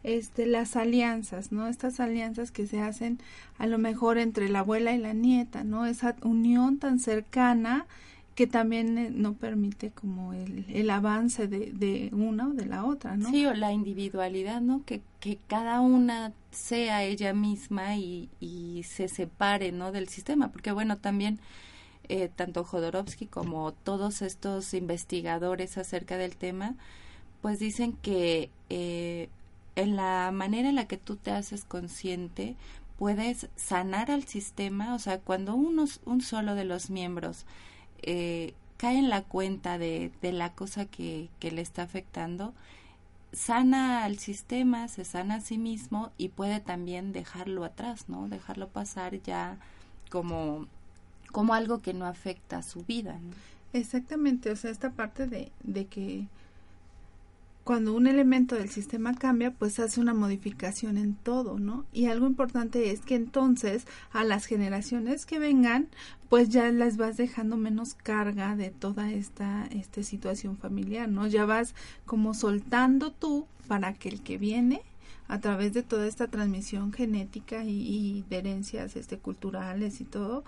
Este, 0.04 0.46
las 0.46 0.76
alianzas, 0.76 1.52
¿no? 1.52 1.68
Estas 1.68 2.00
alianzas 2.00 2.52
que 2.52 2.68
se 2.68 2.82
hacen 2.82 3.20
a 3.58 3.68
lo 3.68 3.78
mejor 3.78 4.18
entre 4.18 4.48
la 4.48 4.60
abuela 4.60 4.94
y 4.94 4.98
la 4.98 5.14
nieta, 5.14 5.64
¿no? 5.64 5.86
Esa 5.86 6.16
unión 6.24 6.78
tan 6.78 7.00
cercana 7.00 7.86
que 8.34 8.48
también 8.48 8.98
eh, 8.98 9.10
no 9.14 9.34
permite 9.34 9.92
como 9.92 10.32
el, 10.32 10.90
avance 10.90 11.50
de, 11.50 11.72
de, 11.74 12.10
una 12.14 12.48
o 12.48 12.52
de 12.52 12.66
la 12.66 12.86
otra, 12.86 13.18
¿no? 13.18 13.30
Sí, 13.30 13.46
o 13.46 13.54
la 13.54 13.74
individualidad, 13.74 14.62
¿no? 14.62 14.84
Que, 14.86 15.02
que 15.20 15.38
cada 15.48 15.82
una 15.82 16.32
sea 16.52 17.04
ella 17.04 17.34
misma 17.34 17.98
y, 17.98 18.30
y 18.40 18.84
se 18.84 19.10
separe, 19.10 19.74
¿no? 19.74 19.92
Del 19.92 20.08
sistema, 20.08 20.48
porque 20.54 20.72
bueno, 20.72 20.96
también 20.96 21.40
eh, 22.12 22.28
tanto 22.36 22.64
Jodorowsky 22.64 23.28
como 23.28 23.72
todos 23.72 24.24
estos 24.24 24.74
investigadores 24.74 25.78
acerca 25.78 26.18
del 26.18 26.38
tema, 26.38 26.76
pues 27.42 27.60
dicen 27.60 27.94
que 28.02 28.50
eh, 28.70 29.30
en 29.82 29.96
la 29.96 30.32
manera 30.34 30.70
en 30.70 30.76
la 30.76 30.88
que 30.88 30.98
tú 30.98 31.16
te 31.16 31.32
haces 31.32 31.64
consciente, 31.66 32.56
puedes 32.98 33.48
sanar 33.56 34.12
al 34.12 34.26
sistema, 34.26 34.94
o 34.94 35.00
sea, 35.00 35.20
cuando 35.20 35.56
unos, 35.56 36.02
un 36.06 36.22
solo 36.22 36.56
de 36.56 36.66
los 36.66 36.90
miembros 36.90 37.46
eh, 38.02 38.54
cae 38.78 38.98
en 38.98 39.10
la 39.10 39.24
cuenta 39.24 39.78
de, 39.78 40.12
de 40.22 40.32
la 40.32 40.54
cosa 40.54 40.86
que, 40.86 41.30
que, 41.40 41.52
le 41.52 41.62
está 41.62 41.84
afectando, 41.84 42.54
sana 43.32 44.04
al 44.04 44.18
sistema, 44.20 44.88
se 44.88 45.06
sana 45.06 45.36
a 45.36 45.42
sí 45.42 45.58
mismo 45.58 46.12
y 46.18 46.30
puede 46.30 46.60
también 46.60 47.14
dejarlo 47.14 47.64
atrás, 47.64 48.10
¿no? 48.10 48.28
Dejarlo 48.28 48.68
pasar 48.68 49.22
ya 49.22 49.58
como, 50.10 50.68
como 51.32 51.54
algo 51.54 51.80
que 51.80 51.94
no 51.94 52.06
afecta 52.06 52.58
a 52.58 52.64
su 52.64 52.84
vida. 52.84 53.20
Exactamente, 53.72 54.52
o 54.52 54.56
sea, 54.56 54.72
esta 54.72 54.92
parte 54.92 55.28
de, 55.28 55.52
de 55.64 55.86
que 55.86 56.28
cuando 57.70 57.94
un 57.94 58.08
elemento 58.08 58.56
del 58.56 58.72
sistema 58.72 59.14
cambia, 59.14 59.52
pues 59.52 59.80
hace 59.80 60.02
una 60.02 60.16
modificación 60.16 60.98
en 60.98 61.14
todo, 61.14 61.60
¿no? 61.60 61.86
Y 61.94 62.08
algo 62.08 62.26
importante 62.26 62.90
es 62.90 63.02
que 63.02 63.14
entonces 63.14 63.86
a 64.12 64.24
las 64.24 64.48
generaciones 64.48 65.28
que 65.28 65.38
vengan, 65.38 65.88
pues 66.30 66.50
ya 66.50 66.72
las 66.72 66.98
vas 66.98 67.16
dejando 67.16 67.58
menos 67.58 67.94
carga 67.94 68.56
de 68.56 68.72
toda 68.72 69.12
esta, 69.12 69.68
esta 69.68 70.02
situación 70.02 70.58
familiar, 70.58 71.10
¿no? 71.10 71.28
Ya 71.28 71.46
vas 71.46 71.76
como 72.08 72.34
soltando 72.34 73.12
tú 73.12 73.46
para 73.68 73.94
que 73.94 74.10
el 74.10 74.24
que 74.24 74.40
viene 74.40 74.82
a 75.28 75.40
través 75.40 75.72
de 75.72 75.84
toda 75.84 76.08
esta 76.08 76.26
transmisión 76.26 76.92
genética 76.92 77.66
y, 77.66 77.82
y 77.82 78.26
de 78.32 78.38
herencias 78.38 78.96
este, 78.96 79.20
culturales 79.20 80.02
y 80.02 80.06
todo, 80.06 80.44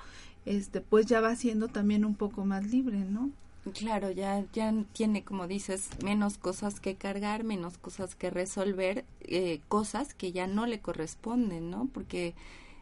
este, 0.48 0.82
pues 0.82 1.06
ya 1.06 1.22
va 1.22 1.36
siendo 1.36 1.68
también 1.68 2.04
un 2.04 2.16
poco 2.16 2.46
más 2.46 2.66
libre, 2.72 3.06
¿no? 3.06 3.30
Claro, 3.76 4.10
ya, 4.10 4.43
ya 4.54 4.74
tiene, 4.91 5.24
como 5.24 5.47
dices, 5.47 5.89
menos 6.04 6.39
cosas 6.39 6.80
que 6.80 6.95
cargar, 6.95 7.43
menos 7.43 7.78
cosas 7.78 8.15
que 8.15 8.32
resolver, 8.32 9.06
eh, 9.21 9.62
cosas 9.67 10.15
que 10.15 10.32
ya 10.32 10.47
no 10.47 10.65
le 10.65 10.80
corresponden, 10.80 11.69
¿no? 11.69 11.88
Porque 11.93 12.34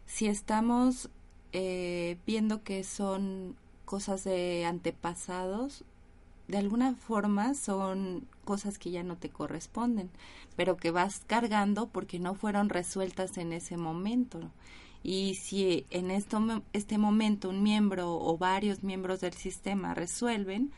si 0.06 0.28
estamos 0.28 1.10
eh, 1.52 2.18
viendo 2.26 2.64
que 2.64 2.86
son 2.86 3.58
cosas 3.84 4.24
de 4.24 4.64
antepasados, 4.66 5.84
de 6.48 6.58
alguna 6.58 6.96
forma 6.96 7.54
son 7.56 8.28
cosas 8.46 8.80
que 8.80 8.92
ya 8.92 9.04
no 9.04 9.18
te 9.18 9.30
corresponden, 9.30 10.10
pero 10.56 10.78
que 10.78 10.92
vas 10.92 11.22
cargando 11.28 11.88
porque 11.88 12.20
no 12.20 12.36
fueron 12.36 12.70
resueltas 12.70 13.38
en 13.38 13.54
ese 13.54 13.78
momento. 13.78 14.40
Y 15.04 15.36
si 15.36 15.86
en 15.92 16.12
esto, 16.12 16.64
este 16.74 16.98
momento 16.98 17.50
un 17.50 17.64
miembro 17.64 18.16
o 18.16 18.38
varios 18.38 18.84
miembros 18.84 19.22
del 19.22 19.34
sistema 19.34 19.94
resuelven, 19.94 20.72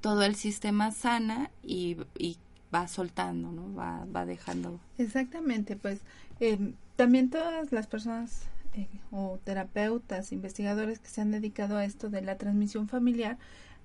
todo 0.00 0.22
el 0.22 0.34
sistema 0.34 0.90
sana 0.90 1.50
y, 1.62 1.96
y 2.18 2.36
va 2.74 2.88
soltando, 2.88 3.52
¿no? 3.52 3.74
Va, 3.74 4.04
va 4.14 4.26
dejando. 4.26 4.80
Exactamente, 4.98 5.76
pues 5.76 6.00
eh, 6.40 6.74
también 6.96 7.30
todas 7.30 7.72
las 7.72 7.86
personas 7.86 8.42
eh, 8.74 8.88
o 9.12 9.38
terapeutas, 9.44 10.32
investigadores 10.32 10.98
que 10.98 11.08
se 11.08 11.20
han 11.20 11.30
dedicado 11.30 11.76
a 11.76 11.84
esto 11.84 12.10
de 12.10 12.22
la 12.22 12.36
transmisión 12.36 12.88
familiar, 12.88 13.38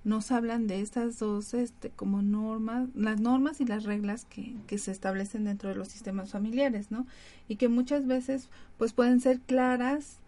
nos 0.04 0.32
hablan 0.32 0.66
de 0.66 0.80
estas 0.80 1.18
dos 1.18 1.52
este, 1.54 1.90
como 1.90 2.22
normas, 2.22 2.88
las 2.94 3.20
normas 3.20 3.60
y 3.60 3.66
las 3.66 3.84
reglas 3.84 4.24
que, 4.24 4.54
que 4.66 4.78
se 4.78 4.92
establecen 4.92 5.44
dentro 5.44 5.68
de 5.68 5.74
los 5.74 5.88
sistemas 5.88 6.30
familiares, 6.30 6.90
¿no? 6.90 7.06
Y 7.48 7.56
que 7.56 7.68
muchas 7.68 8.06
veces 8.06 8.48
pues 8.78 8.92
pueden 8.92 9.20
ser 9.20 9.40
claras, 9.40 10.18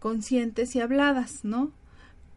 conscientes 0.00 0.76
y 0.76 0.80
habladas, 0.80 1.44
¿no? 1.44 1.72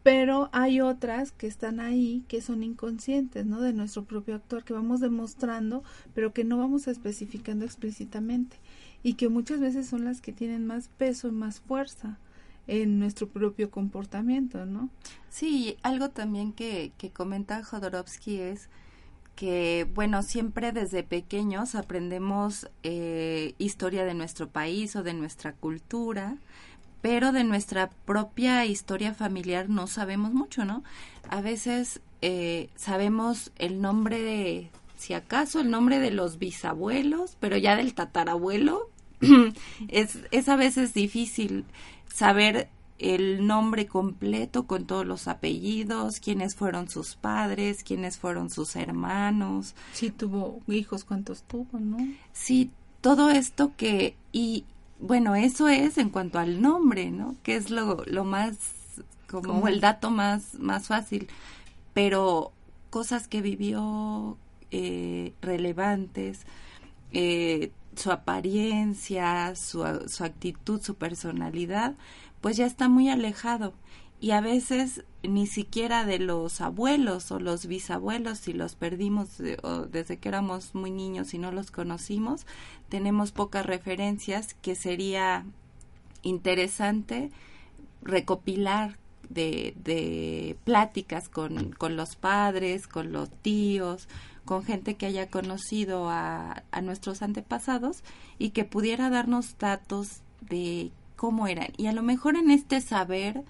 Pero 0.02 0.48
hay 0.52 0.80
otras 0.80 1.32
que 1.32 1.46
están 1.46 1.80
ahí 1.80 2.24
que 2.28 2.40
son 2.40 2.62
inconscientes, 2.62 3.44
¿no? 3.44 3.60
De 3.60 3.74
nuestro 3.74 4.04
propio 4.04 4.36
actor, 4.36 4.64
que 4.64 4.72
vamos 4.72 5.00
demostrando, 5.00 5.82
pero 6.14 6.32
que 6.32 6.44
no 6.44 6.56
vamos 6.56 6.88
especificando 6.88 7.66
explícitamente 7.66 8.56
y 9.02 9.14
que 9.14 9.28
muchas 9.28 9.60
veces 9.60 9.86
son 9.86 10.04
las 10.04 10.20
que 10.20 10.32
tienen 10.32 10.66
más 10.66 10.88
peso 10.88 11.28
y 11.28 11.32
más 11.32 11.60
fuerza 11.60 12.18
en 12.68 13.00
nuestro 13.00 13.28
propio 13.28 13.70
comportamiento, 13.70 14.64
¿no? 14.66 14.90
Sí, 15.30 15.76
algo 15.82 16.10
también 16.10 16.52
que, 16.52 16.92
que 16.98 17.10
comenta 17.10 17.64
Jodorowsky 17.64 18.40
es 18.40 18.68
que, 19.34 19.86
bueno, 19.94 20.22
siempre 20.22 20.72
desde 20.72 21.02
pequeños 21.02 21.74
aprendemos 21.74 22.68
eh, 22.82 23.54
historia 23.58 24.04
de 24.04 24.14
nuestro 24.14 24.48
país 24.48 24.94
o 24.96 25.02
de 25.02 25.14
nuestra 25.14 25.52
cultura, 25.52 26.36
pero 27.00 27.32
de 27.32 27.44
nuestra 27.44 27.88
propia 28.04 28.66
historia 28.66 29.14
familiar 29.14 29.68
no 29.68 29.86
sabemos 29.86 30.34
mucho, 30.34 30.64
¿no? 30.64 30.82
A 31.30 31.40
veces 31.40 32.00
eh, 32.20 32.68
sabemos 32.74 33.52
el 33.58 33.80
nombre 33.80 34.20
de, 34.20 34.70
si 34.96 35.14
acaso, 35.14 35.60
el 35.60 35.70
nombre 35.70 36.00
de 36.00 36.10
los 36.10 36.38
bisabuelos, 36.38 37.36
pero 37.38 37.56
ya 37.56 37.76
del 37.76 37.94
tatarabuelo 37.94 38.90
es, 39.88 40.18
es 40.32 40.48
a 40.48 40.56
veces 40.56 40.94
difícil 40.94 41.64
saber 42.18 42.68
el 42.98 43.46
nombre 43.46 43.86
completo 43.86 44.66
con 44.66 44.86
todos 44.86 45.06
los 45.06 45.28
apellidos, 45.28 46.18
quiénes 46.18 46.56
fueron 46.56 46.88
sus 46.88 47.14
padres, 47.14 47.84
quiénes 47.84 48.18
fueron 48.18 48.50
sus 48.50 48.74
hermanos. 48.74 49.76
Si 49.92 50.10
tuvo 50.10 50.60
hijos, 50.66 51.04
cuántos 51.04 51.42
tuvo, 51.44 51.78
¿no? 51.78 51.96
Sí, 52.32 52.72
todo 53.00 53.30
esto 53.30 53.72
que, 53.76 54.16
y 54.32 54.64
bueno, 54.98 55.36
eso 55.36 55.68
es 55.68 55.96
en 55.96 56.10
cuanto 56.10 56.40
al 56.40 56.60
nombre, 56.60 57.12
¿no? 57.12 57.36
Que 57.44 57.54
es 57.54 57.70
lo, 57.70 58.02
lo 58.06 58.24
más, 58.24 58.56
como 59.30 59.44
¿Cómo? 59.44 59.68
el 59.68 59.78
dato 59.78 60.10
más, 60.10 60.54
más 60.58 60.88
fácil, 60.88 61.28
pero 61.94 62.50
cosas 62.90 63.28
que 63.28 63.42
vivió 63.42 64.36
eh, 64.72 65.34
relevantes, 65.40 66.46
eh, 67.12 67.70
su 67.98 68.12
apariencia, 68.12 69.54
su, 69.56 69.84
su 70.08 70.24
actitud, 70.24 70.80
su 70.80 70.94
personalidad, 70.94 71.94
pues 72.40 72.56
ya 72.56 72.66
está 72.66 72.88
muy 72.88 73.08
alejado. 73.08 73.74
Y 74.20 74.32
a 74.32 74.40
veces 74.40 75.04
ni 75.22 75.46
siquiera 75.46 76.04
de 76.04 76.18
los 76.18 76.60
abuelos 76.60 77.30
o 77.30 77.38
los 77.38 77.66
bisabuelos, 77.66 78.38
si 78.38 78.52
los 78.52 78.74
perdimos 78.74 79.38
desde 79.38 80.18
que 80.18 80.28
éramos 80.28 80.74
muy 80.74 80.90
niños 80.90 81.34
y 81.34 81.38
no 81.38 81.52
los 81.52 81.70
conocimos, 81.70 82.46
tenemos 82.88 83.30
pocas 83.30 83.64
referencias 83.64 84.54
que 84.54 84.74
sería 84.74 85.44
interesante 86.22 87.30
recopilar 88.02 88.98
de, 89.28 89.74
de 89.84 90.56
pláticas 90.64 91.28
con, 91.28 91.72
con 91.72 91.96
los 91.96 92.16
padres, 92.16 92.88
con 92.88 93.12
los 93.12 93.30
tíos, 93.30 94.08
con 94.48 94.64
gente 94.64 94.94
que 94.94 95.04
haya 95.04 95.28
conocido 95.28 96.08
a, 96.08 96.62
a 96.70 96.80
nuestros 96.80 97.20
antepasados 97.20 98.02
y 98.38 98.50
que 98.50 98.64
pudiera 98.64 99.10
darnos 99.10 99.58
datos 99.58 100.22
de 100.40 100.90
cómo 101.16 101.48
eran. 101.48 101.68
Y 101.76 101.88
a 101.88 101.92
lo 101.92 102.02
mejor 102.02 102.34
en 102.34 102.50
este 102.50 102.80
saber 102.80 103.44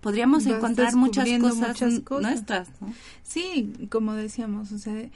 podríamos 0.00 0.44
encontrar 0.46 0.96
muchas 0.96 1.28
cosas, 1.38 2.02
nuestras. 2.20 2.68
Sí, 3.22 3.72
como 3.90 4.14
decíamos, 4.14 4.72
o 4.72 4.78
sea, 4.78 5.08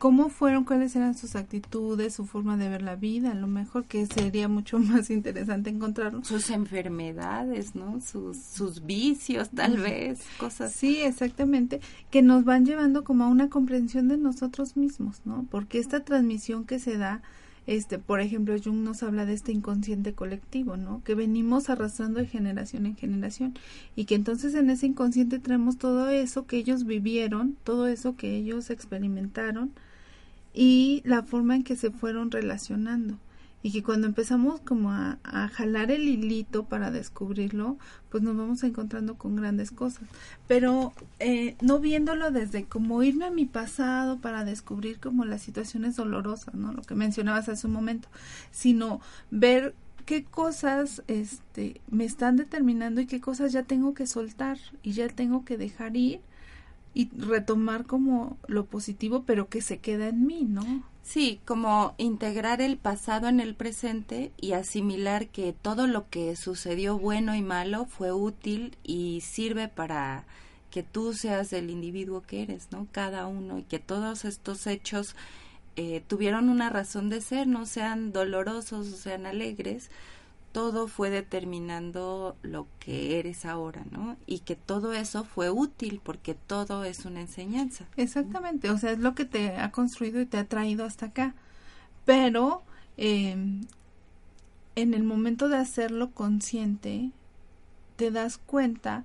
cómo 0.00 0.30
fueron, 0.30 0.64
cuáles 0.64 0.96
eran 0.96 1.14
sus 1.14 1.36
actitudes, 1.36 2.14
su 2.14 2.24
forma 2.24 2.56
de 2.56 2.70
ver 2.70 2.80
la 2.80 2.96
vida, 2.96 3.32
a 3.32 3.34
lo 3.34 3.46
mejor 3.46 3.84
que 3.84 4.06
sería 4.06 4.48
mucho 4.48 4.78
más 4.78 5.10
interesante 5.10 5.68
encontrarlo. 5.68 6.24
Sus 6.24 6.48
enfermedades, 6.48 7.74
¿no? 7.74 8.00
Sus, 8.00 8.38
sus 8.38 8.86
vicios, 8.86 9.50
tal 9.50 9.76
vez, 9.76 10.22
cosas. 10.38 10.72
Sí, 10.72 11.02
exactamente, 11.02 11.82
que 12.10 12.22
nos 12.22 12.46
van 12.46 12.64
llevando 12.64 13.04
como 13.04 13.24
a 13.24 13.28
una 13.28 13.50
comprensión 13.50 14.08
de 14.08 14.16
nosotros 14.16 14.74
mismos, 14.74 15.20
¿no? 15.26 15.46
Porque 15.50 15.78
esta 15.78 16.00
transmisión 16.00 16.64
que 16.64 16.78
se 16.78 16.96
da 16.96 17.20
este, 17.66 17.98
por 17.98 18.20
ejemplo, 18.20 18.56
Jung 18.58 18.82
nos 18.82 19.02
habla 19.02 19.26
de 19.26 19.34
este 19.34 19.52
inconsciente 19.52 20.14
colectivo, 20.14 20.78
¿no? 20.78 21.02
Que 21.04 21.14
venimos 21.14 21.68
arrastrando 21.68 22.20
de 22.20 22.26
generación 22.26 22.86
en 22.86 22.96
generación 22.96 23.52
y 23.94 24.06
que 24.06 24.14
entonces 24.14 24.54
en 24.54 24.70
ese 24.70 24.86
inconsciente 24.86 25.38
traemos 25.38 25.76
todo 25.76 26.08
eso 26.08 26.46
que 26.46 26.56
ellos 26.56 26.84
vivieron, 26.84 27.58
todo 27.62 27.86
eso 27.86 28.16
que 28.16 28.34
ellos 28.34 28.70
experimentaron 28.70 29.72
y 30.52 31.02
la 31.04 31.22
forma 31.22 31.56
en 31.56 31.64
que 31.64 31.76
se 31.76 31.90
fueron 31.90 32.30
relacionando 32.30 33.18
y 33.62 33.72
que 33.72 33.82
cuando 33.82 34.06
empezamos 34.06 34.60
como 34.60 34.90
a, 34.90 35.18
jalar 35.52 35.90
el 35.90 36.08
hilito 36.08 36.64
para 36.64 36.90
descubrirlo, 36.90 37.76
pues 38.08 38.22
nos 38.22 38.36
vamos 38.36 38.62
encontrando 38.62 39.16
con 39.16 39.36
grandes 39.36 39.70
cosas. 39.70 40.04
Pero 40.46 40.94
eh, 41.18 41.56
no 41.60 41.78
viéndolo 41.78 42.30
desde 42.30 42.64
como 42.64 43.02
irme 43.02 43.26
a 43.26 43.30
mi 43.30 43.44
pasado 43.44 44.18
para 44.18 44.44
descubrir 44.44 44.98
como 44.98 45.24
las 45.24 45.42
situaciones 45.42 45.96
dolorosas, 45.96 46.54
¿no? 46.54 46.72
Lo 46.72 46.82
que 46.82 46.94
mencionabas 46.94 47.48
hace 47.48 47.66
un 47.66 47.74
momento, 47.74 48.08
sino 48.50 49.00
ver 49.30 49.74
qué 50.06 50.24
cosas 50.24 51.02
este 51.06 51.82
me 51.90 52.04
están 52.04 52.36
determinando 52.36 53.02
y 53.02 53.06
qué 53.06 53.20
cosas 53.20 53.52
ya 53.52 53.64
tengo 53.64 53.92
que 53.92 54.06
soltar 54.06 54.58
y 54.82 54.92
ya 54.92 55.08
tengo 55.08 55.44
que 55.44 55.58
dejar 55.58 55.96
ir 55.96 56.20
y 56.94 57.08
retomar 57.16 57.86
como 57.86 58.36
lo 58.46 58.66
positivo, 58.66 59.24
pero 59.24 59.48
que 59.48 59.62
se 59.62 59.78
queda 59.78 60.08
en 60.08 60.26
mí, 60.26 60.44
¿no? 60.44 60.82
Sí, 61.02 61.40
como 61.44 61.94
integrar 61.98 62.60
el 62.60 62.76
pasado 62.76 63.28
en 63.28 63.40
el 63.40 63.54
presente 63.54 64.32
y 64.40 64.52
asimilar 64.52 65.28
que 65.28 65.52
todo 65.52 65.86
lo 65.86 66.08
que 66.08 66.36
sucedió 66.36 66.98
bueno 66.98 67.34
y 67.34 67.42
malo 67.42 67.86
fue 67.86 68.12
útil 68.12 68.76
y 68.84 69.20
sirve 69.22 69.68
para 69.68 70.24
que 70.70 70.82
tú 70.82 71.12
seas 71.12 71.52
el 71.52 71.70
individuo 71.70 72.22
que 72.22 72.42
eres, 72.42 72.68
¿no? 72.70 72.86
Cada 72.92 73.26
uno 73.26 73.58
y 73.58 73.64
que 73.64 73.78
todos 73.78 74.24
estos 74.24 74.66
hechos 74.66 75.16
eh, 75.76 76.02
tuvieron 76.06 76.48
una 76.48 76.70
razón 76.70 77.08
de 77.08 77.20
ser, 77.20 77.46
no 77.46 77.66
sean 77.66 78.12
dolorosos 78.12 78.92
o 78.92 78.96
sean 78.96 79.26
alegres, 79.26 79.90
todo 80.52 80.88
fue 80.88 81.10
determinando 81.10 82.36
lo 82.42 82.66
que 82.80 83.18
eres 83.18 83.44
ahora, 83.44 83.84
¿no? 83.90 84.16
Y 84.26 84.40
que 84.40 84.56
todo 84.56 84.92
eso 84.92 85.24
fue 85.24 85.50
útil 85.50 86.00
porque 86.02 86.34
todo 86.34 86.84
es 86.84 87.04
una 87.04 87.20
enseñanza. 87.20 87.86
Exactamente, 87.96 88.70
o 88.70 88.78
sea, 88.78 88.92
es 88.92 88.98
lo 88.98 89.14
que 89.14 89.24
te 89.24 89.56
ha 89.56 89.70
construido 89.70 90.20
y 90.20 90.26
te 90.26 90.38
ha 90.38 90.44
traído 90.44 90.84
hasta 90.84 91.06
acá. 91.06 91.34
Pero 92.04 92.62
em, 92.96 93.62
en 94.74 94.94
el 94.94 95.04
momento 95.04 95.48
de 95.48 95.56
hacerlo 95.56 96.10
consciente, 96.10 97.10
te 97.96 98.10
das 98.10 98.38
cuenta 98.38 99.04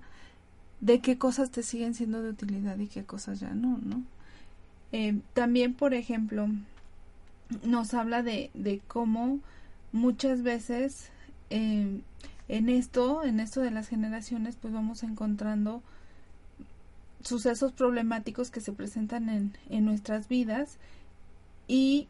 de 0.82 1.00
qué 1.00 1.18
cosas 1.18 1.52
te 1.52 1.64
siguen 1.64 1.94
siendo 1.94 2.22
de 2.22 2.30
utilidad 2.30 2.78
y 2.80 2.88
qué 2.88 3.04
cosas 3.04 3.40
ya 3.40 3.54
no, 3.54 3.80
¿no? 3.84 4.04
Em, 4.92 5.22
también, 5.34 5.74
por 5.76 5.94
ejemplo, 5.94 6.48
nos 7.64 7.94
habla 7.94 8.24
de, 8.24 8.50
de 8.56 8.82
cómo 8.88 9.40
muchas 9.92 10.42
veces 10.42 11.12
eh, 11.50 12.02
en 12.48 12.70
esto, 12.70 13.24
en 13.24 13.40
esto 13.40 13.62
de 13.62 13.72
las 13.72 13.88
generaciones, 13.88 14.56
pues 14.56 14.74
vamos 14.74 15.04
encontrando 15.04 15.82
sucesos 17.22 17.72
problemáticos 17.72 18.52
que 18.52 18.62
se 18.62 18.72
presentan 18.72 19.30
en, 19.30 19.58
en 19.70 19.86
nuestras 19.86 20.28
vidas 20.28 20.78
y 21.68 22.08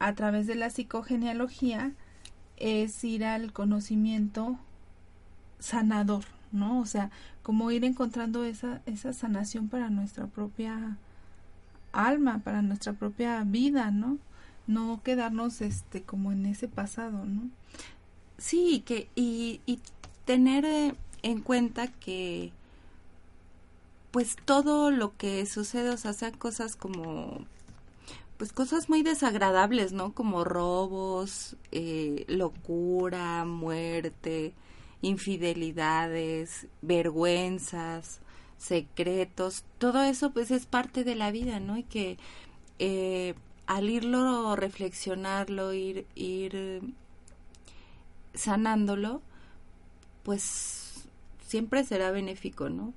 a 0.00 0.14
través 0.14 0.48
de 0.48 0.56
la 0.56 0.68
psicogenealogía 0.68 1.92
es 2.56 3.02
ir 3.04 3.24
al 3.24 3.52
conocimiento 3.52 4.58
sanador, 5.60 6.24
¿no? 6.50 6.80
O 6.80 6.86
sea, 6.86 7.10
como 7.42 7.70
ir 7.70 7.84
encontrando 7.84 8.44
esa, 8.44 8.82
esa 8.86 9.12
sanación 9.12 9.68
para 9.68 9.90
nuestra 9.90 10.26
propia 10.26 10.96
alma, 11.92 12.40
para 12.40 12.62
nuestra 12.62 12.92
propia 12.92 13.42
vida, 13.44 13.90
¿no? 13.90 14.18
No 14.66 15.00
quedarnos 15.02 15.60
este 15.60 16.02
como 16.02 16.32
en 16.32 16.46
ese 16.46 16.68
pasado, 16.68 17.24
¿no? 17.24 17.50
Sí, 18.42 18.82
que, 18.84 19.08
y, 19.14 19.60
tener 20.24 20.64
eh, 20.64 20.94
en 21.22 21.40
cuenta 21.42 21.86
que 21.88 22.52
pues 24.10 24.36
todo 24.44 24.90
lo 24.90 25.16
que 25.16 25.46
sucede, 25.46 25.90
o 25.90 25.96
sea, 25.96 26.12
sean 26.12 26.36
cosas 26.36 26.76
como 26.76 27.46
pues 28.38 28.52
cosas 28.52 28.88
muy 28.88 29.02
desagradables, 29.04 29.92
¿no? 29.92 30.12
Como 30.12 30.44
robos, 30.44 31.56
eh, 31.70 32.24
locura, 32.28 33.44
muerte, 33.44 34.54
infidelidades, 35.02 36.66
vergüenzas, 36.82 38.20
secretos, 38.58 39.64
todo 39.78 40.02
eso 40.02 40.32
pues 40.32 40.50
es 40.50 40.66
parte 40.66 41.04
de 41.04 41.14
la 41.14 41.30
vida, 41.30 41.60
¿no? 41.60 41.78
Y 41.78 41.84
que 41.84 42.18
eh, 42.80 43.34
al 43.66 43.88
irlo 43.90 44.56
reflexionarlo, 44.56 45.72
ir, 45.72 46.06
ir 46.16 46.82
sanándolo, 48.34 49.22
pues 50.22 51.04
siempre 51.46 51.84
será 51.84 52.10
benéfico, 52.10 52.68
¿no? 52.70 52.92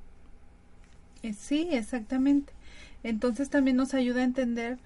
Eh, 1.24 1.34
sí, 1.34 1.70
exactamente. 1.72 2.54
Entonces 3.04 3.50
también 3.50 3.78
nos 3.78 3.94
ayuda 3.94 4.22
a 4.22 4.26
entender 4.26 4.78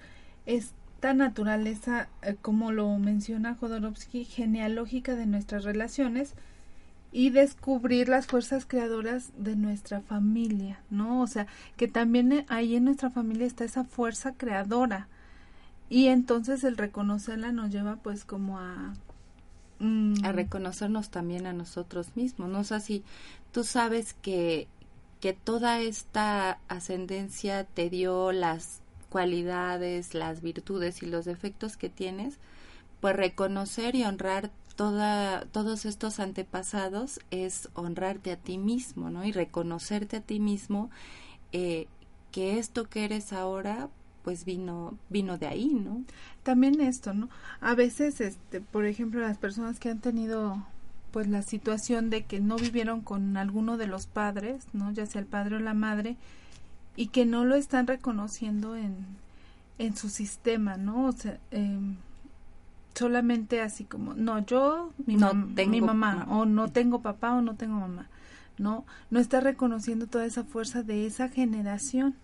esta 0.46 1.14
naturaleza, 1.14 2.08
eh, 2.22 2.36
como 2.40 2.72
lo 2.72 2.96
menciona 2.98 3.54
Jodorowsky, 3.54 4.24
genealógica 4.24 5.14
de 5.14 5.26
nuestras 5.26 5.64
relaciones 5.64 6.34
y 7.12 7.30
descubrir 7.30 8.08
las 8.08 8.26
fuerzas 8.26 8.66
creadoras 8.66 9.32
de 9.36 9.56
nuestra 9.56 10.00
familia, 10.00 10.80
¿no? 10.90 11.22
O 11.22 11.26
sea, 11.26 11.46
que 11.76 11.88
también 11.88 12.32
eh, 12.32 12.46
ahí 12.48 12.76
en 12.76 12.84
nuestra 12.84 13.10
familia 13.10 13.46
está 13.46 13.64
esa 13.64 13.84
fuerza 13.84 14.32
creadora 14.32 15.08
y 15.88 16.06
entonces 16.06 16.62
el 16.64 16.76
reconocerla 16.76 17.52
nos 17.52 17.70
lleva 17.70 17.96
pues 17.96 18.24
como 18.24 18.58
a 18.58 18.94
Mm. 19.80 20.24
a 20.24 20.32
reconocernos 20.32 21.10
también 21.10 21.46
a 21.46 21.54
nosotros 21.54 22.14
mismos. 22.14 22.50
No 22.50 22.64
sé 22.64 22.80
si 22.80 23.02
tú 23.50 23.64
sabes 23.64 24.14
que, 24.14 24.68
que 25.20 25.32
toda 25.32 25.80
esta 25.80 26.60
ascendencia 26.68 27.64
te 27.64 27.88
dio 27.88 28.30
las 28.32 28.82
cualidades, 29.08 30.14
las 30.14 30.42
virtudes 30.42 31.02
y 31.02 31.06
los 31.06 31.24
defectos 31.24 31.78
que 31.78 31.88
tienes, 31.88 32.38
pues 33.00 33.16
reconocer 33.16 33.96
y 33.96 34.04
honrar 34.04 34.50
toda, 34.76 35.46
todos 35.46 35.84
estos 35.86 36.20
antepasados 36.20 37.20
es 37.30 37.70
honrarte 37.74 38.32
a 38.32 38.36
ti 38.36 38.58
mismo, 38.58 39.10
¿no? 39.10 39.24
Y 39.24 39.32
reconocerte 39.32 40.18
a 40.18 40.20
ti 40.20 40.40
mismo 40.40 40.90
eh, 41.52 41.88
que 42.32 42.58
esto 42.58 42.88
que 42.88 43.04
eres 43.04 43.32
ahora, 43.32 43.88
pues 44.22 44.44
vino 44.44 44.94
vino 45.08 45.38
de 45.38 45.46
ahí, 45.46 45.68
¿no? 45.72 46.04
También 46.42 46.80
esto, 46.80 47.14
¿no? 47.14 47.28
A 47.60 47.74
veces 47.74 48.20
este, 48.20 48.60
por 48.60 48.86
ejemplo, 48.86 49.20
las 49.20 49.38
personas 49.38 49.78
que 49.78 49.90
han 49.90 50.00
tenido 50.00 50.64
pues 51.12 51.26
la 51.28 51.42
situación 51.42 52.10
de 52.10 52.24
que 52.24 52.40
no 52.40 52.56
vivieron 52.56 53.00
con 53.00 53.36
alguno 53.36 53.76
de 53.76 53.86
los 53.86 54.06
padres, 54.06 54.64
¿no? 54.72 54.92
Ya 54.92 55.06
sea 55.06 55.20
el 55.20 55.26
padre 55.26 55.56
o 55.56 55.60
la 55.60 55.74
madre 55.74 56.16
y 56.96 57.08
que 57.08 57.26
no 57.26 57.44
lo 57.44 57.56
están 57.56 57.86
reconociendo 57.86 58.76
en 58.76 59.06
en 59.80 59.96
su 59.96 60.10
sistema, 60.10 60.76
¿no? 60.76 61.06
O 61.06 61.12
sea, 61.12 61.40
em, 61.50 61.96
solamente 62.94 63.62
así 63.62 63.84
como, 63.84 64.12
no, 64.12 64.44
yo, 64.44 64.92
mi, 65.06 65.16
no 65.16 65.32
mi 65.32 65.80
mamá, 65.80 66.26
o 66.28 66.44
no 66.44 66.70
tengo 66.70 67.00
papá 67.00 67.32
o 67.32 67.40
no 67.40 67.54
tengo 67.54 67.76
mamá, 67.76 68.08
¿no? 68.58 68.84
No 69.08 69.20
está 69.20 69.40
reconociendo 69.40 70.06
toda 70.06 70.26
esa 70.26 70.44
fuerza 70.44 70.82
de 70.82 71.06
esa 71.06 71.30
generación. 71.30 72.14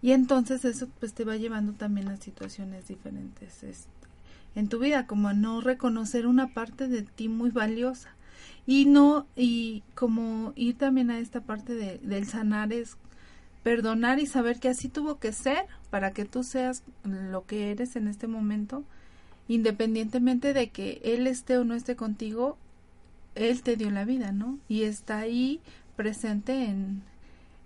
Y 0.00 0.12
entonces 0.12 0.64
eso 0.64 0.88
pues 1.00 1.12
te 1.12 1.24
va 1.24 1.36
llevando 1.36 1.72
también 1.72 2.08
a 2.08 2.16
situaciones 2.16 2.88
diferentes 2.88 3.62
este, 3.62 3.90
en 4.54 4.68
tu 4.68 4.78
vida, 4.78 5.06
como 5.06 5.28
a 5.28 5.34
no 5.34 5.60
reconocer 5.60 6.26
una 6.26 6.54
parte 6.54 6.88
de 6.88 7.02
ti 7.02 7.28
muy 7.28 7.50
valiosa. 7.50 8.10
Y 8.66 8.84
no, 8.84 9.26
y 9.34 9.82
como 9.94 10.52
ir 10.54 10.76
también 10.76 11.10
a 11.10 11.18
esta 11.18 11.40
parte 11.40 11.74
de, 11.74 11.98
del 11.98 12.26
sanar 12.26 12.72
es 12.72 12.96
perdonar 13.62 14.18
y 14.20 14.26
saber 14.26 14.60
que 14.60 14.68
así 14.68 14.88
tuvo 14.88 15.18
que 15.18 15.32
ser 15.32 15.66
para 15.90 16.12
que 16.12 16.24
tú 16.24 16.42
seas 16.42 16.82
lo 17.04 17.44
que 17.46 17.70
eres 17.70 17.96
en 17.96 18.08
este 18.08 18.26
momento, 18.26 18.84
independientemente 19.48 20.52
de 20.52 20.70
que 20.70 21.00
él 21.02 21.26
esté 21.26 21.58
o 21.58 21.64
no 21.64 21.74
esté 21.74 21.96
contigo, 21.96 22.56
él 23.34 23.62
te 23.62 23.76
dio 23.76 23.90
la 23.90 24.04
vida, 24.04 24.32
¿no? 24.32 24.58
Y 24.68 24.82
está 24.82 25.18
ahí 25.18 25.60
presente 25.96 26.64
en, 26.64 27.02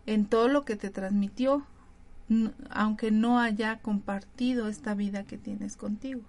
en 0.06 0.26
todo 0.26 0.48
lo 0.48 0.64
que 0.64 0.76
te 0.76 0.90
transmitió, 0.90 1.66
aunque 2.70 3.10
no 3.10 3.38
haya 3.38 3.78
compartido 3.78 4.68
esta 4.68 4.94
vida 4.94 5.24
que 5.24 5.38
tienes 5.38 5.76
contigo. 5.76 6.22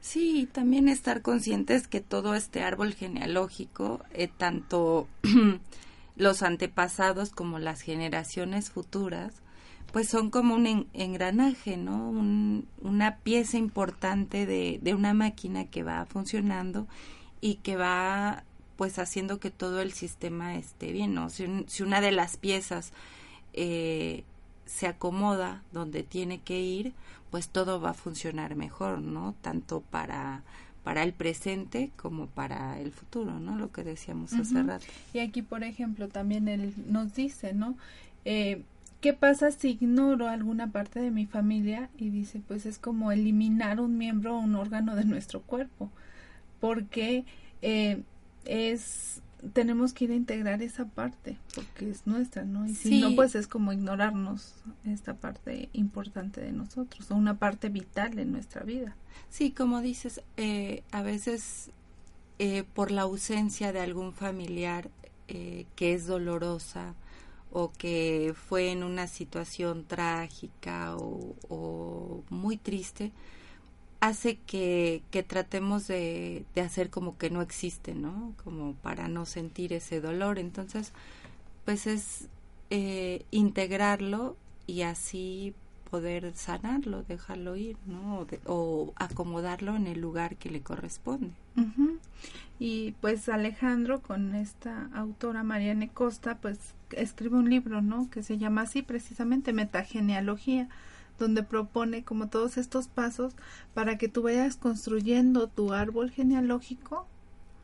Sí, 0.00 0.48
también 0.52 0.88
estar 0.88 1.20
conscientes 1.22 1.88
que 1.88 2.00
todo 2.00 2.34
este 2.34 2.62
árbol 2.62 2.94
genealógico, 2.94 4.04
eh, 4.12 4.28
tanto 4.28 5.08
los 6.16 6.42
antepasados 6.42 7.30
como 7.30 7.58
las 7.58 7.80
generaciones 7.80 8.70
futuras, 8.70 9.34
pues 9.92 10.08
son 10.08 10.30
como 10.30 10.54
un 10.54 10.88
engranaje, 10.92 11.76
¿no? 11.76 12.10
una 12.82 13.16
pieza 13.16 13.56
importante 13.56 14.46
de, 14.46 14.78
de 14.82 14.94
una 14.94 15.14
máquina 15.14 15.64
que 15.64 15.82
va 15.82 16.06
funcionando 16.06 16.86
y 17.40 17.56
que 17.56 17.76
va 17.76 18.44
pues 18.76 18.98
haciendo 18.98 19.40
que 19.40 19.50
todo 19.50 19.80
el 19.80 19.92
sistema 19.92 20.56
esté 20.56 20.92
bien, 20.92 21.14
¿no? 21.14 21.30
Si, 21.30 21.46
si 21.66 21.82
una 21.82 22.00
de 22.00 22.12
las 22.12 22.36
piezas 22.36 22.92
eh, 23.54 24.24
se 24.66 24.86
acomoda 24.86 25.62
donde 25.72 26.02
tiene 26.02 26.40
que 26.40 26.60
ir, 26.60 26.92
pues 27.30 27.48
todo 27.48 27.80
va 27.80 27.90
a 27.90 27.94
funcionar 27.94 28.56
mejor, 28.56 29.00
¿no? 29.00 29.34
Tanto 29.40 29.80
para 29.80 30.42
para 30.86 31.02
el 31.02 31.12
presente 31.12 31.90
como 31.96 32.28
para 32.28 32.78
el 32.78 32.92
futuro, 32.92 33.40
¿no? 33.40 33.56
Lo 33.56 33.72
que 33.72 33.82
decíamos 33.82 34.32
hace 34.34 34.62
rato. 34.62 34.86
Y 35.12 35.18
aquí, 35.18 35.42
por 35.42 35.64
ejemplo, 35.64 36.06
también 36.06 36.46
él 36.46 36.74
nos 36.88 37.12
dice, 37.12 37.54
¿no? 37.54 37.76
Eh, 38.24 38.62
¿Qué 39.00 39.12
pasa 39.12 39.50
si 39.50 39.70
ignoro 39.70 40.28
alguna 40.28 40.70
parte 40.70 41.00
de 41.00 41.10
mi 41.10 41.26
familia? 41.26 41.90
Y 41.98 42.10
dice, 42.10 42.40
pues 42.46 42.66
es 42.66 42.78
como 42.78 43.10
eliminar 43.10 43.80
un 43.80 43.98
miembro 43.98 44.36
o 44.36 44.38
un 44.38 44.54
órgano 44.54 44.94
de 44.94 45.04
nuestro 45.04 45.42
cuerpo, 45.42 45.90
porque 46.60 47.24
eh, 47.62 48.02
es 48.44 49.22
tenemos 49.52 49.92
que 49.92 50.04
ir 50.04 50.10
a 50.12 50.14
integrar 50.14 50.62
esa 50.62 50.84
parte 50.86 51.38
porque 51.54 51.90
es 51.90 52.06
nuestra, 52.06 52.44
¿no? 52.44 52.66
Y 52.66 52.74
si 52.74 53.00
no, 53.00 53.14
pues 53.14 53.34
es 53.34 53.46
como 53.46 53.72
ignorarnos 53.72 54.54
esta 54.84 55.14
parte 55.14 55.68
importante 55.72 56.40
de 56.40 56.52
nosotros 56.52 57.10
o 57.10 57.14
una 57.14 57.38
parte 57.38 57.68
vital 57.68 58.14
de 58.14 58.24
nuestra 58.24 58.62
vida. 58.62 58.96
Sí, 59.28 59.50
como 59.50 59.80
dices, 59.80 60.22
eh, 60.36 60.82
a 60.90 61.02
veces 61.02 61.70
eh, 62.38 62.64
por 62.74 62.90
la 62.90 63.02
ausencia 63.02 63.72
de 63.72 63.80
algún 63.80 64.12
familiar 64.12 64.90
eh, 65.28 65.66
que 65.74 65.94
es 65.94 66.06
dolorosa 66.06 66.94
o 67.50 67.72
que 67.72 68.34
fue 68.48 68.70
en 68.70 68.82
una 68.82 69.06
situación 69.06 69.84
trágica 69.84 70.96
o 70.96 72.22
muy 72.28 72.56
triste, 72.56 73.12
hace 74.00 74.36
que, 74.46 75.02
que 75.10 75.22
tratemos 75.22 75.86
de, 75.86 76.44
de, 76.54 76.60
hacer 76.60 76.90
como 76.90 77.18
que 77.18 77.30
no 77.30 77.42
existe, 77.42 77.94
¿no? 77.94 78.34
Como 78.44 78.74
para 78.74 79.08
no 79.08 79.26
sentir 79.26 79.72
ese 79.72 80.00
dolor. 80.00 80.38
Entonces, 80.38 80.92
pues 81.64 81.86
es 81.86 82.28
eh, 82.70 83.24
integrarlo 83.30 84.36
y 84.66 84.82
así 84.82 85.54
poder 85.90 86.32
sanarlo, 86.34 87.04
dejarlo 87.04 87.56
ir, 87.56 87.76
¿no? 87.86 88.26
O, 88.46 88.92
acomodarlo 88.96 89.76
en 89.76 89.86
el 89.86 90.00
lugar 90.00 90.36
que 90.36 90.50
le 90.50 90.60
corresponde. 90.60 91.30
Y 92.58 92.92
pues 93.00 93.28
Alejandro, 93.28 94.00
con 94.00 94.34
esta 94.34 94.90
autora 94.94 95.42
Mariane 95.42 95.88
Costa, 95.88 96.38
pues 96.38 96.58
escribe 96.90 97.36
un 97.36 97.50
libro, 97.50 97.82
¿no? 97.82 98.10
Que 98.10 98.22
se 98.22 98.38
llama 98.38 98.62
así 98.62 98.82
precisamente 98.82 99.52
Metagenealogía 99.52 100.68
donde 101.18 101.42
propone 101.42 102.04
como 102.04 102.28
todos 102.28 102.56
estos 102.56 102.88
pasos 102.88 103.34
para 103.74 103.98
que 103.98 104.08
tú 104.08 104.22
vayas 104.22 104.56
construyendo 104.56 105.48
tu 105.48 105.72
árbol 105.72 106.10
genealógico 106.10 107.06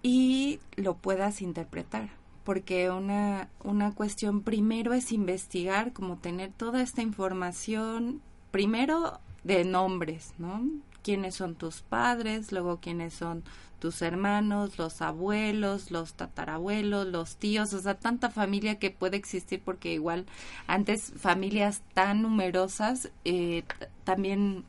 y 0.02 0.60
lo 0.76 0.94
puedas 0.94 1.42
interpretar 1.42 2.10
porque 2.44 2.90
una, 2.90 3.48
una 3.62 3.94
cuestión 3.94 4.42
primero 4.42 4.92
es 4.94 5.12
investigar, 5.12 5.92
como 5.92 6.16
tener 6.16 6.52
toda 6.52 6.82
esta 6.82 7.02
información, 7.02 8.20
primero 8.50 9.20
de 9.44 9.64
nombres, 9.64 10.34
¿no? 10.38 10.62
Quiénes 11.02 11.34
son 11.34 11.54
tus 11.54 11.82
padres, 11.82 12.52
luego 12.52 12.78
quiénes 12.80 13.14
son 13.14 13.44
tus 13.78 14.00
hermanos, 14.00 14.78
los 14.78 15.02
abuelos, 15.02 15.90
los 15.90 16.14
tatarabuelos, 16.14 17.06
los 17.08 17.36
tíos, 17.36 17.74
o 17.74 17.80
sea, 17.80 17.94
tanta 17.94 18.30
familia 18.30 18.78
que 18.78 18.92
puede 18.92 19.16
existir 19.16 19.60
porque 19.64 19.92
igual 19.92 20.26
antes 20.68 21.12
familias 21.16 21.82
tan 21.92 22.22
numerosas, 22.22 23.10
eh, 23.24 23.64
también 24.04 24.64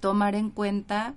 tomar 0.00 0.34
en 0.34 0.50
cuenta 0.50 1.14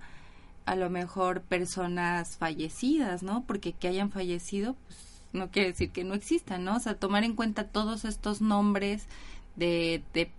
a 0.65 0.75
lo 0.75 0.89
mejor 0.89 1.41
personas 1.41 2.37
fallecidas, 2.37 3.21
¿no? 3.21 3.43
Porque 3.45 3.73
que 3.73 3.89
hayan 3.89 4.11
fallecido, 4.11 4.75
pues 4.87 4.97
no 5.33 5.51
quiere 5.51 5.69
decir 5.69 5.91
que 5.91 6.03
no 6.03 6.13
existan, 6.13 6.63
¿no? 6.63 6.77
O 6.77 6.79
sea, 6.79 6.95
tomar 6.95 7.23
en 7.23 7.35
cuenta 7.35 7.67
todos 7.67 8.05
estos 8.05 8.41
nombres 8.41 9.07
de, 9.57 10.01
de 10.13 10.31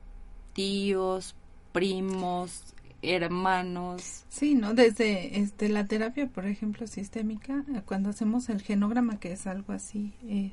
tíos, 0.55 1.35
primos, 1.73 2.63
hermanos. 3.03 4.25
Sí, 4.29 4.55
¿no? 4.55 4.75
Desde 4.75 5.41
este, 5.41 5.69
la 5.69 5.87
terapia, 5.87 6.29
por 6.29 6.47
ejemplo, 6.47 6.87
sistémica, 6.87 7.65
eh, 7.75 7.83
cuando 7.85 8.11
hacemos 8.11 8.49
el 8.49 8.63
genograma, 8.63 9.19
que 9.19 9.33
es 9.33 9.47
algo 9.47 9.73
así, 9.73 10.13
eh, 10.29 10.53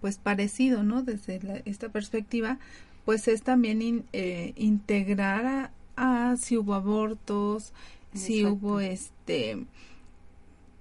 pues 0.00 0.18
parecido, 0.18 0.82
¿no? 0.82 1.02
Desde 1.02 1.62
esta 1.64 1.88
perspectiva, 1.88 2.58
pues 3.04 3.28
es 3.28 3.42
también 3.42 4.04
eh, 4.12 4.52
integrar 4.56 5.72
a, 5.96 6.36
si 6.36 6.56
hubo 6.56 6.74
abortos, 6.74 7.72
si 8.14 8.44
hubo 8.44 8.80
este 8.80 9.66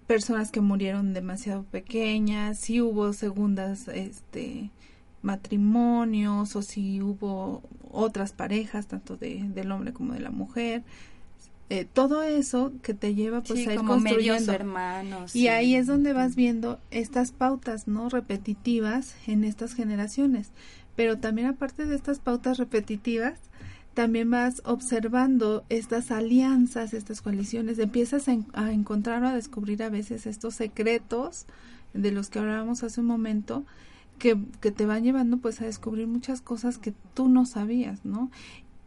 personas 0.08 0.52
que 0.52 0.62
murieron 0.62 1.14
demasiado 1.14 1.64
pequeñas, 1.64 2.60
si 2.60 2.82
hubo 2.82 3.12
segundas 3.12 3.90
este 3.90 4.72
matrimonios 5.22 6.56
o 6.56 6.62
si 6.62 7.02
hubo 7.02 7.64
otras 7.92 8.32
parejas, 8.32 8.88
tanto 8.88 9.18
de, 9.18 9.44
del 9.54 9.72
hombre 9.72 9.94
como 9.94 10.14
de 10.14 10.20
la 10.20 10.32
mujer. 10.32 10.84
Eh, 11.70 11.86
todo 11.86 12.24
eso 12.24 12.72
que 12.82 12.94
te 12.94 13.14
lleva 13.14 13.42
pues 13.42 13.68
a 13.68 13.74
ir 13.74 13.82
construyendo. 13.82 14.54
hermanos 14.54 15.36
y 15.36 15.50
ahí 15.50 15.76
es 15.76 15.86
donde 15.86 16.14
vas 16.14 16.38
viendo 16.38 16.80
estas 16.92 17.34
pautas 17.34 17.90
no 17.90 18.08
repetitivas 18.08 19.16
en 19.28 19.44
estas 19.44 19.74
generaciones. 19.74 20.52
Pero 20.96 21.18
también 21.18 21.48
aparte 21.48 21.86
de 21.86 21.96
estas 21.96 22.20
pautas 22.20 22.58
repetitivas 22.58 23.38
también 23.94 24.30
vas 24.30 24.62
observando 24.64 25.66
estas 25.68 26.12
alianzas 26.12 26.94
estas 26.94 27.22
coaliciones. 27.22 27.80
Empiezas 27.80 28.30
a, 28.30 28.38
a 28.54 28.72
encontrar 28.72 29.24
o 29.24 29.28
a 29.28 29.34
descubrir 29.34 29.84
a 29.84 29.90
veces 29.90 30.26
estos 30.26 30.56
secretos 30.56 31.48
de 31.94 32.12
los 32.12 32.30
que 32.30 32.40
hablábamos 32.40 32.84
hace 32.84 33.02
un 33.02 33.08
momento 33.08 33.66
que, 34.18 34.38
que 34.62 34.72
te 34.72 34.86
van 34.86 35.04
llevando 35.04 35.38
pues 35.38 35.62
a 35.62 35.66
descubrir 35.66 36.08
muchas 36.08 36.42
cosas 36.42 36.78
que 36.78 36.94
tú 37.14 37.30
no 37.30 37.46
sabías, 37.46 38.06
¿no? 38.06 38.32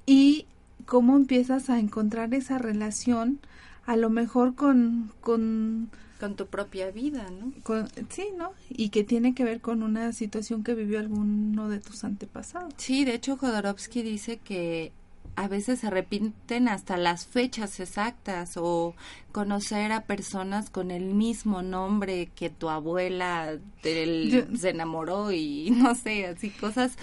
Y 0.07 0.47
cómo 0.87 1.17
empiezas 1.17 1.71
a 1.71 1.79
encontrar 1.79 2.35
esa 2.35 2.59
relación 2.59 3.39
a 3.87 3.97
lo 3.97 4.11
mejor 4.11 4.55
con, 4.55 5.13
con 5.21 5.91
con 6.21 6.37
tu 6.37 6.47
propia 6.47 6.91
vida, 6.91 7.27
¿no? 7.31 7.53
sí, 8.11 8.27
¿no? 8.37 8.53
Y 8.69 8.91
que 8.91 9.03
tiene 9.03 9.35
que 9.35 9.43
ver 9.43 9.63
con 9.63 9.83
una 9.83 10.13
situación 10.13 10.63
que 10.63 10.75
vivió 10.75 11.01
alguno 11.01 11.71
de 11.71 11.81
tus 11.81 12.05
antepasados. 12.05 12.75
Sí, 12.77 13.07
de 13.07 13.15
hecho 13.15 13.39
Jodorowsky 13.39 14.03
dice 14.03 14.37
que 14.37 14.93
a 15.37 15.49
veces 15.49 15.81
se 15.81 15.91
repiten 15.91 16.69
hasta 16.69 16.97
las 16.97 17.27
fechas 17.27 17.81
exactas 17.81 18.57
o 18.57 18.95
conocer 19.33 19.93
a 19.93 20.03
personas 20.03 20.71
con 20.71 20.91
el 20.91 21.15
mismo 21.15 21.63
nombre 21.63 22.31
que 22.35 22.51
tu 22.51 22.69
abuela 22.69 23.59
se 23.83 24.71
enamoró 24.71 25.33
y 25.33 25.71
no 25.77 25.95
sé, 25.95 26.27
así 26.27 26.51
cosas 26.51 26.97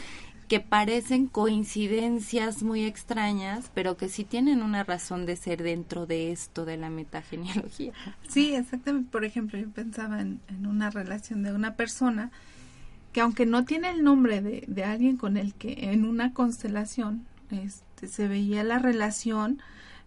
que 0.48 0.60
parecen 0.62 1.28
coincidencias 1.28 2.64
muy 2.64 2.86
extrañas, 2.86 3.70
pero 3.74 3.98
que 3.98 4.08
sí 4.08 4.24
tienen 4.24 4.62
una 4.62 4.84
razón 4.84 5.26
de 5.26 5.36
ser 5.36 5.62
dentro 5.62 6.06
de 6.06 6.32
esto 6.32 6.64
de 6.64 6.78
la 6.78 6.90
metagenealogía. 6.90 7.92
Sí, 8.30 8.54
exactamente. 8.54 9.10
Por 9.12 9.26
ejemplo, 9.26 9.60
yo 9.60 9.70
pensaba 9.70 10.22
en, 10.22 10.40
una 10.66 10.90
relación 10.90 11.44
de 11.44 11.52
una 11.52 11.76
persona 11.76 12.32
que 13.12 13.22
aunque 13.22 13.46
no 13.46 13.66
tiene 13.66 13.90
el 13.90 14.04
nombre 14.04 14.42
de, 14.42 14.64
de 14.68 14.84
alguien 14.86 15.18
con 15.18 15.36
el 15.36 15.54
que 15.54 15.92
en 15.92 16.06
una 16.06 16.34
constelación 16.34 17.26
este, 17.52 18.08
se 18.08 18.28
veía 18.28 18.64
la 18.64 18.80
relación, 18.80 19.62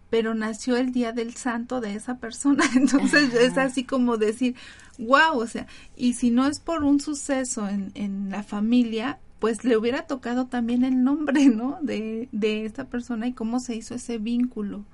pero 0.09 0.33
nació 0.33 0.77
el 0.77 0.91
día 0.91 1.11
del 1.11 1.35
santo 1.35 1.81
de 1.81 1.95
esa 1.95 2.17
persona. 2.17 2.63
Entonces 2.75 3.33
es 3.33 3.57
así 3.57 3.83
como 3.83 4.17
decir, 4.17 4.55
wow, 4.97 5.37
o 5.37 5.47
sea, 5.47 5.67
y 5.95 6.13
si 6.13 6.31
no 6.31 6.47
es 6.47 6.59
por 6.59 6.83
un 6.83 6.99
suceso 6.99 7.67
en, 7.67 7.91
en 7.95 8.29
la 8.29 8.43
familia, 8.43 9.19
pues 9.39 9.63
le 9.63 9.75
hubiera 9.75 10.03
tocado 10.03 10.45
también 10.45 10.83
el 10.83 11.03
nombre, 11.03 11.45
¿no? 11.47 11.79
De, 11.81 12.29
de 12.31 12.65
esta 12.65 12.85
persona 12.85 13.27
y 13.27 13.33
cómo 13.33 13.59
se 13.59 13.75
hizo 13.75 13.95
ese 13.95 14.17
vínculo. 14.17 14.85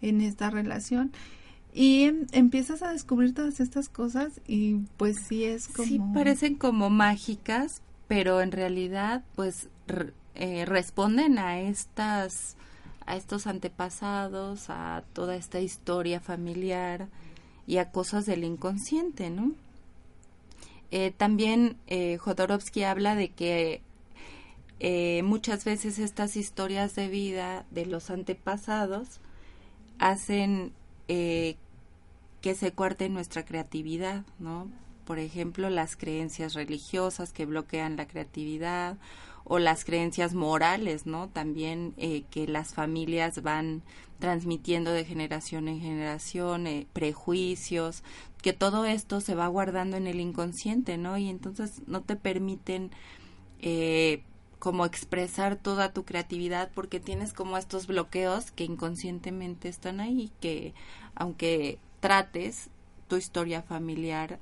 en 0.00 0.20
esta 0.20 0.50
relación. 0.50 1.12
Y 1.72 2.02
em, 2.02 2.26
empiezas 2.32 2.82
a 2.82 2.92
descubrir 2.92 3.32
todas 3.32 3.60
estas 3.60 3.88
cosas 3.88 4.40
y 4.46 4.80
pues 4.96 5.16
sí 5.16 5.44
es 5.44 5.68
como... 5.68 5.88
Sí, 5.88 6.00
parecen 6.12 6.56
como 6.56 6.90
mágicas, 6.90 7.80
pero 8.08 8.42
en 8.42 8.52
realidad 8.52 9.24
pues 9.34 9.68
eh, 10.34 10.64
responden 10.64 11.38
a 11.38 11.60
estas 11.60 12.56
a 13.04 13.16
estos 13.16 13.46
antepasados, 13.46 14.70
a 14.70 15.02
toda 15.12 15.34
esta 15.34 15.60
historia 15.60 16.20
familiar 16.20 17.08
y 17.66 17.78
a 17.78 17.90
cosas 17.90 18.26
del 18.26 18.44
inconsciente, 18.44 19.28
¿no? 19.28 19.52
Eh, 20.92 21.10
también 21.10 21.76
eh, 21.88 22.18
Jodorowsky 22.18 22.84
habla 22.84 23.14
de 23.14 23.30
que 23.30 23.80
eh, 24.84 25.22
muchas 25.22 25.64
veces 25.64 25.98
estas 25.98 26.36
historias 26.36 26.94
de 26.94 27.08
vida 27.08 27.64
de 27.70 27.86
los 27.86 28.10
antepasados 28.10 29.20
hacen 29.98 30.72
eh, 31.06 31.56
que 32.40 32.54
se 32.54 32.72
cuarte 32.72 33.08
nuestra 33.08 33.44
creatividad, 33.44 34.24
¿no? 34.38 34.68
Por 35.04 35.18
ejemplo, 35.18 35.70
las 35.70 35.96
creencias 35.96 36.54
religiosas 36.54 37.32
que 37.32 37.46
bloquean 37.46 37.96
la 37.96 38.08
creatividad 38.08 38.98
o 39.44 39.58
las 39.58 39.84
creencias 39.84 40.34
morales, 40.34 41.06
¿no? 41.06 41.28
También 41.28 41.94
eh, 41.96 42.24
que 42.30 42.46
las 42.46 42.74
familias 42.74 43.42
van 43.42 43.82
transmitiendo 44.18 44.92
de 44.92 45.04
generación 45.04 45.68
en 45.68 45.80
generación, 45.80 46.66
eh, 46.66 46.86
prejuicios, 46.92 48.02
que 48.40 48.52
todo 48.52 48.84
esto 48.84 49.20
se 49.20 49.34
va 49.34 49.48
guardando 49.48 49.96
en 49.96 50.06
el 50.06 50.20
inconsciente, 50.20 50.96
¿no? 50.96 51.18
Y 51.18 51.28
entonces 51.28 51.82
no 51.86 52.02
te 52.02 52.16
permiten 52.16 52.90
eh, 53.60 54.22
como 54.58 54.84
expresar 54.84 55.56
toda 55.56 55.92
tu 55.92 56.04
creatividad 56.04 56.70
porque 56.72 57.00
tienes 57.00 57.32
como 57.32 57.58
estos 57.58 57.88
bloqueos 57.88 58.52
que 58.52 58.64
inconscientemente 58.64 59.68
están 59.68 59.98
ahí, 59.98 60.30
que 60.40 60.72
aunque 61.16 61.78
trates 62.00 62.68
tu 63.08 63.16
historia 63.16 63.62
familiar 63.62 64.38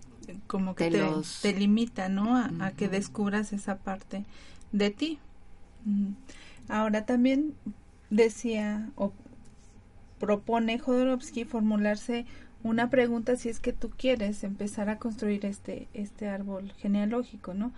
como 0.46 0.74
que 0.74 0.90
te, 0.90 1.02
te, 1.42 1.58
limita, 1.58 2.08
¿no? 2.08 2.36
A, 2.36 2.70
que 2.72 2.88
descubras 2.88 3.52
esa 3.52 3.78
parte 3.78 4.24
de 4.72 4.90
ti. 4.90 5.18
Ahora 6.68 7.04
también 7.06 7.54
decía 8.10 8.90
o 8.96 9.12
propone 10.18 10.78
Jodorowsky 10.78 11.44
formularse 11.44 12.26
una 12.62 12.90
pregunta 12.90 13.36
si 13.36 13.48
es 13.48 13.58
que 13.58 13.72
tú 13.72 13.90
quieres 13.96 14.44
empezar 14.44 14.90
a 14.90 14.98
construir 14.98 15.46
este 15.46 15.88
este 15.94 16.28
árbol 16.28 16.72
genealógico, 16.78 17.54
¿no? 17.54 17.72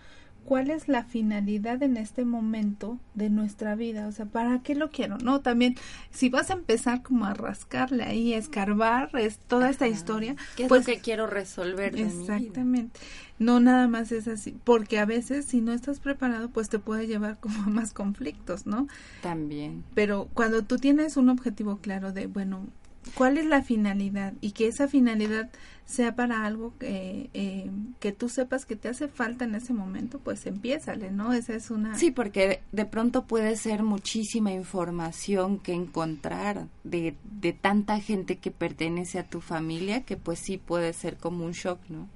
Cuál 0.45 0.71
es 0.71 0.89
la 0.89 1.05
finalidad 1.05 1.83
en 1.83 1.97
este 1.97 2.25
momento 2.25 2.99
de 3.15 3.31
nuestra 3.31 3.75
vida, 3.75 4.07
o 4.07 4.13
sea, 4.13 4.27
¿para 4.27 4.61
qué 4.61 4.75
lo 4.75 4.91
quiero? 4.91 5.19
No, 5.19 5.41
también 5.41 5.77
si 6.11 6.29
vas 6.29 6.51
a 6.51 6.55
empezar 6.55 7.03
como 7.03 7.27
a 7.27 7.35
rascarle 7.35 8.05
ahí, 8.05 8.35
a 8.35 8.39
escarbar 8.39 9.11
es 9.19 9.39
toda 9.39 9.71
esta 9.71 9.89
historia, 9.89 10.37
¿qué 10.57 10.65
es 10.65 10.69
pues, 10.69 10.87
lo 10.87 10.95
que 10.95 11.01
quiero 11.01 11.27
resolver? 11.27 11.95
De 11.95 12.03
exactamente. 12.03 13.01
No 13.39 13.59
nada 13.59 13.89
más 13.89 14.13
es 14.13 14.29
así, 14.29 14.57
porque 14.63 14.99
a 14.99 15.05
veces 15.05 15.47
si 15.47 15.61
no 15.61 15.73
estás 15.73 15.99
preparado, 15.99 16.49
pues 16.51 16.69
te 16.69 16.79
puede 16.79 17.07
llevar 17.07 17.39
como 17.41 17.63
a 17.63 17.67
más 17.67 17.93
conflictos, 17.93 18.67
¿no? 18.67 18.87
También. 19.21 19.83
Pero 19.95 20.29
cuando 20.33 20.63
tú 20.63 20.77
tienes 20.77 21.17
un 21.17 21.29
objetivo 21.29 21.79
claro 21.79 22.13
de, 22.13 22.27
bueno, 22.27 22.67
cuál 23.15 23.39
es 23.39 23.47
la 23.47 23.63
finalidad 23.63 24.35
y 24.41 24.53
que 24.53 24.67
esa 24.69 24.89
finalidad 24.89 25.51
sea 25.85 26.15
para 26.15 26.47
algo 26.47 26.73
que, 26.79 27.29
eh, 27.35 27.71
que 28.01 28.13
tú 28.13 28.29
sepas 28.29 28.65
que 28.65 28.77
te 28.77 28.89
hace 28.89 29.09
falta 29.09 29.45
en 29.45 29.55
ese 29.55 29.75
momento, 29.75 30.21
pues 30.21 30.47
empiézale, 30.47 31.11
¿no? 31.11 31.33
Esa 31.33 31.55
es 31.55 31.71
una... 31.71 31.95
Sí, 31.97 32.11
porque 32.11 32.63
de 32.73 32.87
pronto 32.87 33.27
puede 33.27 33.57
ser 33.57 33.83
muchísima 33.83 34.53
información 34.53 35.59
que 35.59 35.75
encontrar 35.75 36.69
de, 36.85 37.17
de 37.25 37.53
tanta 37.53 38.01
gente 38.01 38.39
que 38.39 38.51
pertenece 38.51 39.19
a 39.19 39.29
tu 39.29 39.41
familia 39.41 40.03
que 40.03 40.17
pues 40.17 40.39
sí 40.39 40.57
puede 40.57 40.93
ser 40.93 41.19
como 41.19 41.45
un 41.45 41.53
shock, 41.53 41.81
¿no? 41.89 42.09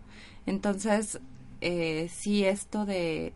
Entonces, 0.47 1.19
eh, 1.61 2.09
sí 2.15 2.45
esto 2.45 2.87
de, 2.87 3.33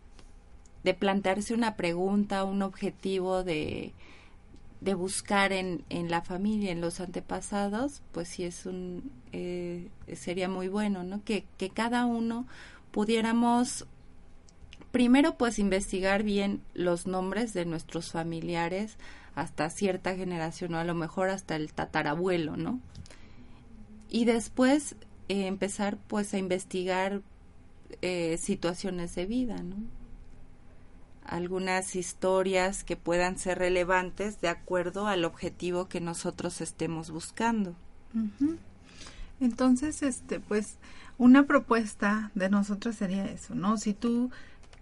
de 0.85 0.95
plantearse 0.95 1.55
una 1.55 1.77
pregunta, 1.77 2.45
un 2.45 2.63
objetivo 2.63 3.43
de 3.43 3.93
de 4.81 4.95
buscar 4.95 5.53
en, 5.53 5.85
en 5.91 6.11
la 6.11 6.23
familia, 6.23 6.73
en 6.73 6.81
los 6.81 7.01
antepasados, 7.01 8.03
pues 8.13 8.29
sí 8.29 8.45
es 8.45 8.65
un, 8.65 9.11
eh, 9.33 9.89
sería 10.15 10.49
muy 10.49 10.69
bueno, 10.69 11.05
¿no? 11.05 11.23
Que, 11.25 11.45
que 11.59 11.71
cada 11.71 12.07
uno 12.07 12.47
pudiéramos 12.91 13.87
primero 14.91 15.37
pues 15.37 15.59
investigar 15.59 16.23
bien 16.23 16.63
los 16.75 17.07
nombres 17.07 17.53
de 17.53 17.65
nuestros 17.65 18.11
familiares 18.11 18.97
hasta 19.35 19.71
cierta 19.71 20.17
generación 20.17 20.75
o 20.75 20.79
a 20.79 20.85
lo 20.85 20.95
mejor 20.95 21.29
hasta 21.29 21.57
el 21.57 21.73
tatarabuelo, 21.73 22.57
¿no? 22.57 22.81
Y 24.09 24.25
después 24.25 24.97
eh, 25.29 25.47
empezar 25.47 25.99
pues 26.09 26.35
a 26.35 26.39
investigar 26.39 27.23
eh, 28.03 28.39
situaciones 28.39 29.15
de 29.15 29.27
vida, 29.27 29.63
¿no? 29.63 29.77
Algunas 31.31 31.95
historias 31.95 32.85
que 32.85 32.97
puedan 32.97 33.39
ser 33.39 33.59
relevantes 33.59 34.41
de 34.41 34.49
acuerdo 34.49 35.07
al 35.07 35.25
objetivo 35.25 35.89
que 35.89 36.01
nosotros 36.01 36.61
estemos 36.61 37.11
buscando. 37.11 37.75
Entonces, 39.41 40.03
este, 40.03 40.41
pues, 40.41 40.77
una 41.19 41.47
propuesta 41.47 42.31
de 42.35 42.51
nosotros 42.51 42.97
sería 42.97 43.27
eso, 43.27 43.55
¿no? 43.55 43.77
Si 43.77 43.95
tú 43.95 44.31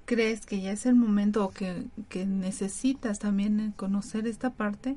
crees 0.06 0.46
que 0.46 0.60
ya 0.62 0.72
es 0.72 0.86
el 0.86 0.94
momento 0.94 1.44
o 1.44 1.50
que, 1.50 1.84
que 2.08 2.24
necesitas 2.24 3.18
también 3.18 3.74
conocer 3.76 4.26
esta 4.26 4.50
parte, 4.50 4.96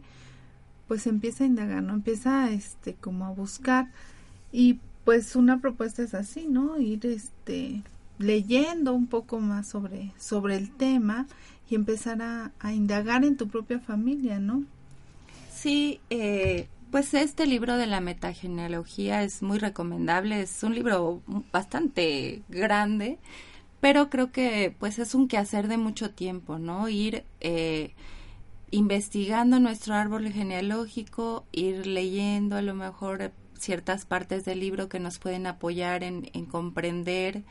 pues 0.88 1.06
empieza 1.06 1.44
a 1.44 1.48
indagar, 1.48 1.84
¿no? 1.84 1.94
Empieza, 1.94 2.50
este, 2.50 2.94
como 2.94 3.26
a 3.26 3.32
buscar 3.32 3.92
y 4.52 4.80
pues 5.04 5.36
una 5.36 5.60
propuesta 5.60 6.02
es 6.04 6.14
así, 6.14 6.48
¿no? 6.48 6.80
Ir, 6.80 7.06
este, 7.06 7.84
leyendo 8.22 8.94
un 8.94 9.08
poco 9.08 9.40
más 9.40 9.68
sobre, 9.68 10.12
sobre 10.18 10.56
el 10.56 10.72
tema 10.72 11.28
y 11.70 11.76
empezar 11.76 12.22
a, 12.22 12.74
indagar 12.74 13.24
en 13.24 13.38
tu 13.38 13.48
propia 13.48 13.80
familia, 13.80 14.40
¿no? 14.40 14.64
Sí, 15.52 16.02
eh, 16.10 16.68
pues 16.92 17.14
este 17.14 17.46
libro 17.46 17.78
de 17.78 17.88
la 17.88 18.02
metagenealogía 18.02 19.24
es 19.24 19.42
muy 19.42 19.58
recomendable, 19.58 20.42
es 20.42 20.64
un 20.64 20.76
libro 20.76 21.22
bastante 21.54 22.42
grande, 22.50 23.20
pero 23.80 24.10
creo 24.10 24.32
que 24.32 24.76
pues 24.78 25.00
es 25.00 25.16
un 25.16 25.30
quehacer 25.30 25.70
de 25.70 25.78
mucho 25.78 26.12
tiempo, 26.12 26.60
¿no? 26.60 26.90
Ir 26.90 27.24
eh, 27.40 27.94
investigando 28.72 29.60
nuestro 29.60 29.96
árbol 29.96 30.30
genealógico, 30.30 31.46
ir 31.54 31.88
leyendo 31.88 32.58
a 32.58 32.62
lo 32.62 32.74
mejor 32.74 33.32
ciertas 33.58 34.06
partes 34.06 34.44
del 34.44 34.60
libro 34.60 34.90
que 34.90 35.00
nos 35.00 35.20
pueden 35.20 35.48
apoyar 35.48 36.04
en, 36.04 36.30
en 36.34 36.46
comprender 36.46 37.44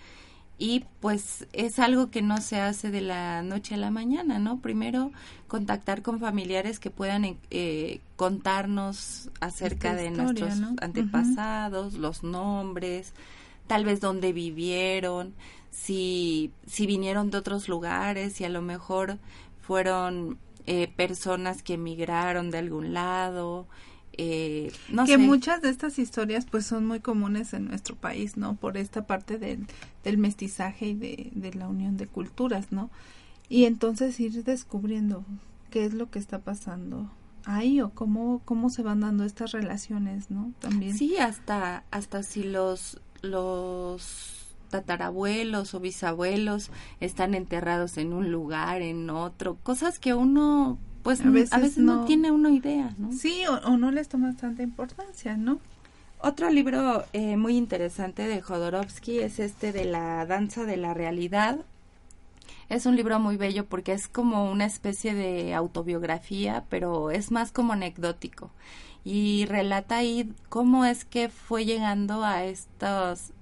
y 0.60 0.84
pues 1.00 1.48
es 1.54 1.78
algo 1.78 2.10
que 2.10 2.20
no 2.20 2.42
se 2.42 2.60
hace 2.60 2.90
de 2.90 3.00
la 3.00 3.42
noche 3.42 3.76
a 3.76 3.78
la 3.78 3.90
mañana, 3.90 4.38
¿no? 4.38 4.60
Primero 4.60 5.10
contactar 5.48 6.02
con 6.02 6.20
familiares 6.20 6.78
que 6.78 6.90
puedan 6.90 7.38
eh, 7.50 8.00
contarnos 8.16 9.30
acerca 9.40 9.94
de 9.94 10.10
nuestros 10.10 10.52
antepasados, 10.82 11.94
los 11.94 12.22
nombres, 12.22 13.14
tal 13.68 13.86
vez 13.86 14.00
dónde 14.00 14.34
vivieron, 14.34 15.32
si, 15.70 16.52
si 16.66 16.86
vinieron 16.86 17.30
de 17.30 17.38
otros 17.38 17.66
lugares 17.66 18.38
y 18.42 18.44
a 18.44 18.50
lo 18.50 18.60
mejor 18.60 19.16
fueron 19.62 20.36
eh, 20.66 20.92
personas 20.94 21.62
que 21.62 21.74
emigraron 21.74 22.50
de 22.50 22.58
algún 22.58 22.92
lado, 22.92 23.66
eh, 24.12 24.72
que 25.06 25.18
muchas 25.18 25.62
de 25.62 25.70
estas 25.70 25.98
historias 25.98 26.44
pues 26.44 26.66
son 26.66 26.86
muy 26.86 27.00
comunes 27.00 27.54
en 27.54 27.66
nuestro 27.66 27.96
país, 27.96 28.36
¿no? 28.36 28.56
Por 28.56 28.76
esta 28.76 29.06
parte 29.06 29.38
del, 29.38 29.66
del 30.04 30.18
mestizaje 30.18 30.88
y 30.88 30.94
de, 30.94 31.30
de, 31.34 31.54
la 31.54 31.68
unión 31.68 31.96
de 31.96 32.06
culturas, 32.06 32.72
¿no? 32.72 32.90
Y 33.48 33.64
entonces 33.64 34.18
ir 34.20 34.44
descubriendo 34.44 35.24
qué 35.70 35.84
es 35.84 35.94
lo 35.94 36.10
que 36.10 36.18
está 36.18 36.40
pasando 36.40 37.10
ahí 37.44 37.80
o 37.80 37.90
cómo, 37.90 38.42
cómo 38.44 38.70
se 38.70 38.82
van 38.82 39.00
dando 39.00 39.24
estas 39.24 39.52
relaciones, 39.52 40.30
¿no? 40.30 40.52
También. 40.58 40.96
Sí, 40.96 41.16
hasta, 41.16 41.84
hasta 41.90 42.22
si 42.22 42.42
los, 42.42 43.00
los 43.22 44.54
tatarabuelos 44.70 45.74
o 45.74 45.80
bisabuelos 45.80 46.70
están 47.00 47.34
enterrados 47.34 47.98
en 47.98 48.12
un 48.12 48.30
lugar, 48.30 48.82
en 48.82 49.10
otro, 49.10 49.56
cosas 49.62 49.98
que 49.98 50.14
uno 50.14 50.78
pues 51.02 51.20
a 51.24 51.30
veces, 51.30 51.78
no, 51.78 52.04
tiene 52.04 52.30
una 52.30 52.50
idea, 52.50 52.94
¿no? 52.98 53.12
Sí, 53.12 53.44
o, 53.46 53.76
no 53.76 53.90
les 53.90 54.08
toma 54.08 54.34
tanta 54.36 54.62
importancia, 54.62 55.36
¿no? 55.36 55.58
Otro 56.18 56.50
libro 56.50 57.04
eh, 57.12 57.36
muy 57.36 57.56
interesante 57.56 58.28
de 58.28 58.42
Jodorowsky 58.42 59.20
es 59.20 59.38
este 59.38 59.72
de 59.72 59.86
la 59.86 60.26
danza 60.26 60.64
de 60.64 60.76
la 60.76 60.92
realidad. 60.92 61.60
Es 62.68 62.84
un 62.86 62.94
libro 62.94 63.18
muy 63.18 63.36
bello 63.36 63.64
porque 63.64 63.92
es 63.92 64.06
como 64.06 64.50
una 64.50 64.66
especie 64.66 65.14
de 65.14 65.54
autobiografía, 65.54 66.64
pero 66.68 67.10
es 67.10 67.30
más 67.30 67.52
como 67.52 67.72
anecdótico. 67.72 68.50
Y 69.02 69.46
relata 69.46 69.96
ahí 69.96 70.30
cómo 70.50 70.84
es 70.84 71.06
que 71.06 71.30
fue 71.30 71.64
llegando 71.64 72.22
a 72.22 72.44
estos 72.44 73.32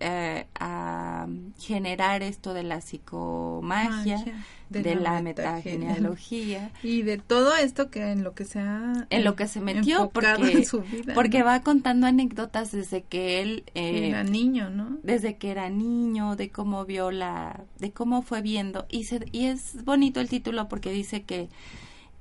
eh, 0.00 0.46
a 0.58 1.26
generar 1.58 2.22
esto 2.22 2.54
de 2.54 2.62
la 2.62 2.80
psicomagia, 2.80 4.24
de, 4.68 4.94
la, 4.96 5.20
metagenealogía 5.22 6.72
y 6.82 7.02
de 7.02 7.18
todo 7.18 7.54
esto 7.54 7.90
que 7.90 8.10
en 8.10 8.24
lo 8.24 8.34
que 8.34 8.44
se 8.44 8.58
ha 8.58 9.06
en 9.10 9.24
lo 9.24 9.36
que 9.36 9.46
se 9.46 9.60
metió 9.60 10.10
porque 10.10 10.66
porque 11.14 11.42
va 11.42 11.60
contando 11.60 12.06
anécdotas 12.06 12.72
desde 12.72 13.02
que 13.02 13.40
él 13.40 13.64
eh, 13.74 14.08
era 14.08 14.24
niño, 14.24 14.70
¿no? 14.70 14.98
Desde 15.02 15.36
que 15.36 15.50
era 15.50 15.70
niño, 15.70 16.36
de 16.36 16.50
cómo 16.50 16.84
vio 16.84 17.10
la 17.10 17.64
de 17.78 17.92
cómo 17.92 18.22
fue 18.22 18.42
viendo 18.42 18.86
y 18.88 19.04
se, 19.04 19.24
y 19.32 19.46
es 19.46 19.84
bonito 19.84 20.20
el 20.20 20.28
título 20.28 20.68
porque 20.68 20.90
dice 20.90 21.22
que 21.22 21.48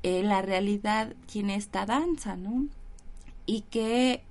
eh, 0.04 0.22
la 0.22 0.42
realidad 0.42 1.14
tiene 1.26 1.56
esta 1.56 1.86
danza, 1.86 2.36
¿no? 2.36 2.68
Y 3.46 3.62
que 3.62 4.22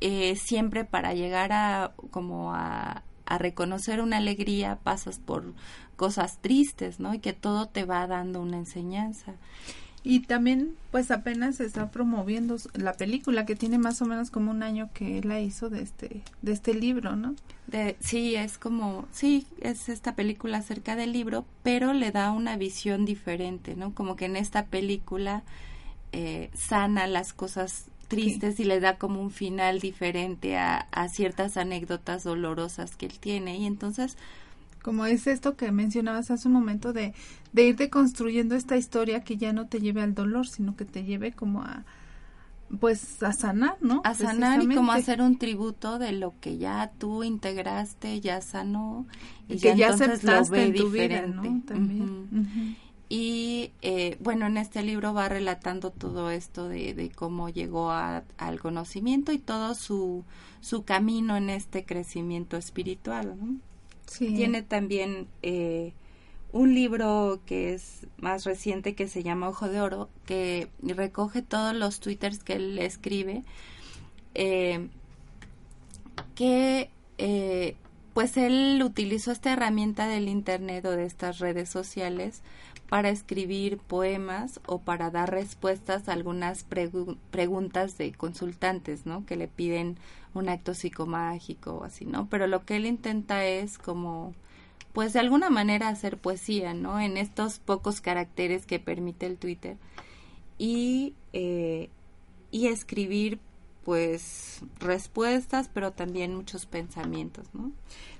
eh, 0.00 0.36
siempre 0.36 0.84
para 0.84 1.14
llegar 1.14 1.52
a 1.52 1.92
como 2.10 2.54
a, 2.54 3.02
a 3.26 3.38
reconocer 3.38 4.00
una 4.00 4.16
alegría 4.18 4.78
pasas 4.82 5.18
por 5.18 5.54
cosas 5.96 6.38
tristes, 6.40 6.98
¿no? 7.00 7.14
Y 7.14 7.18
que 7.18 7.32
todo 7.32 7.68
te 7.68 7.84
va 7.84 8.06
dando 8.06 8.40
una 8.40 8.56
enseñanza. 8.56 9.34
Y 10.02 10.20
también, 10.20 10.76
pues 10.90 11.10
apenas 11.10 11.56
se 11.56 11.66
está 11.66 11.90
promoviendo 11.90 12.56
la 12.72 12.94
película 12.94 13.44
que 13.44 13.54
tiene 13.54 13.76
más 13.76 14.00
o 14.00 14.06
menos 14.06 14.30
como 14.30 14.50
un 14.50 14.62
año 14.62 14.88
que 14.94 15.18
él 15.18 15.28
la 15.28 15.40
hizo 15.40 15.68
de 15.68 15.82
este, 15.82 16.22
de 16.40 16.52
este 16.52 16.72
libro, 16.72 17.16
¿no? 17.16 17.34
De, 17.66 17.96
sí, 18.00 18.34
es 18.34 18.56
como, 18.56 19.06
sí, 19.12 19.46
es 19.60 19.90
esta 19.90 20.14
película 20.14 20.58
acerca 20.58 20.96
del 20.96 21.12
libro, 21.12 21.44
pero 21.62 21.92
le 21.92 22.12
da 22.12 22.30
una 22.30 22.56
visión 22.56 23.04
diferente, 23.04 23.76
¿no? 23.76 23.94
Como 23.94 24.16
que 24.16 24.24
en 24.24 24.36
esta 24.36 24.64
película 24.64 25.42
eh, 26.12 26.50
sana 26.54 27.06
las 27.06 27.34
cosas 27.34 27.89
tristes 28.10 28.60
y 28.60 28.64
le 28.64 28.80
da 28.80 28.98
como 28.98 29.22
un 29.22 29.30
final 29.30 29.80
diferente 29.80 30.58
a, 30.58 30.88
a 30.90 31.08
ciertas 31.08 31.56
anécdotas 31.56 32.24
dolorosas 32.24 32.96
que 32.96 33.06
él 33.06 33.18
tiene. 33.18 33.56
Y 33.56 33.64
entonces, 33.64 34.18
como 34.82 35.06
es 35.06 35.26
esto 35.26 35.56
que 35.56 35.70
mencionabas 35.72 36.30
hace 36.30 36.48
un 36.48 36.54
momento 36.54 36.92
de, 36.92 37.14
de 37.52 37.68
ir 37.68 37.76
deconstruyendo 37.76 38.56
esta 38.56 38.76
historia 38.76 39.22
que 39.22 39.36
ya 39.36 39.52
no 39.52 39.68
te 39.68 39.80
lleve 39.80 40.02
al 40.02 40.14
dolor, 40.14 40.48
sino 40.48 40.76
que 40.76 40.84
te 40.84 41.04
lleve 41.04 41.32
como 41.32 41.62
a 41.62 41.84
pues 42.78 43.20
a 43.22 43.32
sanar, 43.32 43.76
¿no? 43.80 44.00
A 44.04 44.14
sanar 44.14 44.62
y 44.62 44.68
como 44.68 44.92
hacer 44.92 45.20
un 45.22 45.38
tributo 45.38 45.98
de 45.98 46.12
lo 46.12 46.34
que 46.40 46.56
ya 46.56 46.92
tú 46.98 47.24
integraste, 47.24 48.20
ya 48.20 48.40
sanó 48.40 49.06
y, 49.48 49.58
que 49.58 49.74
ya, 49.74 49.88
aceptaste 49.88 50.66
en 50.66 50.74
tu 50.74 50.90
vida, 50.90 51.26
¿no? 51.26 51.62
También. 51.66 52.76
Y 53.12 53.72
eh, 53.82 54.16
bueno, 54.20 54.46
en 54.46 54.56
este 54.56 54.84
libro 54.84 55.12
va 55.12 55.28
relatando 55.28 55.90
todo 55.90 56.30
esto 56.30 56.68
de, 56.68 56.94
de 56.94 57.10
cómo 57.10 57.48
llegó 57.48 57.90
a, 57.90 58.22
al 58.38 58.60
conocimiento 58.60 59.32
y 59.32 59.38
todo 59.38 59.74
su, 59.74 60.24
su 60.60 60.84
camino 60.84 61.36
en 61.36 61.50
este 61.50 61.84
crecimiento 61.84 62.56
espiritual. 62.56 63.36
¿no? 63.36 63.56
Tiene 64.16 64.62
también 64.62 65.26
eh, 65.42 65.92
un 66.52 66.74
libro 66.74 67.40
que 67.46 67.74
es 67.74 68.06
más 68.16 68.44
reciente 68.44 68.94
que 68.94 69.08
se 69.08 69.22
llama 69.22 69.48
Ojo 69.48 69.68
de 69.68 69.80
Oro, 69.80 70.08
que 70.24 70.68
recoge 70.82 71.42
todos 71.42 71.74
los 71.74 72.00
twitters 72.00 72.42
que 72.42 72.54
él 72.54 72.78
escribe, 72.78 73.42
eh, 74.34 74.88
que 76.34 76.90
eh, 77.18 77.76
pues 78.14 78.36
él 78.36 78.82
utilizó 78.84 79.30
esta 79.30 79.52
herramienta 79.52 80.08
del 80.08 80.28
Internet 80.28 80.84
o 80.86 80.90
de 80.90 81.06
estas 81.06 81.38
redes 81.38 81.68
sociales 81.68 82.42
para 82.90 83.08
escribir 83.08 83.78
poemas 83.78 84.60
o 84.66 84.80
para 84.80 85.12
dar 85.12 85.30
respuestas 85.30 86.08
a 86.08 86.12
algunas 86.12 86.64
preguntas 87.30 87.96
de 87.96 88.12
consultantes, 88.12 89.06
¿no? 89.06 89.24
Que 89.24 89.36
le 89.36 89.46
piden 89.46 89.96
un 90.34 90.48
acto 90.48 90.74
psicomágico 90.74 91.74
o 91.74 91.84
así, 91.84 92.04
¿no? 92.04 92.28
Pero 92.28 92.48
lo 92.48 92.64
que 92.64 92.74
él 92.74 92.86
intenta 92.86 93.44
es 93.44 93.78
como, 93.78 94.34
pues 94.92 95.12
de 95.12 95.20
alguna 95.20 95.50
manera 95.50 95.86
hacer 95.86 96.18
poesía, 96.18 96.74
¿no? 96.74 96.98
En 96.98 97.16
estos 97.16 97.60
pocos 97.60 98.00
caracteres 98.00 98.66
que 98.66 98.80
permite 98.80 99.26
el 99.26 99.38
Twitter 99.38 99.76
y, 100.58 101.14
eh, 101.32 101.90
y 102.50 102.66
escribir 102.66 103.38
pues 103.84 104.62
respuestas, 104.80 105.70
pero 105.72 105.92
también 105.92 106.34
muchos 106.34 106.66
pensamientos, 106.66 107.46
¿no? 107.54 107.70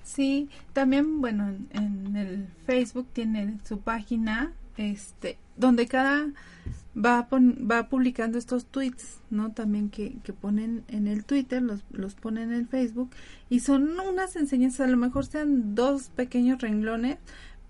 Sí, 0.04 0.48
también, 0.72 1.20
bueno, 1.20 1.48
en, 1.48 1.68
en 1.72 2.16
el 2.16 2.48
Facebook 2.66 3.08
tiene 3.12 3.58
su 3.64 3.80
página, 3.80 4.52
este, 4.80 5.38
donde 5.56 5.86
cada 5.86 6.28
va, 6.96 7.28
va 7.30 7.88
publicando 7.88 8.38
estos 8.38 8.66
tweets, 8.66 9.20
¿no? 9.30 9.52
También 9.52 9.90
que, 9.90 10.16
que 10.24 10.32
ponen 10.32 10.84
en 10.88 11.06
el 11.06 11.24
Twitter, 11.24 11.62
los, 11.62 11.84
los 11.92 12.14
ponen 12.14 12.52
en 12.52 12.60
el 12.60 12.66
Facebook, 12.66 13.10
y 13.48 13.60
son 13.60 13.98
unas 14.00 14.36
enseñanzas, 14.36 14.88
a 14.88 14.90
lo 14.90 14.96
mejor 14.96 15.26
sean 15.26 15.74
dos 15.74 16.08
pequeños 16.08 16.60
renglones, 16.60 17.18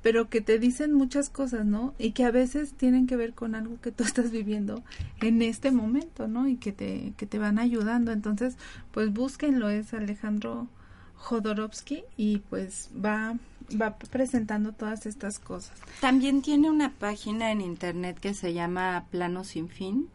pero 0.03 0.31
que 0.31 0.41
te 0.41 0.59
dicen 0.59 0.95
muchas 0.95 1.29
cosas, 1.29 1.67
¿no? 1.67 1.95
Y 1.99 2.13
que 2.13 2.25
a 2.25 2.31
veces 2.31 2.73
tienen 2.73 3.07
que 3.07 3.17
ver 3.17 3.35
con 3.35 3.55
algo 3.55 3.81
que 3.81 3.93
tú 3.93 4.05
estás 4.05 4.31
viviendo 4.31 4.83
en 5.21 5.43
este 5.43 5.71
momento, 5.71 6.29
¿no? 6.29 6.49
Y 6.49 6.57
que 6.57 6.73
te, 6.73 7.13
que 7.17 7.27
te 7.27 7.39
van 7.39 7.59
ayudando. 7.59 8.13
Entonces, 8.13 8.57
pues 8.93 9.13
búsquenlo, 9.13 9.69
es 9.69 9.93
Alejandro 9.93 10.69
Jodorowsky 11.17 12.03
y 12.17 12.39
pues 12.39 12.91
va 12.93 13.37
va 13.77 13.97
presentando 13.97 14.73
todas 14.73 15.07
estas 15.07 15.39
cosas. 15.39 15.79
También 16.01 16.43
tiene 16.43 16.71
una 16.71 16.93
página 16.93 17.53
en 17.53 17.61
internet 17.61 18.19
que 18.19 18.35
se 18.35 18.53
llama 18.53 19.07
Plano 19.11 19.45
Sin 19.45 19.69
Fin, 19.69 20.09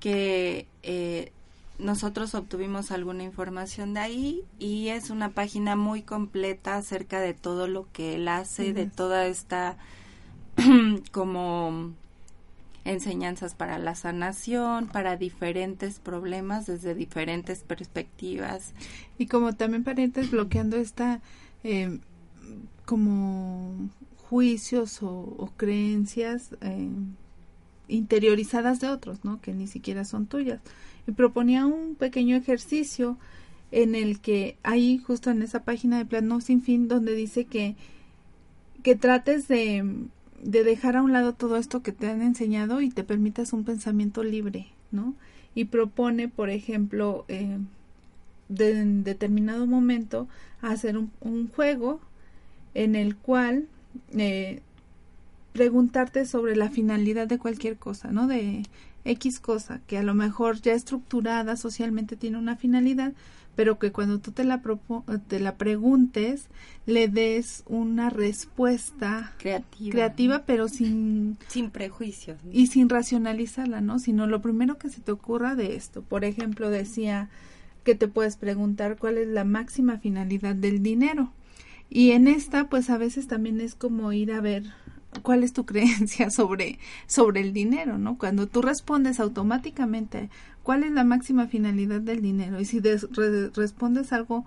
que 0.00 0.66
eh, 0.82 1.32
nosotros 1.78 2.34
obtuvimos 2.34 2.90
alguna 2.90 3.24
información 3.24 3.94
de 3.94 4.00
ahí 4.00 4.44
y 4.58 4.88
es 4.88 5.10
una 5.10 5.30
página 5.30 5.76
muy 5.76 6.02
completa 6.02 6.76
acerca 6.76 7.20
de 7.20 7.34
todo 7.34 7.66
lo 7.66 7.90
que 7.92 8.14
él 8.14 8.28
hace, 8.28 8.72
de 8.72 8.86
toda 8.86 9.26
esta 9.26 9.76
como 11.12 11.92
enseñanzas 12.84 13.54
para 13.54 13.78
la 13.78 13.94
sanación, 13.94 14.88
para 14.88 15.16
diferentes 15.16 15.98
problemas 15.98 16.66
desde 16.66 16.94
diferentes 16.94 17.60
perspectivas. 17.60 18.72
Y 19.18 19.26
como 19.26 19.54
también 19.54 19.84
para 19.84 20.02
ir 20.02 20.12
desbloqueando 20.12 20.76
esta 20.76 21.20
eh, 21.64 21.98
como 22.84 23.90
juicios 24.28 25.02
o, 25.02 25.50
creencias 25.56 26.50
eh, 26.60 26.88
interiorizadas 27.88 28.80
de 28.80 28.88
otros, 28.88 29.24
¿no? 29.24 29.40
Que 29.40 29.52
ni 29.52 29.66
siquiera 29.66 30.04
son 30.04 30.26
tuyas. 30.26 30.60
Y 31.06 31.12
proponía 31.12 31.66
un 31.66 31.94
pequeño 31.94 32.36
ejercicio 32.36 33.16
en 33.70 33.94
el 33.94 34.20
que 34.20 34.56
ahí 34.62 34.98
justo 34.98 35.30
en 35.30 35.42
esa 35.42 35.64
página 35.64 35.98
de 35.98 36.06
Plano 36.06 36.40
Sin 36.40 36.62
Fin 36.62 36.88
donde 36.88 37.14
dice 37.14 37.44
que 37.44 37.76
que 38.82 38.94
trates 38.94 39.48
de, 39.48 39.82
de 40.42 40.62
dejar 40.62 40.96
a 40.96 41.02
un 41.02 41.12
lado 41.12 41.32
todo 41.32 41.56
esto 41.56 41.82
que 41.82 41.90
te 41.90 42.06
han 42.06 42.20
enseñado 42.20 42.82
y 42.82 42.90
te 42.90 43.02
permitas 43.02 43.54
un 43.54 43.64
pensamiento 43.64 44.22
libre, 44.22 44.66
¿no? 44.92 45.14
Y 45.54 45.66
propone, 45.66 46.28
por 46.28 46.50
ejemplo, 46.50 47.24
eh, 47.28 47.58
de, 48.50 48.78
en 48.78 49.04
determinado 49.04 49.66
momento 49.66 50.28
hacer 50.60 50.98
un 50.98 51.48
juego 51.48 52.00
en 52.74 52.96
el 52.96 53.16
cual 53.16 53.66
eh, 54.16 54.60
preguntarte 55.52 56.26
sobre 56.26 56.56
la 56.56 56.68
finalidad 56.68 57.28
de 57.28 57.38
cualquier 57.38 57.76
cosa, 57.76 58.10
¿no? 58.10 58.26
De 58.26 58.64
X 59.04 59.38
cosa, 59.40 59.80
que 59.86 59.98
a 59.98 60.02
lo 60.02 60.14
mejor 60.14 60.60
ya 60.60 60.72
estructurada 60.72 61.56
socialmente 61.56 62.16
tiene 62.16 62.38
una 62.38 62.56
finalidad, 62.56 63.12
pero 63.54 63.78
que 63.78 63.92
cuando 63.92 64.18
tú 64.18 64.32
te 64.32 64.42
la, 64.44 64.60
te 65.28 65.38
la 65.38 65.54
preguntes, 65.54 66.48
le 66.86 67.08
des 67.08 67.62
una 67.68 68.10
respuesta 68.10 69.32
creativa, 69.38 69.92
creativa 69.92 70.42
pero 70.44 70.68
sin, 70.68 71.38
sin 71.46 71.70
prejuicios. 71.70 72.38
Y 72.50 72.66
sin 72.66 72.88
racionalizarla, 72.88 73.80
¿no? 73.80 73.98
Sino 74.00 74.26
lo 74.26 74.42
primero 74.42 74.78
que 74.78 74.90
se 74.90 75.00
te 75.00 75.12
ocurra 75.12 75.54
de 75.54 75.76
esto. 75.76 76.02
Por 76.02 76.24
ejemplo, 76.24 76.70
decía 76.70 77.28
que 77.84 77.94
te 77.94 78.08
puedes 78.08 78.36
preguntar 78.36 78.96
cuál 78.96 79.18
es 79.18 79.28
la 79.28 79.44
máxima 79.44 79.98
finalidad 79.98 80.56
del 80.56 80.82
dinero. 80.82 81.30
Y 81.90 82.12
en 82.12 82.28
esta, 82.28 82.68
pues 82.68 82.90
a 82.90 82.98
veces 82.98 83.26
también 83.26 83.60
es 83.60 83.74
como 83.74 84.12
ir 84.12 84.32
a 84.32 84.40
ver 84.40 84.64
cuál 85.22 85.44
es 85.44 85.52
tu 85.52 85.64
creencia 85.66 86.30
sobre, 86.30 86.78
sobre 87.06 87.40
el 87.40 87.52
dinero, 87.52 87.98
¿no? 87.98 88.18
Cuando 88.18 88.46
tú 88.46 88.62
respondes 88.62 89.20
automáticamente 89.20 90.30
cuál 90.62 90.84
es 90.84 90.92
la 90.92 91.04
máxima 91.04 91.46
finalidad 91.46 92.00
del 92.00 92.22
dinero 92.22 92.60
y 92.60 92.64
si 92.64 92.80
respondes 92.80 94.12
algo 94.12 94.44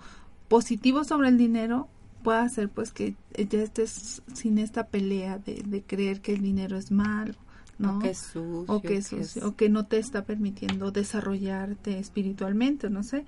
positivo 0.48 1.04
sobre 1.04 1.30
el 1.30 1.38
dinero, 1.38 1.88
puede 2.24 2.40
hacer 2.40 2.70
pues 2.70 2.92
que 2.92 3.16
ya 3.38 3.62
estés 3.62 4.22
sin 4.34 4.58
esta 4.58 4.88
pelea 4.88 5.38
de, 5.38 5.64
de 5.66 5.82
creer 5.84 6.22
que 6.22 6.34
el 6.34 6.42
dinero 6.42 6.78
es 6.78 6.92
malo, 6.92 7.36
¿no? 7.78 7.98
O 7.98 8.00
que 8.00 8.10
es 8.10 8.18
sucio. 8.18 8.66
O 8.68 8.82
que, 8.82 9.02
o 9.44 9.56
que 9.56 9.70
no 9.70 9.86
te 9.86 10.00
está 10.00 10.26
permitiendo 10.26 10.92
desarrollarte 10.92 12.00
espiritualmente, 12.00 12.90
no 12.90 13.04
sé. 13.04 13.26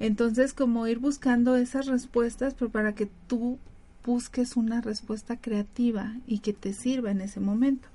Entonces, 0.00 0.52
como 0.52 0.86
ir 0.86 0.98
buscando 0.98 1.56
esas 1.56 1.86
respuestas, 1.86 2.54
pero 2.54 2.70
para 2.70 2.94
que 2.94 3.08
tú 3.26 3.58
busques 4.04 4.56
una 4.56 4.80
respuesta 4.80 5.36
creativa 5.36 6.14
y 6.26 6.38
que 6.40 6.52
te 6.52 6.72
sirva 6.72 7.10
en 7.10 7.20
ese 7.20 7.40
momento. 7.40 7.88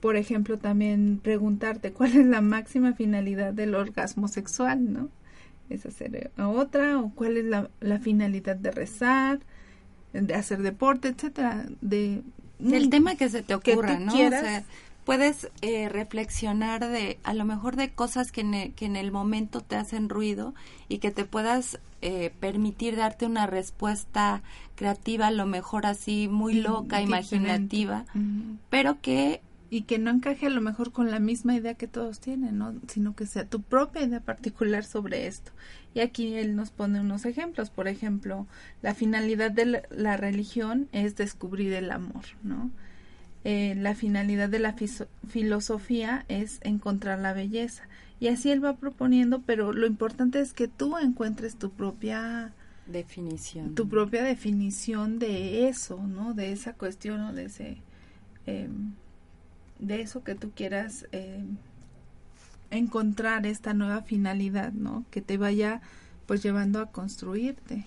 Por 0.00 0.16
ejemplo, 0.16 0.58
también 0.58 1.20
preguntarte 1.22 1.92
cuál 1.94 2.16
es 2.16 2.26
la 2.26 2.40
máxima 2.40 2.92
finalidad 2.92 3.52
del 3.52 3.74
orgasmo 3.74 4.28
sexual, 4.28 4.92
¿no? 4.92 5.08
es 5.70 5.86
hacer 5.86 6.30
otra 6.36 6.98
o 6.98 7.10
cuál 7.14 7.36
es 7.36 7.44
la, 7.44 7.70
la 7.80 7.98
finalidad 7.98 8.56
de 8.56 8.70
rezar, 8.70 9.40
de 10.12 10.34
hacer 10.34 10.62
deporte, 10.62 11.08
etcétera, 11.08 11.66
de 11.80 12.22
el 12.60 12.90
tema 12.90 13.16
que 13.16 13.28
se 13.28 13.42
te 13.42 13.54
ocurra, 13.54 13.98
¿no? 13.98 14.12
O 14.12 14.16
sea, 14.16 14.64
puedes 15.04 15.50
eh, 15.60 15.88
reflexionar 15.88 16.88
de 16.88 17.18
a 17.24 17.34
lo 17.34 17.44
mejor 17.44 17.76
de 17.76 17.90
cosas 17.90 18.32
que 18.32 18.42
en, 18.42 18.54
el, 18.54 18.72
que 18.74 18.86
en 18.86 18.96
el 18.96 19.12
momento 19.12 19.60
te 19.60 19.76
hacen 19.76 20.08
ruido 20.08 20.54
y 20.88 20.98
que 20.98 21.10
te 21.10 21.24
puedas 21.24 21.80
eh, 22.00 22.32
permitir 22.40 22.96
darte 22.96 23.26
una 23.26 23.46
respuesta 23.46 24.42
creativa, 24.74 25.28
a 25.28 25.32
lo 25.32 25.46
mejor 25.46 25.86
así 25.86 26.28
muy 26.28 26.54
loca, 26.54 27.00
imaginativa, 27.00 28.04
pero 28.70 29.00
que 29.00 29.40
y 29.72 29.84
que 29.84 29.98
no 29.98 30.10
encaje 30.10 30.48
a 30.48 30.50
lo 30.50 30.60
mejor 30.60 30.92
con 30.92 31.10
la 31.10 31.18
misma 31.18 31.54
idea 31.54 31.72
que 31.72 31.88
todos 31.88 32.20
tienen, 32.20 32.58
¿no? 32.58 32.74
sino 32.88 33.16
que 33.16 33.24
sea 33.24 33.46
tu 33.46 33.62
propia 33.62 34.02
idea 34.02 34.20
particular 34.20 34.84
sobre 34.84 35.26
esto. 35.26 35.50
Y 35.94 36.00
aquí 36.00 36.34
él 36.34 36.56
nos 36.56 36.70
pone 36.70 37.00
unos 37.00 37.24
ejemplos, 37.24 37.70
por 37.70 37.88
ejemplo, 37.88 38.46
la 38.82 38.94
finalidad 38.94 39.50
de 39.50 39.82
la, 39.88 40.16
religión 40.18 40.88
es 40.92 41.16
descubrir 41.16 41.72
el 41.72 41.90
amor, 41.90 42.24
¿no? 42.42 42.70
Eh, 43.44 43.74
la 43.76 43.94
finalidad 43.94 44.48
de 44.48 44.60
la 44.60 44.76
filosofía 45.28 46.24
es 46.28 46.60
encontrar 46.62 47.18
la 47.18 47.32
belleza. 47.32 47.88
Y 48.20 48.28
así 48.28 48.52
él 48.52 48.64
va 48.64 48.76
proponiendo, 48.76 49.42
pero 49.42 49.72
lo 49.72 49.86
importante 49.86 50.40
es 50.40 50.52
que 50.52 50.68
tú 50.68 50.96
encuentres 50.96 51.56
tu 51.56 51.70
propia 51.70 52.52
definición. 52.86 53.74
Tu 53.74 53.88
propia 53.88 54.22
definición 54.22 55.18
de 55.18 55.68
eso, 55.68 56.06
¿no? 56.06 56.34
De 56.34 56.52
esa 56.52 56.74
cuestión 56.74 57.20
o 57.22 57.32
de 57.32 57.46
ese... 57.46 57.78
Eh, 58.46 58.68
de 59.80 60.00
eso 60.00 60.22
que 60.22 60.36
tú 60.36 60.52
quieras 60.54 61.08
eh, 61.10 61.44
encontrar 62.70 63.46
esta 63.46 63.74
nueva 63.74 64.02
finalidad, 64.02 64.72
¿no? 64.72 65.04
Que 65.10 65.20
te 65.20 65.36
vaya 65.36 65.80
pues 66.26 66.44
llevando 66.44 66.80
a 66.80 66.92
construirte. 66.92 67.84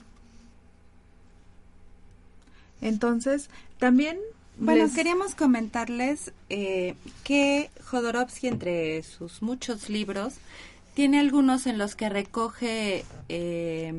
Entonces, 2.81 3.49
también... 3.79 4.17
Bueno, 4.57 4.85
queríamos 4.93 5.35
comentarles 5.35 6.33
eh, 6.49 6.95
que 7.23 7.69
Jodorowsky, 7.83 8.47
entre 8.47 9.03
sus 9.03 9.41
muchos 9.41 9.89
libros, 9.89 10.35
tiene 10.93 11.19
algunos 11.19 11.67
en 11.67 11.77
los 11.77 11.95
que 11.95 12.09
recoge 12.09 13.03
eh, 13.27 13.93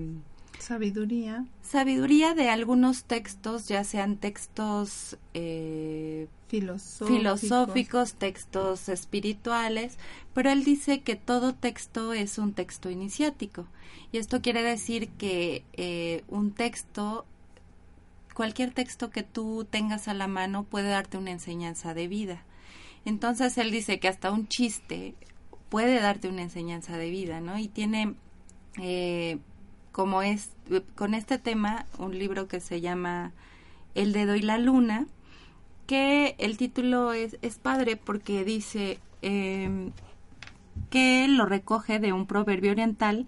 Sabiduría. 0.66 1.44
Sabiduría 1.62 2.34
de 2.34 2.48
algunos 2.48 3.04
textos, 3.04 3.68
ya 3.68 3.84
sean 3.84 4.16
textos 4.16 5.16
eh, 5.32 6.26
filosóficos. 6.48 8.14
textos 8.14 8.88
espirituales, 8.88 9.96
pero 10.34 10.50
él 10.50 10.64
dice 10.64 11.02
que 11.02 11.14
todo 11.14 11.54
texto 11.54 12.12
es 12.12 12.38
un 12.38 12.52
texto 12.52 12.90
iniciático. 12.90 13.66
Y 14.10 14.18
esto 14.18 14.42
quiere 14.42 14.62
decir 14.62 15.08
que 15.10 15.62
eh, 15.74 16.24
un 16.28 16.52
texto, 16.52 17.26
cualquier 18.36 18.70
texto 18.70 19.08
que 19.08 19.22
tú 19.22 19.66
tengas 19.68 20.08
a 20.08 20.14
la 20.14 20.28
mano 20.28 20.64
puede 20.64 20.90
darte 20.90 21.16
una 21.16 21.30
enseñanza 21.30 21.94
de 21.94 22.06
vida. 22.06 22.42
Entonces 23.06 23.56
él 23.56 23.70
dice 23.70 23.98
que 23.98 24.08
hasta 24.08 24.30
un 24.30 24.46
chiste 24.46 25.14
puede 25.70 26.00
darte 26.00 26.28
una 26.28 26.42
enseñanza 26.42 26.98
de 26.98 27.08
vida, 27.08 27.40
¿no? 27.40 27.58
Y 27.58 27.68
tiene 27.68 28.14
eh, 28.78 29.38
como 29.90 30.20
es 30.20 30.50
con 30.96 31.14
este 31.14 31.38
tema 31.38 31.86
un 31.98 32.18
libro 32.18 32.46
que 32.46 32.60
se 32.60 32.82
llama 32.82 33.32
El 33.94 34.12
dedo 34.12 34.36
y 34.36 34.42
la 34.42 34.58
luna, 34.58 35.06
que 35.86 36.34
el 36.38 36.58
título 36.58 37.14
es, 37.14 37.38
es 37.40 37.56
padre 37.56 37.96
porque 37.96 38.44
dice 38.44 38.98
eh, 39.22 39.92
que 40.90 41.26
lo 41.26 41.46
recoge 41.46 42.00
de 42.00 42.12
un 42.12 42.26
proverbio 42.26 42.72
oriental 42.72 43.26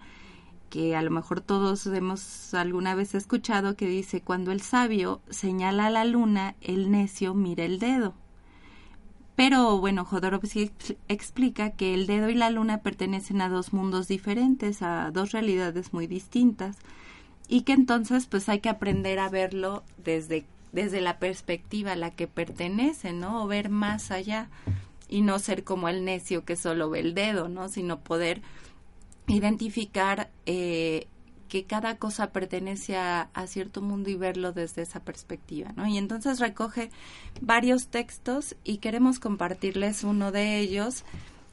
que 0.68 0.96
a 0.96 1.02
lo 1.02 1.10
mejor 1.10 1.40
todos 1.40 1.86
hemos 1.86 2.54
alguna 2.54 2.94
vez 2.94 3.14
escuchado 3.14 3.76
que 3.76 3.86
dice 3.86 4.20
cuando 4.20 4.52
el 4.52 4.60
sabio 4.60 5.20
señala 5.30 5.86
a 5.86 5.90
la 5.90 6.04
luna, 6.04 6.54
el 6.60 6.90
necio 6.90 7.34
mira 7.34 7.64
el 7.64 7.78
dedo. 7.78 8.14
Pero 9.38 9.78
bueno, 9.78 10.04
Jodorowsky 10.04 10.72
explica 11.06 11.70
que 11.70 11.94
el 11.94 12.08
dedo 12.08 12.28
y 12.28 12.34
la 12.34 12.50
luna 12.50 12.82
pertenecen 12.82 13.40
a 13.40 13.48
dos 13.48 13.72
mundos 13.72 14.08
diferentes, 14.08 14.82
a 14.82 15.12
dos 15.12 15.30
realidades 15.30 15.92
muy 15.92 16.08
distintas, 16.08 16.76
y 17.46 17.62
que 17.62 17.72
entonces 17.72 18.26
pues 18.26 18.48
hay 18.48 18.58
que 18.58 18.68
aprender 18.68 19.20
a 19.20 19.28
verlo 19.28 19.84
desde, 19.96 20.44
desde 20.72 21.00
la 21.00 21.20
perspectiva 21.20 21.92
a 21.92 21.96
la 21.96 22.10
que 22.10 22.26
pertenece, 22.26 23.12
¿no? 23.12 23.44
O 23.44 23.46
ver 23.46 23.70
más 23.70 24.10
allá 24.10 24.48
y 25.08 25.22
no 25.22 25.38
ser 25.38 25.62
como 25.62 25.88
el 25.88 26.04
necio 26.04 26.44
que 26.44 26.56
solo 26.56 26.90
ve 26.90 26.98
el 26.98 27.14
dedo, 27.14 27.48
¿no? 27.48 27.68
Sino 27.68 28.00
poder 28.00 28.42
identificar 29.28 30.30
eh, 30.46 31.06
que 31.48 31.64
cada 31.64 31.96
cosa 31.96 32.30
pertenece 32.30 32.96
a, 32.96 33.30
cierto 33.46 33.80
mundo 33.80 34.10
y 34.10 34.16
verlo 34.16 34.52
desde 34.52 34.82
esa 34.82 35.00
perspectiva, 35.00 35.72
¿no? 35.76 35.86
Y 35.86 35.96
entonces 35.96 36.40
recoge 36.40 36.90
varios 37.40 37.88
textos 37.88 38.56
y 38.64 38.78
queremos 38.78 39.18
compartirles 39.18 40.04
uno 40.04 40.30
de 40.30 40.58
ellos. 40.58 41.04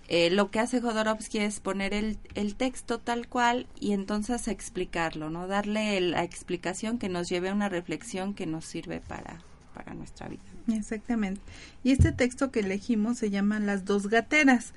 Eh, 0.07 0.29
lo 0.29 0.51
que 0.51 0.59
hace 0.59 0.81
Jodorowsky 0.81 1.39
es 1.39 1.59
poner 1.59 1.93
el, 1.93 2.19
el, 2.35 2.55
texto 2.55 2.99
tal 2.99 3.27
cual 3.27 3.65
y 3.79 3.93
entonces 3.93 4.47
explicarlo, 4.47 5.29
¿no? 5.29 5.47
Darle 5.47 5.99
la 6.01 6.23
explicación 6.23 6.99
que 6.99 7.09
nos 7.09 7.27
lleve 7.27 7.49
a 7.49 7.53
una 7.53 7.69
reflexión 7.69 8.35
que 8.35 8.45
nos 8.45 8.65
sirve 8.65 8.99
para, 8.99 9.39
para 9.73 9.93
nuestra 9.95 10.27
vida. 10.27 10.43
Exactamente. 10.67 11.41
Y 11.83 11.91
este 11.91 12.11
texto 12.11 12.51
que 12.51 12.59
elegimos 12.59 13.17
se 13.17 13.29
llama 13.29 13.59
Las 13.59 13.85
dos 13.85 14.07
gateras. 14.07 14.73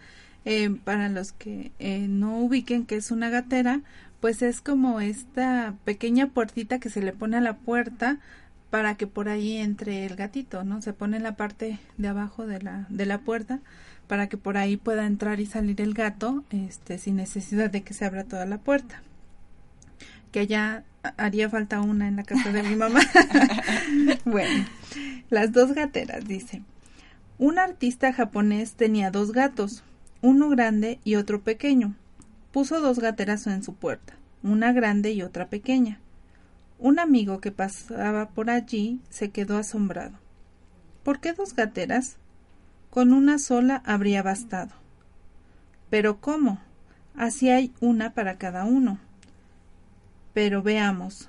Eh, 0.51 0.71
para 0.83 1.11
los 1.11 1.33
que 1.33 1.73
eh, 1.79 2.07
no 2.09 2.39
ubiquen 2.39 2.87
que 2.87 2.97
es 2.97 3.11
una 3.11 3.29
gatera, 3.29 3.83
pues 4.19 4.41
es 4.41 4.63
como 4.63 4.99
esta 4.99 5.75
pequeña 5.85 6.29
puertita 6.29 6.79
que 6.79 6.89
se 6.89 7.03
le 7.03 7.13
pone 7.13 7.37
a 7.37 7.43
la 7.43 7.59
puerta 7.59 8.19
para 8.71 8.95
que 8.95 9.07
por 9.07 9.29
ahí 9.29 9.59
entre 9.59 10.07
el 10.07 10.17
gatito, 10.17 10.65
¿no? 10.65 10.81
Se 10.81 10.95
pone 10.95 11.19
en 11.19 11.23
la 11.23 11.37
parte 11.37 11.79
de 11.99 12.09
abajo 12.09 12.47
de 12.47 12.63
la, 12.63 12.87
de 12.89 13.05
la 13.05 13.19
puerta 13.19 13.61
para 14.07 14.31
que 14.31 14.39
por 14.39 14.57
ahí 14.57 14.79
pueda 14.79 15.05
entrar 15.05 15.39
y 15.39 15.45
salir 15.45 15.83
el 15.83 15.93
gato, 15.93 16.43
este, 16.49 16.97
sin 16.97 17.17
necesidad 17.17 17.69
de 17.69 17.83
que 17.83 17.93
se 17.93 18.07
abra 18.07 18.25
toda 18.25 18.47
la 18.47 18.57
puerta. 18.57 19.03
Que 20.33 20.47
ya 20.47 20.83
haría 21.19 21.51
falta 21.51 21.83
una 21.83 22.09
en 22.09 22.17
la 22.17 22.25
casa 22.25 22.53
de 22.53 22.63
mi 22.63 22.75
mamá. 22.75 23.01
bueno, 24.25 24.65
las 25.29 25.53
dos 25.53 25.75
gateras, 25.75 26.25
dice. 26.25 26.63
Un 27.37 27.59
artista 27.59 28.15
japonés 28.15 28.73
tenía 28.73 29.11
dos 29.11 29.33
gatos, 29.33 29.85
uno 30.21 30.49
grande 30.49 30.99
y 31.05 31.15
otro 31.15 31.43
pequeño 31.43 31.95
puso 32.53 32.81
dos 32.81 32.99
gateras 32.99 33.47
en 33.47 33.63
su 33.63 33.75
puerta, 33.75 34.15
una 34.43 34.73
grande 34.73 35.13
y 35.13 35.23
otra 35.23 35.49
pequeña. 35.49 36.01
Un 36.79 36.99
amigo 36.99 37.41
que 37.41 37.53
pasaba 37.53 38.29
por 38.31 38.51
allí 38.51 39.01
se 39.11 39.31
quedó 39.31 39.59
asombrado. 39.59 40.19
¿Por 41.03 41.21
qué 41.21 41.33
dos 41.33 41.55
gateras? 41.55 42.17
Con 42.91 43.13
una 43.13 43.39
sola 43.39 43.83
habría 43.85 44.23
bastado. 44.23 44.73
Pero 45.91 46.21
¿cómo? 46.21 46.61
Así 47.17 47.51
hay 47.51 47.73
una 47.81 48.13
para 48.15 48.39
cada 48.39 48.65
uno. 48.65 48.99
Pero 50.35 50.63
veamos. 50.63 51.29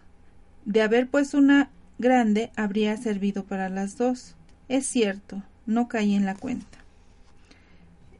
De 0.65 0.81
haber 0.81 1.07
puesto 1.07 1.37
una 1.37 1.69
grande 1.97 2.51
habría 2.55 2.95
servido 2.97 3.43
para 3.43 3.69
las 3.69 3.97
dos. 3.97 4.35
Es 4.67 4.85
cierto, 4.85 5.41
no 5.65 5.87
caí 5.87 6.15
en 6.15 6.25
la 6.25 6.35
cuenta. 6.35 6.79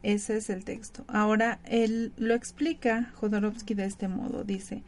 Ese 0.02 0.38
es 0.38 0.48
el 0.50 0.64
texto. 0.64 1.04
Ahora, 1.08 1.58
él 1.64 2.12
lo 2.16 2.34
explica 2.34 3.12
Jodorowsky 3.16 3.74
de 3.74 3.84
este 3.84 4.08
modo. 4.08 4.44
Dice, 4.44 4.82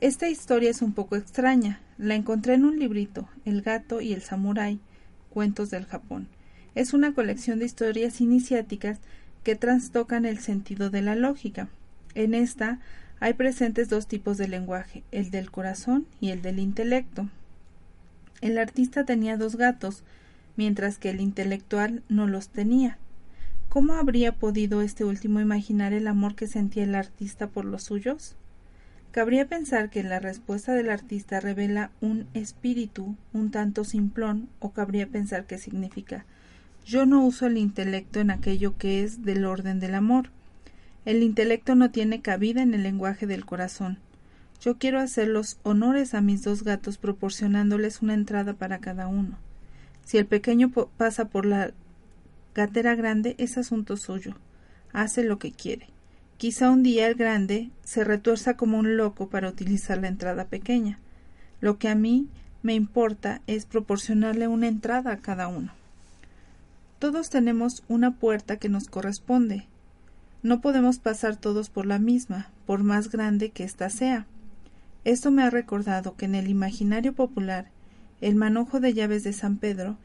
esta 0.00 0.28
historia 0.28 0.70
es 0.70 0.82
un 0.82 0.92
poco 0.92 1.16
extraña. 1.16 1.80
La 1.98 2.14
encontré 2.14 2.54
en 2.54 2.64
un 2.64 2.78
librito, 2.78 3.28
El 3.44 3.62
gato 3.62 4.00
y 4.00 4.12
el 4.12 4.22
samurái, 4.22 4.80
cuentos 5.30 5.70
del 5.70 5.86
Japón. 5.86 6.28
Es 6.74 6.92
una 6.92 7.14
colección 7.14 7.58
de 7.58 7.64
historias 7.64 8.20
iniciáticas 8.20 8.98
que 9.44 9.56
trastocan 9.56 10.26
el 10.26 10.38
sentido 10.38 10.90
de 10.90 11.02
la 11.02 11.14
lógica. 11.14 11.68
En 12.14 12.34
esta 12.34 12.80
hay 13.18 13.34
presentes 13.34 13.88
dos 13.88 14.06
tipos 14.06 14.38
de 14.38 14.48
lenguaje, 14.48 15.02
el 15.10 15.30
del 15.30 15.50
corazón 15.50 16.06
y 16.20 16.30
el 16.30 16.42
del 16.42 16.58
intelecto. 16.58 17.28
El 18.40 18.58
artista 18.58 19.04
tenía 19.04 19.36
dos 19.36 19.56
gatos, 19.56 20.02
mientras 20.56 20.98
que 20.98 21.10
el 21.10 21.20
intelectual 21.20 22.02
no 22.08 22.26
los 22.26 22.48
tenía. 22.48 22.98
¿Cómo 23.70 23.94
habría 23.94 24.32
podido 24.32 24.82
este 24.82 25.04
último 25.04 25.38
imaginar 25.38 25.92
el 25.92 26.08
amor 26.08 26.34
que 26.34 26.48
sentía 26.48 26.82
el 26.82 26.96
artista 26.96 27.46
por 27.46 27.64
los 27.64 27.84
suyos? 27.84 28.34
Cabría 29.12 29.46
pensar 29.46 29.90
que 29.90 30.02
la 30.02 30.18
respuesta 30.18 30.74
del 30.74 30.90
artista 30.90 31.38
revela 31.38 31.92
un 32.00 32.26
espíritu 32.34 33.14
un 33.32 33.52
tanto 33.52 33.84
simplón, 33.84 34.48
o 34.58 34.72
cabría 34.72 35.06
pensar 35.06 35.44
que 35.44 35.56
significa 35.56 36.24
yo 36.84 37.06
no 37.06 37.24
uso 37.24 37.46
el 37.46 37.58
intelecto 37.58 38.18
en 38.18 38.32
aquello 38.32 38.76
que 38.76 39.04
es 39.04 39.22
del 39.24 39.44
orden 39.44 39.78
del 39.78 39.94
amor. 39.94 40.30
El 41.04 41.22
intelecto 41.22 41.76
no 41.76 41.92
tiene 41.92 42.22
cabida 42.22 42.62
en 42.62 42.74
el 42.74 42.82
lenguaje 42.82 43.28
del 43.28 43.46
corazón. 43.46 43.98
Yo 44.60 44.78
quiero 44.78 44.98
hacer 44.98 45.28
los 45.28 45.58
honores 45.62 46.14
a 46.14 46.20
mis 46.22 46.42
dos 46.42 46.64
gatos 46.64 46.98
proporcionándoles 46.98 48.02
una 48.02 48.14
entrada 48.14 48.54
para 48.54 48.78
cada 48.78 49.06
uno. 49.06 49.38
Si 50.04 50.18
el 50.18 50.26
pequeño 50.26 50.70
pasa 50.70 51.26
por 51.26 51.46
la 51.46 51.70
Gatera 52.60 52.94
grande 52.94 53.36
es 53.38 53.56
asunto 53.56 53.96
suyo. 53.96 54.34
Hace 54.92 55.24
lo 55.24 55.38
que 55.38 55.50
quiere. 55.50 55.86
Quizá 56.36 56.70
un 56.70 56.82
día 56.82 57.06
el 57.06 57.14
grande 57.14 57.70
se 57.84 58.04
retuerza 58.04 58.58
como 58.58 58.76
un 58.76 58.98
loco 58.98 59.30
para 59.30 59.48
utilizar 59.48 59.96
la 59.96 60.08
entrada 60.08 60.44
pequeña. 60.44 60.98
Lo 61.62 61.78
que 61.78 61.88
a 61.88 61.94
mí 61.94 62.28
me 62.62 62.74
importa 62.74 63.40
es 63.46 63.64
proporcionarle 63.64 64.46
una 64.46 64.68
entrada 64.68 65.10
a 65.10 65.16
cada 65.20 65.48
uno. 65.48 65.72
Todos 66.98 67.30
tenemos 67.30 67.82
una 67.88 68.16
puerta 68.16 68.58
que 68.58 68.68
nos 68.68 68.88
corresponde. 68.88 69.66
No 70.42 70.60
podemos 70.60 70.98
pasar 70.98 71.36
todos 71.36 71.70
por 71.70 71.86
la 71.86 71.98
misma, 71.98 72.50
por 72.66 72.82
más 72.82 73.10
grande 73.10 73.52
que 73.52 73.64
ésta 73.64 73.88
sea. 73.88 74.26
Esto 75.06 75.30
me 75.30 75.44
ha 75.44 75.48
recordado 75.48 76.14
que 76.14 76.26
en 76.26 76.34
el 76.34 76.50
imaginario 76.50 77.14
popular 77.14 77.70
el 78.20 78.34
manojo 78.34 78.80
de 78.80 78.92
llaves 78.92 79.24
de 79.24 79.32
San 79.32 79.56
Pedro 79.56 79.96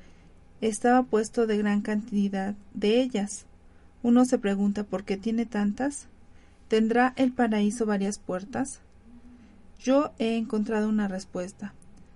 estaba 0.62 1.04
puesto 1.04 1.48
de 1.48 1.58
gran 1.58 1.82
cantidad 1.82 2.56
de 2.74 3.02
ellas. 3.02 3.46
Uno 4.04 4.26
se 4.26 4.38
pregunta 4.38 4.84
por 4.84 5.04
qué 5.04 5.18
tiene 5.18 5.46
tantas. 5.46 6.08
¿Tendrá 6.68 7.14
el 7.18 7.32
paraíso 7.32 7.86
varias 7.86 8.20
puertas? 8.20 8.80
Yo 9.80 10.12
he 10.20 10.38
encontrado 10.38 10.90
una 10.90 11.08
respuesta. 11.08 11.74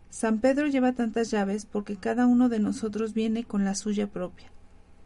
San 0.09 0.39
Pedro 0.39 0.67
lleva 0.67 0.93
tantas 0.93 1.29
llaves 1.29 1.65
porque 1.65 1.95
cada 1.95 2.25
uno 2.25 2.49
de 2.49 2.59
nosotros 2.59 3.13
viene 3.13 3.43
con 3.43 3.63
la 3.63 3.75
suya 3.75 4.07
propia. 4.07 4.47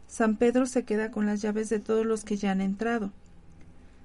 San 0.07 0.38
Pedro 0.38 0.65
se 0.65 0.84
queda 0.84 1.11
con 1.11 1.25
las 1.25 1.41
llaves 1.41 1.69
de 1.69 1.79
todos 1.79 2.05
los 2.05 2.23
que 2.23 2.38
ya 2.38 2.51
han 2.51 2.61
entrado. 2.61 3.11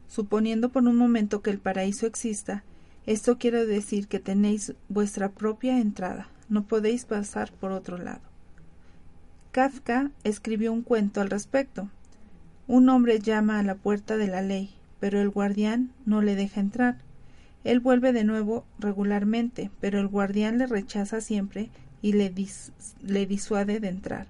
Suponiendo 0.08 0.70
por 0.70 0.82
un 0.84 0.96
momento 0.96 1.42
que 1.42 1.50
el 1.50 1.58
paraíso 1.58 2.06
exista, 2.06 2.64
esto 3.06 3.38
quiere 3.38 3.66
decir 3.66 4.08
que 4.08 4.18
tenéis 4.18 4.74
vuestra 4.88 5.30
propia 5.30 5.78
entrada, 5.78 6.28
no 6.48 6.64
podéis 6.64 7.04
pasar 7.04 7.52
por 7.52 7.72
otro 7.72 7.98
lado. 7.98 8.27
Kafka 9.58 10.12
escribió 10.22 10.72
un 10.72 10.82
cuento 10.82 11.20
al 11.20 11.30
respecto. 11.30 11.90
Un 12.68 12.88
hombre 12.88 13.18
llama 13.18 13.58
a 13.58 13.64
la 13.64 13.74
puerta 13.74 14.16
de 14.16 14.28
la 14.28 14.40
ley, 14.40 14.70
pero 15.00 15.20
el 15.20 15.30
guardián 15.30 15.90
no 16.06 16.22
le 16.22 16.36
deja 16.36 16.60
entrar. 16.60 16.98
Él 17.64 17.80
vuelve 17.80 18.12
de 18.12 18.22
nuevo 18.22 18.64
regularmente, 18.78 19.72
pero 19.80 19.98
el 19.98 20.06
guardián 20.06 20.58
le 20.58 20.68
rechaza 20.68 21.20
siempre 21.20 21.70
y 22.02 22.12
le, 22.12 22.32
le 23.02 23.26
disuade 23.26 23.80
de 23.80 23.88
entrar. 23.88 24.28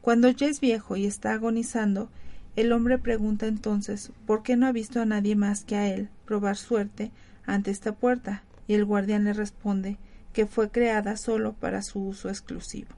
Cuando 0.00 0.30
ya 0.30 0.46
es 0.46 0.60
viejo 0.60 0.96
y 0.96 1.04
está 1.04 1.34
agonizando, 1.34 2.08
el 2.56 2.72
hombre 2.72 2.96
pregunta 2.96 3.46
entonces 3.48 4.10
por 4.26 4.42
qué 4.42 4.56
no 4.56 4.66
ha 4.66 4.72
visto 4.72 5.02
a 5.02 5.04
nadie 5.04 5.36
más 5.36 5.64
que 5.64 5.76
a 5.76 5.86
él 5.86 6.08
probar 6.24 6.56
suerte 6.56 7.10
ante 7.44 7.70
esta 7.70 7.92
puerta, 7.92 8.42
y 8.66 8.72
el 8.72 8.86
guardián 8.86 9.24
le 9.24 9.34
responde 9.34 9.98
que 10.32 10.46
fue 10.46 10.70
creada 10.70 11.18
solo 11.18 11.52
para 11.52 11.82
su 11.82 12.00
uso 12.00 12.30
exclusivo. 12.30 12.88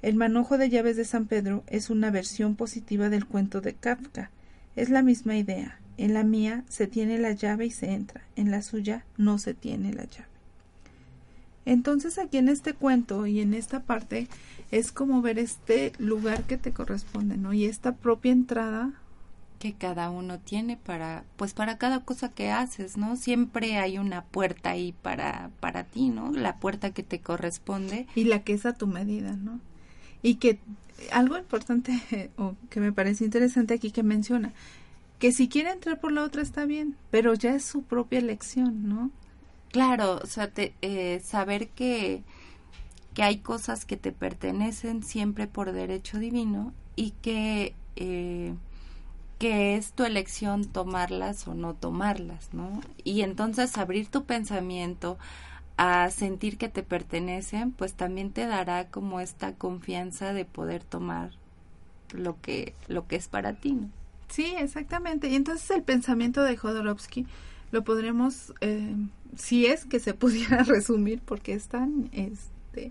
El 0.00 0.14
manojo 0.14 0.58
de 0.58 0.70
llaves 0.70 0.96
de 0.96 1.04
San 1.04 1.26
Pedro 1.26 1.64
es 1.66 1.90
una 1.90 2.10
versión 2.10 2.54
positiva 2.54 3.08
del 3.08 3.26
cuento 3.26 3.60
de 3.60 3.74
Kafka. 3.74 4.30
Es 4.76 4.90
la 4.90 5.02
misma 5.02 5.36
idea. 5.36 5.80
En 5.96 6.14
la 6.14 6.22
mía 6.22 6.64
se 6.68 6.86
tiene 6.86 7.18
la 7.18 7.32
llave 7.32 7.66
y 7.66 7.70
se 7.72 7.90
entra, 7.92 8.22
en 8.36 8.52
la 8.52 8.62
suya 8.62 9.04
no 9.16 9.38
se 9.38 9.52
tiene 9.54 9.92
la 9.92 10.04
llave. 10.04 10.28
Entonces 11.66 12.18
aquí 12.18 12.38
en 12.38 12.48
este 12.48 12.72
cuento 12.72 13.26
y 13.26 13.40
en 13.40 13.52
esta 13.52 13.80
parte 13.80 14.28
es 14.70 14.92
como 14.92 15.20
ver 15.20 15.40
este 15.40 15.92
lugar 15.98 16.44
que 16.44 16.56
te 16.56 16.72
corresponde, 16.72 17.36
¿no? 17.36 17.52
Y 17.52 17.64
esta 17.64 17.96
propia 17.96 18.30
entrada 18.30 18.92
que 19.58 19.72
cada 19.72 20.08
uno 20.10 20.38
tiene 20.38 20.76
para 20.76 21.24
pues 21.36 21.52
para 21.52 21.76
cada 21.76 22.04
cosa 22.04 22.28
que 22.28 22.52
haces, 22.52 22.96
¿no? 22.96 23.16
Siempre 23.16 23.76
hay 23.76 23.98
una 23.98 24.22
puerta 24.22 24.70
ahí 24.70 24.94
para 25.02 25.50
para 25.58 25.82
ti, 25.82 26.10
¿no? 26.10 26.30
La 26.30 26.56
puerta 26.56 26.92
que 26.92 27.02
te 27.02 27.18
corresponde 27.18 28.06
y 28.14 28.24
la 28.24 28.44
que 28.44 28.52
es 28.52 28.64
a 28.64 28.74
tu 28.74 28.86
medida, 28.86 29.32
¿no? 29.32 29.60
Y 30.22 30.36
que 30.36 30.58
algo 31.12 31.38
importante 31.38 32.30
o 32.36 32.54
que 32.70 32.80
me 32.80 32.92
parece 32.92 33.24
interesante 33.24 33.74
aquí 33.74 33.90
que 33.90 34.02
menciona 34.02 34.52
que 35.18 35.32
si 35.32 35.48
quiere 35.48 35.70
entrar 35.70 36.00
por 36.00 36.12
la 36.12 36.22
otra 36.22 36.42
está 36.42 36.64
bien, 36.64 36.96
pero 37.10 37.34
ya 37.34 37.54
es 37.54 37.64
su 37.64 37.82
propia 37.82 38.20
elección, 38.20 38.88
¿no? 38.88 39.10
Claro, 39.72 40.20
o 40.22 40.26
sea, 40.26 40.50
eh, 40.56 41.20
saber 41.24 41.68
que, 41.68 42.22
que 43.14 43.22
hay 43.22 43.38
cosas 43.38 43.84
que 43.84 43.96
te 43.96 44.12
pertenecen 44.12 45.02
siempre 45.02 45.46
por 45.46 45.72
derecho 45.72 46.18
divino 46.18 46.72
y 46.96 47.10
que, 47.22 47.74
eh, 47.96 48.54
que 49.38 49.76
es 49.76 49.92
tu 49.92 50.04
elección 50.04 50.64
tomarlas 50.64 51.46
o 51.48 51.54
no 51.54 51.74
tomarlas, 51.74 52.54
¿no? 52.54 52.80
Y 53.04 53.22
entonces 53.22 53.76
abrir 53.76 54.08
tu 54.08 54.24
pensamiento 54.24 55.18
a 55.78 56.10
sentir 56.10 56.58
que 56.58 56.68
te 56.68 56.82
pertenecen, 56.82 57.70
pues 57.70 57.94
también 57.94 58.32
te 58.32 58.46
dará 58.46 58.88
como 58.88 59.20
esta 59.20 59.54
confianza 59.54 60.32
de 60.32 60.44
poder 60.44 60.82
tomar 60.82 61.30
lo 62.12 62.38
que, 62.40 62.74
lo 62.88 63.06
que 63.06 63.14
es 63.14 63.28
para 63.28 63.54
ti. 63.54 63.78
Sí, 64.28 64.54
exactamente. 64.58 65.28
Y 65.28 65.36
entonces 65.36 65.70
el 65.70 65.84
pensamiento 65.84 66.42
de 66.42 66.56
Jodorowsky 66.56 67.26
lo 67.70 67.84
podremos, 67.84 68.52
eh, 68.60 68.96
si 69.36 69.66
es 69.66 69.84
que 69.84 70.00
se 70.00 70.14
pudiera 70.14 70.64
resumir, 70.64 71.20
porque 71.24 71.54
es 71.54 71.68
tan 71.68 72.10
este, 72.12 72.90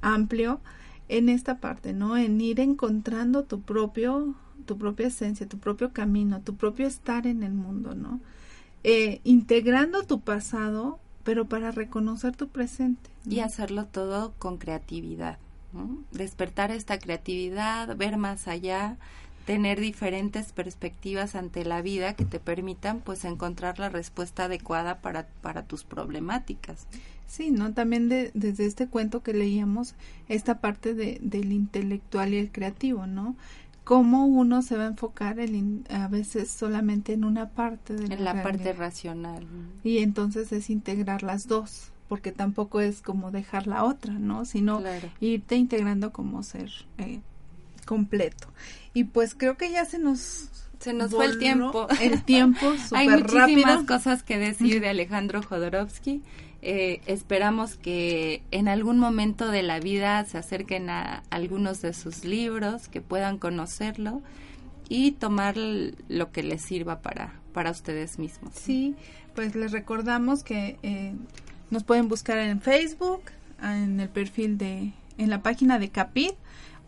amplio, 0.00 0.60
en 1.08 1.28
esta 1.28 1.58
parte, 1.58 1.92
¿no? 1.92 2.16
En 2.16 2.40
ir 2.40 2.60
encontrando 2.60 3.42
tu 3.42 3.60
propio, 3.60 4.36
tu 4.66 4.78
propia 4.78 5.08
esencia, 5.08 5.48
tu 5.48 5.58
propio 5.58 5.92
camino, 5.92 6.40
tu 6.42 6.54
propio 6.54 6.86
estar 6.86 7.26
en 7.26 7.42
el 7.42 7.54
mundo, 7.54 7.96
¿no? 7.96 8.20
Eh, 8.84 9.20
integrando 9.24 10.04
tu 10.04 10.20
pasado, 10.20 11.00
pero 11.24 11.46
para 11.46 11.70
reconocer 11.70 12.36
tu 12.36 12.48
presente. 12.48 13.10
Y 13.28 13.40
hacerlo 13.40 13.84
todo 13.84 14.32
con 14.38 14.56
creatividad, 14.56 15.38
¿no? 15.72 15.98
Despertar 16.10 16.70
esta 16.70 16.98
creatividad, 16.98 17.94
ver 17.96 18.16
más 18.16 18.48
allá, 18.48 18.96
tener 19.44 19.80
diferentes 19.80 20.52
perspectivas 20.52 21.34
ante 21.34 21.64
la 21.64 21.82
vida 21.82 22.14
que 22.14 22.24
te 22.24 22.40
permitan 22.40 23.00
pues 23.00 23.24
encontrar 23.24 23.78
la 23.78 23.88
respuesta 23.88 24.44
adecuada 24.44 25.00
para, 25.00 25.26
para 25.42 25.64
tus 25.64 25.84
problemáticas. 25.84 26.86
Sí, 27.26 27.50
¿no? 27.50 27.72
También 27.72 28.08
de, 28.08 28.30
desde 28.34 28.66
este 28.66 28.88
cuento 28.88 29.22
que 29.22 29.32
leíamos, 29.32 29.94
esta 30.28 30.60
parte 30.60 30.94
de, 30.94 31.18
del 31.22 31.52
intelectual 31.52 32.34
y 32.34 32.38
el 32.38 32.50
creativo, 32.50 33.06
¿no? 33.06 33.36
Cómo 33.90 34.24
uno 34.24 34.62
se 34.62 34.76
va 34.76 34.84
a 34.84 34.86
enfocar 34.86 35.40
el 35.40 35.82
a 35.90 36.06
veces 36.06 36.48
solamente 36.48 37.12
en 37.12 37.24
una 37.24 37.48
parte 37.48 37.94
de 37.94 38.06
la, 38.06 38.14
en 38.14 38.24
la 38.24 38.40
parte 38.40 38.72
racional. 38.72 39.44
Y 39.82 39.98
entonces 39.98 40.52
es 40.52 40.70
integrar 40.70 41.24
las 41.24 41.48
dos, 41.48 41.90
porque 42.08 42.30
tampoco 42.30 42.80
es 42.80 43.02
como 43.02 43.32
dejar 43.32 43.66
la 43.66 43.82
otra, 43.82 44.12
¿no? 44.12 44.44
Sino 44.44 44.80
irte 45.18 45.56
integrando 45.56 46.12
como 46.12 46.44
ser 46.44 46.70
eh, 46.98 47.18
completo. 47.84 48.46
Y 48.94 49.02
pues 49.02 49.34
creo 49.34 49.56
que 49.56 49.72
ya 49.72 49.84
se 49.84 49.98
nos 49.98 50.50
se 50.78 50.92
nos 50.92 51.10
fue 51.10 51.26
el 51.26 51.40
tiempo. 51.40 51.88
El 52.00 52.22
tiempo 52.22 52.72
Hay 52.92 53.08
muchísimas 53.08 53.82
cosas 53.86 54.22
que 54.22 54.38
decir 54.38 54.80
de 54.80 54.88
Alejandro 54.88 55.42
Jodorowsky. 55.42 56.22
Eh, 56.62 57.00
esperamos 57.06 57.76
que 57.76 58.42
en 58.50 58.68
algún 58.68 58.98
momento 58.98 59.48
de 59.48 59.62
la 59.62 59.80
vida 59.80 60.24
se 60.26 60.36
acerquen 60.36 60.90
a 60.90 61.22
algunos 61.30 61.80
de 61.80 61.94
sus 61.94 62.24
libros, 62.24 62.88
que 62.88 63.00
puedan 63.00 63.38
conocerlo 63.38 64.20
y 64.88 65.12
tomar 65.12 65.56
lo 65.56 66.32
que 66.32 66.42
les 66.42 66.60
sirva 66.60 67.00
para, 67.00 67.32
para 67.54 67.70
ustedes 67.70 68.18
mismos. 68.18 68.52
Sí, 68.54 68.94
pues 69.34 69.54
les 69.54 69.72
recordamos 69.72 70.42
que 70.42 70.78
eh, 70.82 71.14
nos 71.70 71.84
pueden 71.84 72.08
buscar 72.08 72.38
en 72.38 72.60
Facebook, 72.60 73.22
en 73.62 74.00
el 74.00 74.08
perfil 74.08 74.58
de, 74.58 74.92
en 75.16 75.30
la 75.30 75.42
página 75.42 75.78
de 75.78 75.88
Capit 75.88 76.34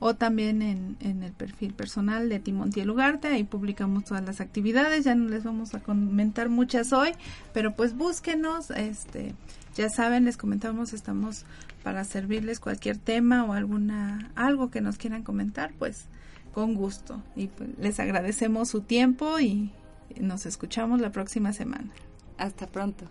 o 0.00 0.14
también 0.14 0.62
en, 0.62 0.96
en, 0.98 1.22
el 1.22 1.32
perfil 1.32 1.74
personal 1.74 2.28
de 2.28 2.40
Timontiel 2.40 2.90
Ugarte, 2.90 3.28
ahí 3.28 3.44
publicamos 3.44 4.04
todas 4.04 4.24
las 4.24 4.40
actividades, 4.40 5.04
ya 5.04 5.14
no 5.14 5.28
les 5.28 5.44
vamos 5.44 5.74
a 5.74 5.78
comentar 5.78 6.48
muchas 6.48 6.92
hoy, 6.92 7.12
pero 7.54 7.76
pues 7.76 7.96
búsquenos, 7.96 8.70
este, 8.72 9.32
ya 9.74 9.88
saben, 9.88 10.24
les 10.24 10.36
comentamos, 10.36 10.92
estamos 10.92 11.44
para 11.82 12.04
servirles 12.04 12.60
cualquier 12.60 12.98
tema 12.98 13.44
o 13.44 13.52
alguna, 13.52 14.30
algo 14.34 14.70
que 14.70 14.80
nos 14.80 14.96
quieran 14.96 15.22
comentar, 15.22 15.72
pues 15.78 16.06
con 16.52 16.74
gusto, 16.74 17.22
y 17.34 17.46
pues, 17.48 17.70
les 17.78 17.98
agradecemos 17.98 18.68
su 18.68 18.82
tiempo 18.82 19.40
y 19.40 19.72
nos 20.20 20.46
escuchamos 20.46 21.00
la 21.00 21.10
próxima 21.10 21.52
semana. 21.52 21.90
Hasta 22.36 22.66
pronto. 22.66 23.06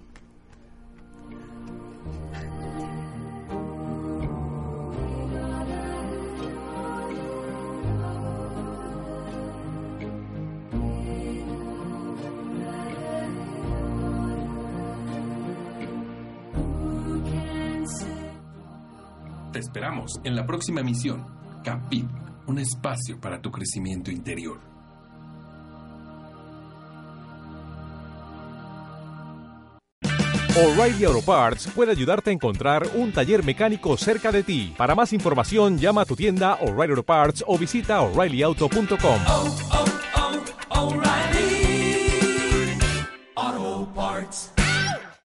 Te 19.52 19.60
esperamos 19.60 20.22
en 20.24 20.36
la 20.36 20.46
próxima 20.46 20.80
emisión. 20.80 21.26
Capit, 21.64 22.08
un 22.48 22.60
espacio 22.60 23.20
para 23.20 23.42
tu 23.42 23.52
crecimiento 23.52 24.10
interior. 24.10 24.60
O'Reilly 30.54 31.06
Auto 31.06 31.22
Parts 31.22 31.68
puede 31.74 31.92
ayudarte 31.92 32.30
a 32.30 32.34
encontrar 32.34 32.86
un 32.96 33.12
taller 33.12 33.44
mecánico 33.44 33.96
cerca 33.98 34.32
de 34.32 34.44
ti. 34.44 34.74
Para 34.78 34.96
más 34.96 35.14
información, 35.14 35.78
llama 35.78 36.02
a 36.02 36.06
tu 36.06 36.16
tienda 36.16 36.56
O'Reilly 36.56 36.92
Auto 36.92 37.04
Parts 37.04 37.44
o 37.48 37.58
visita 37.58 38.02
oreillyauto.com. 38.02 39.20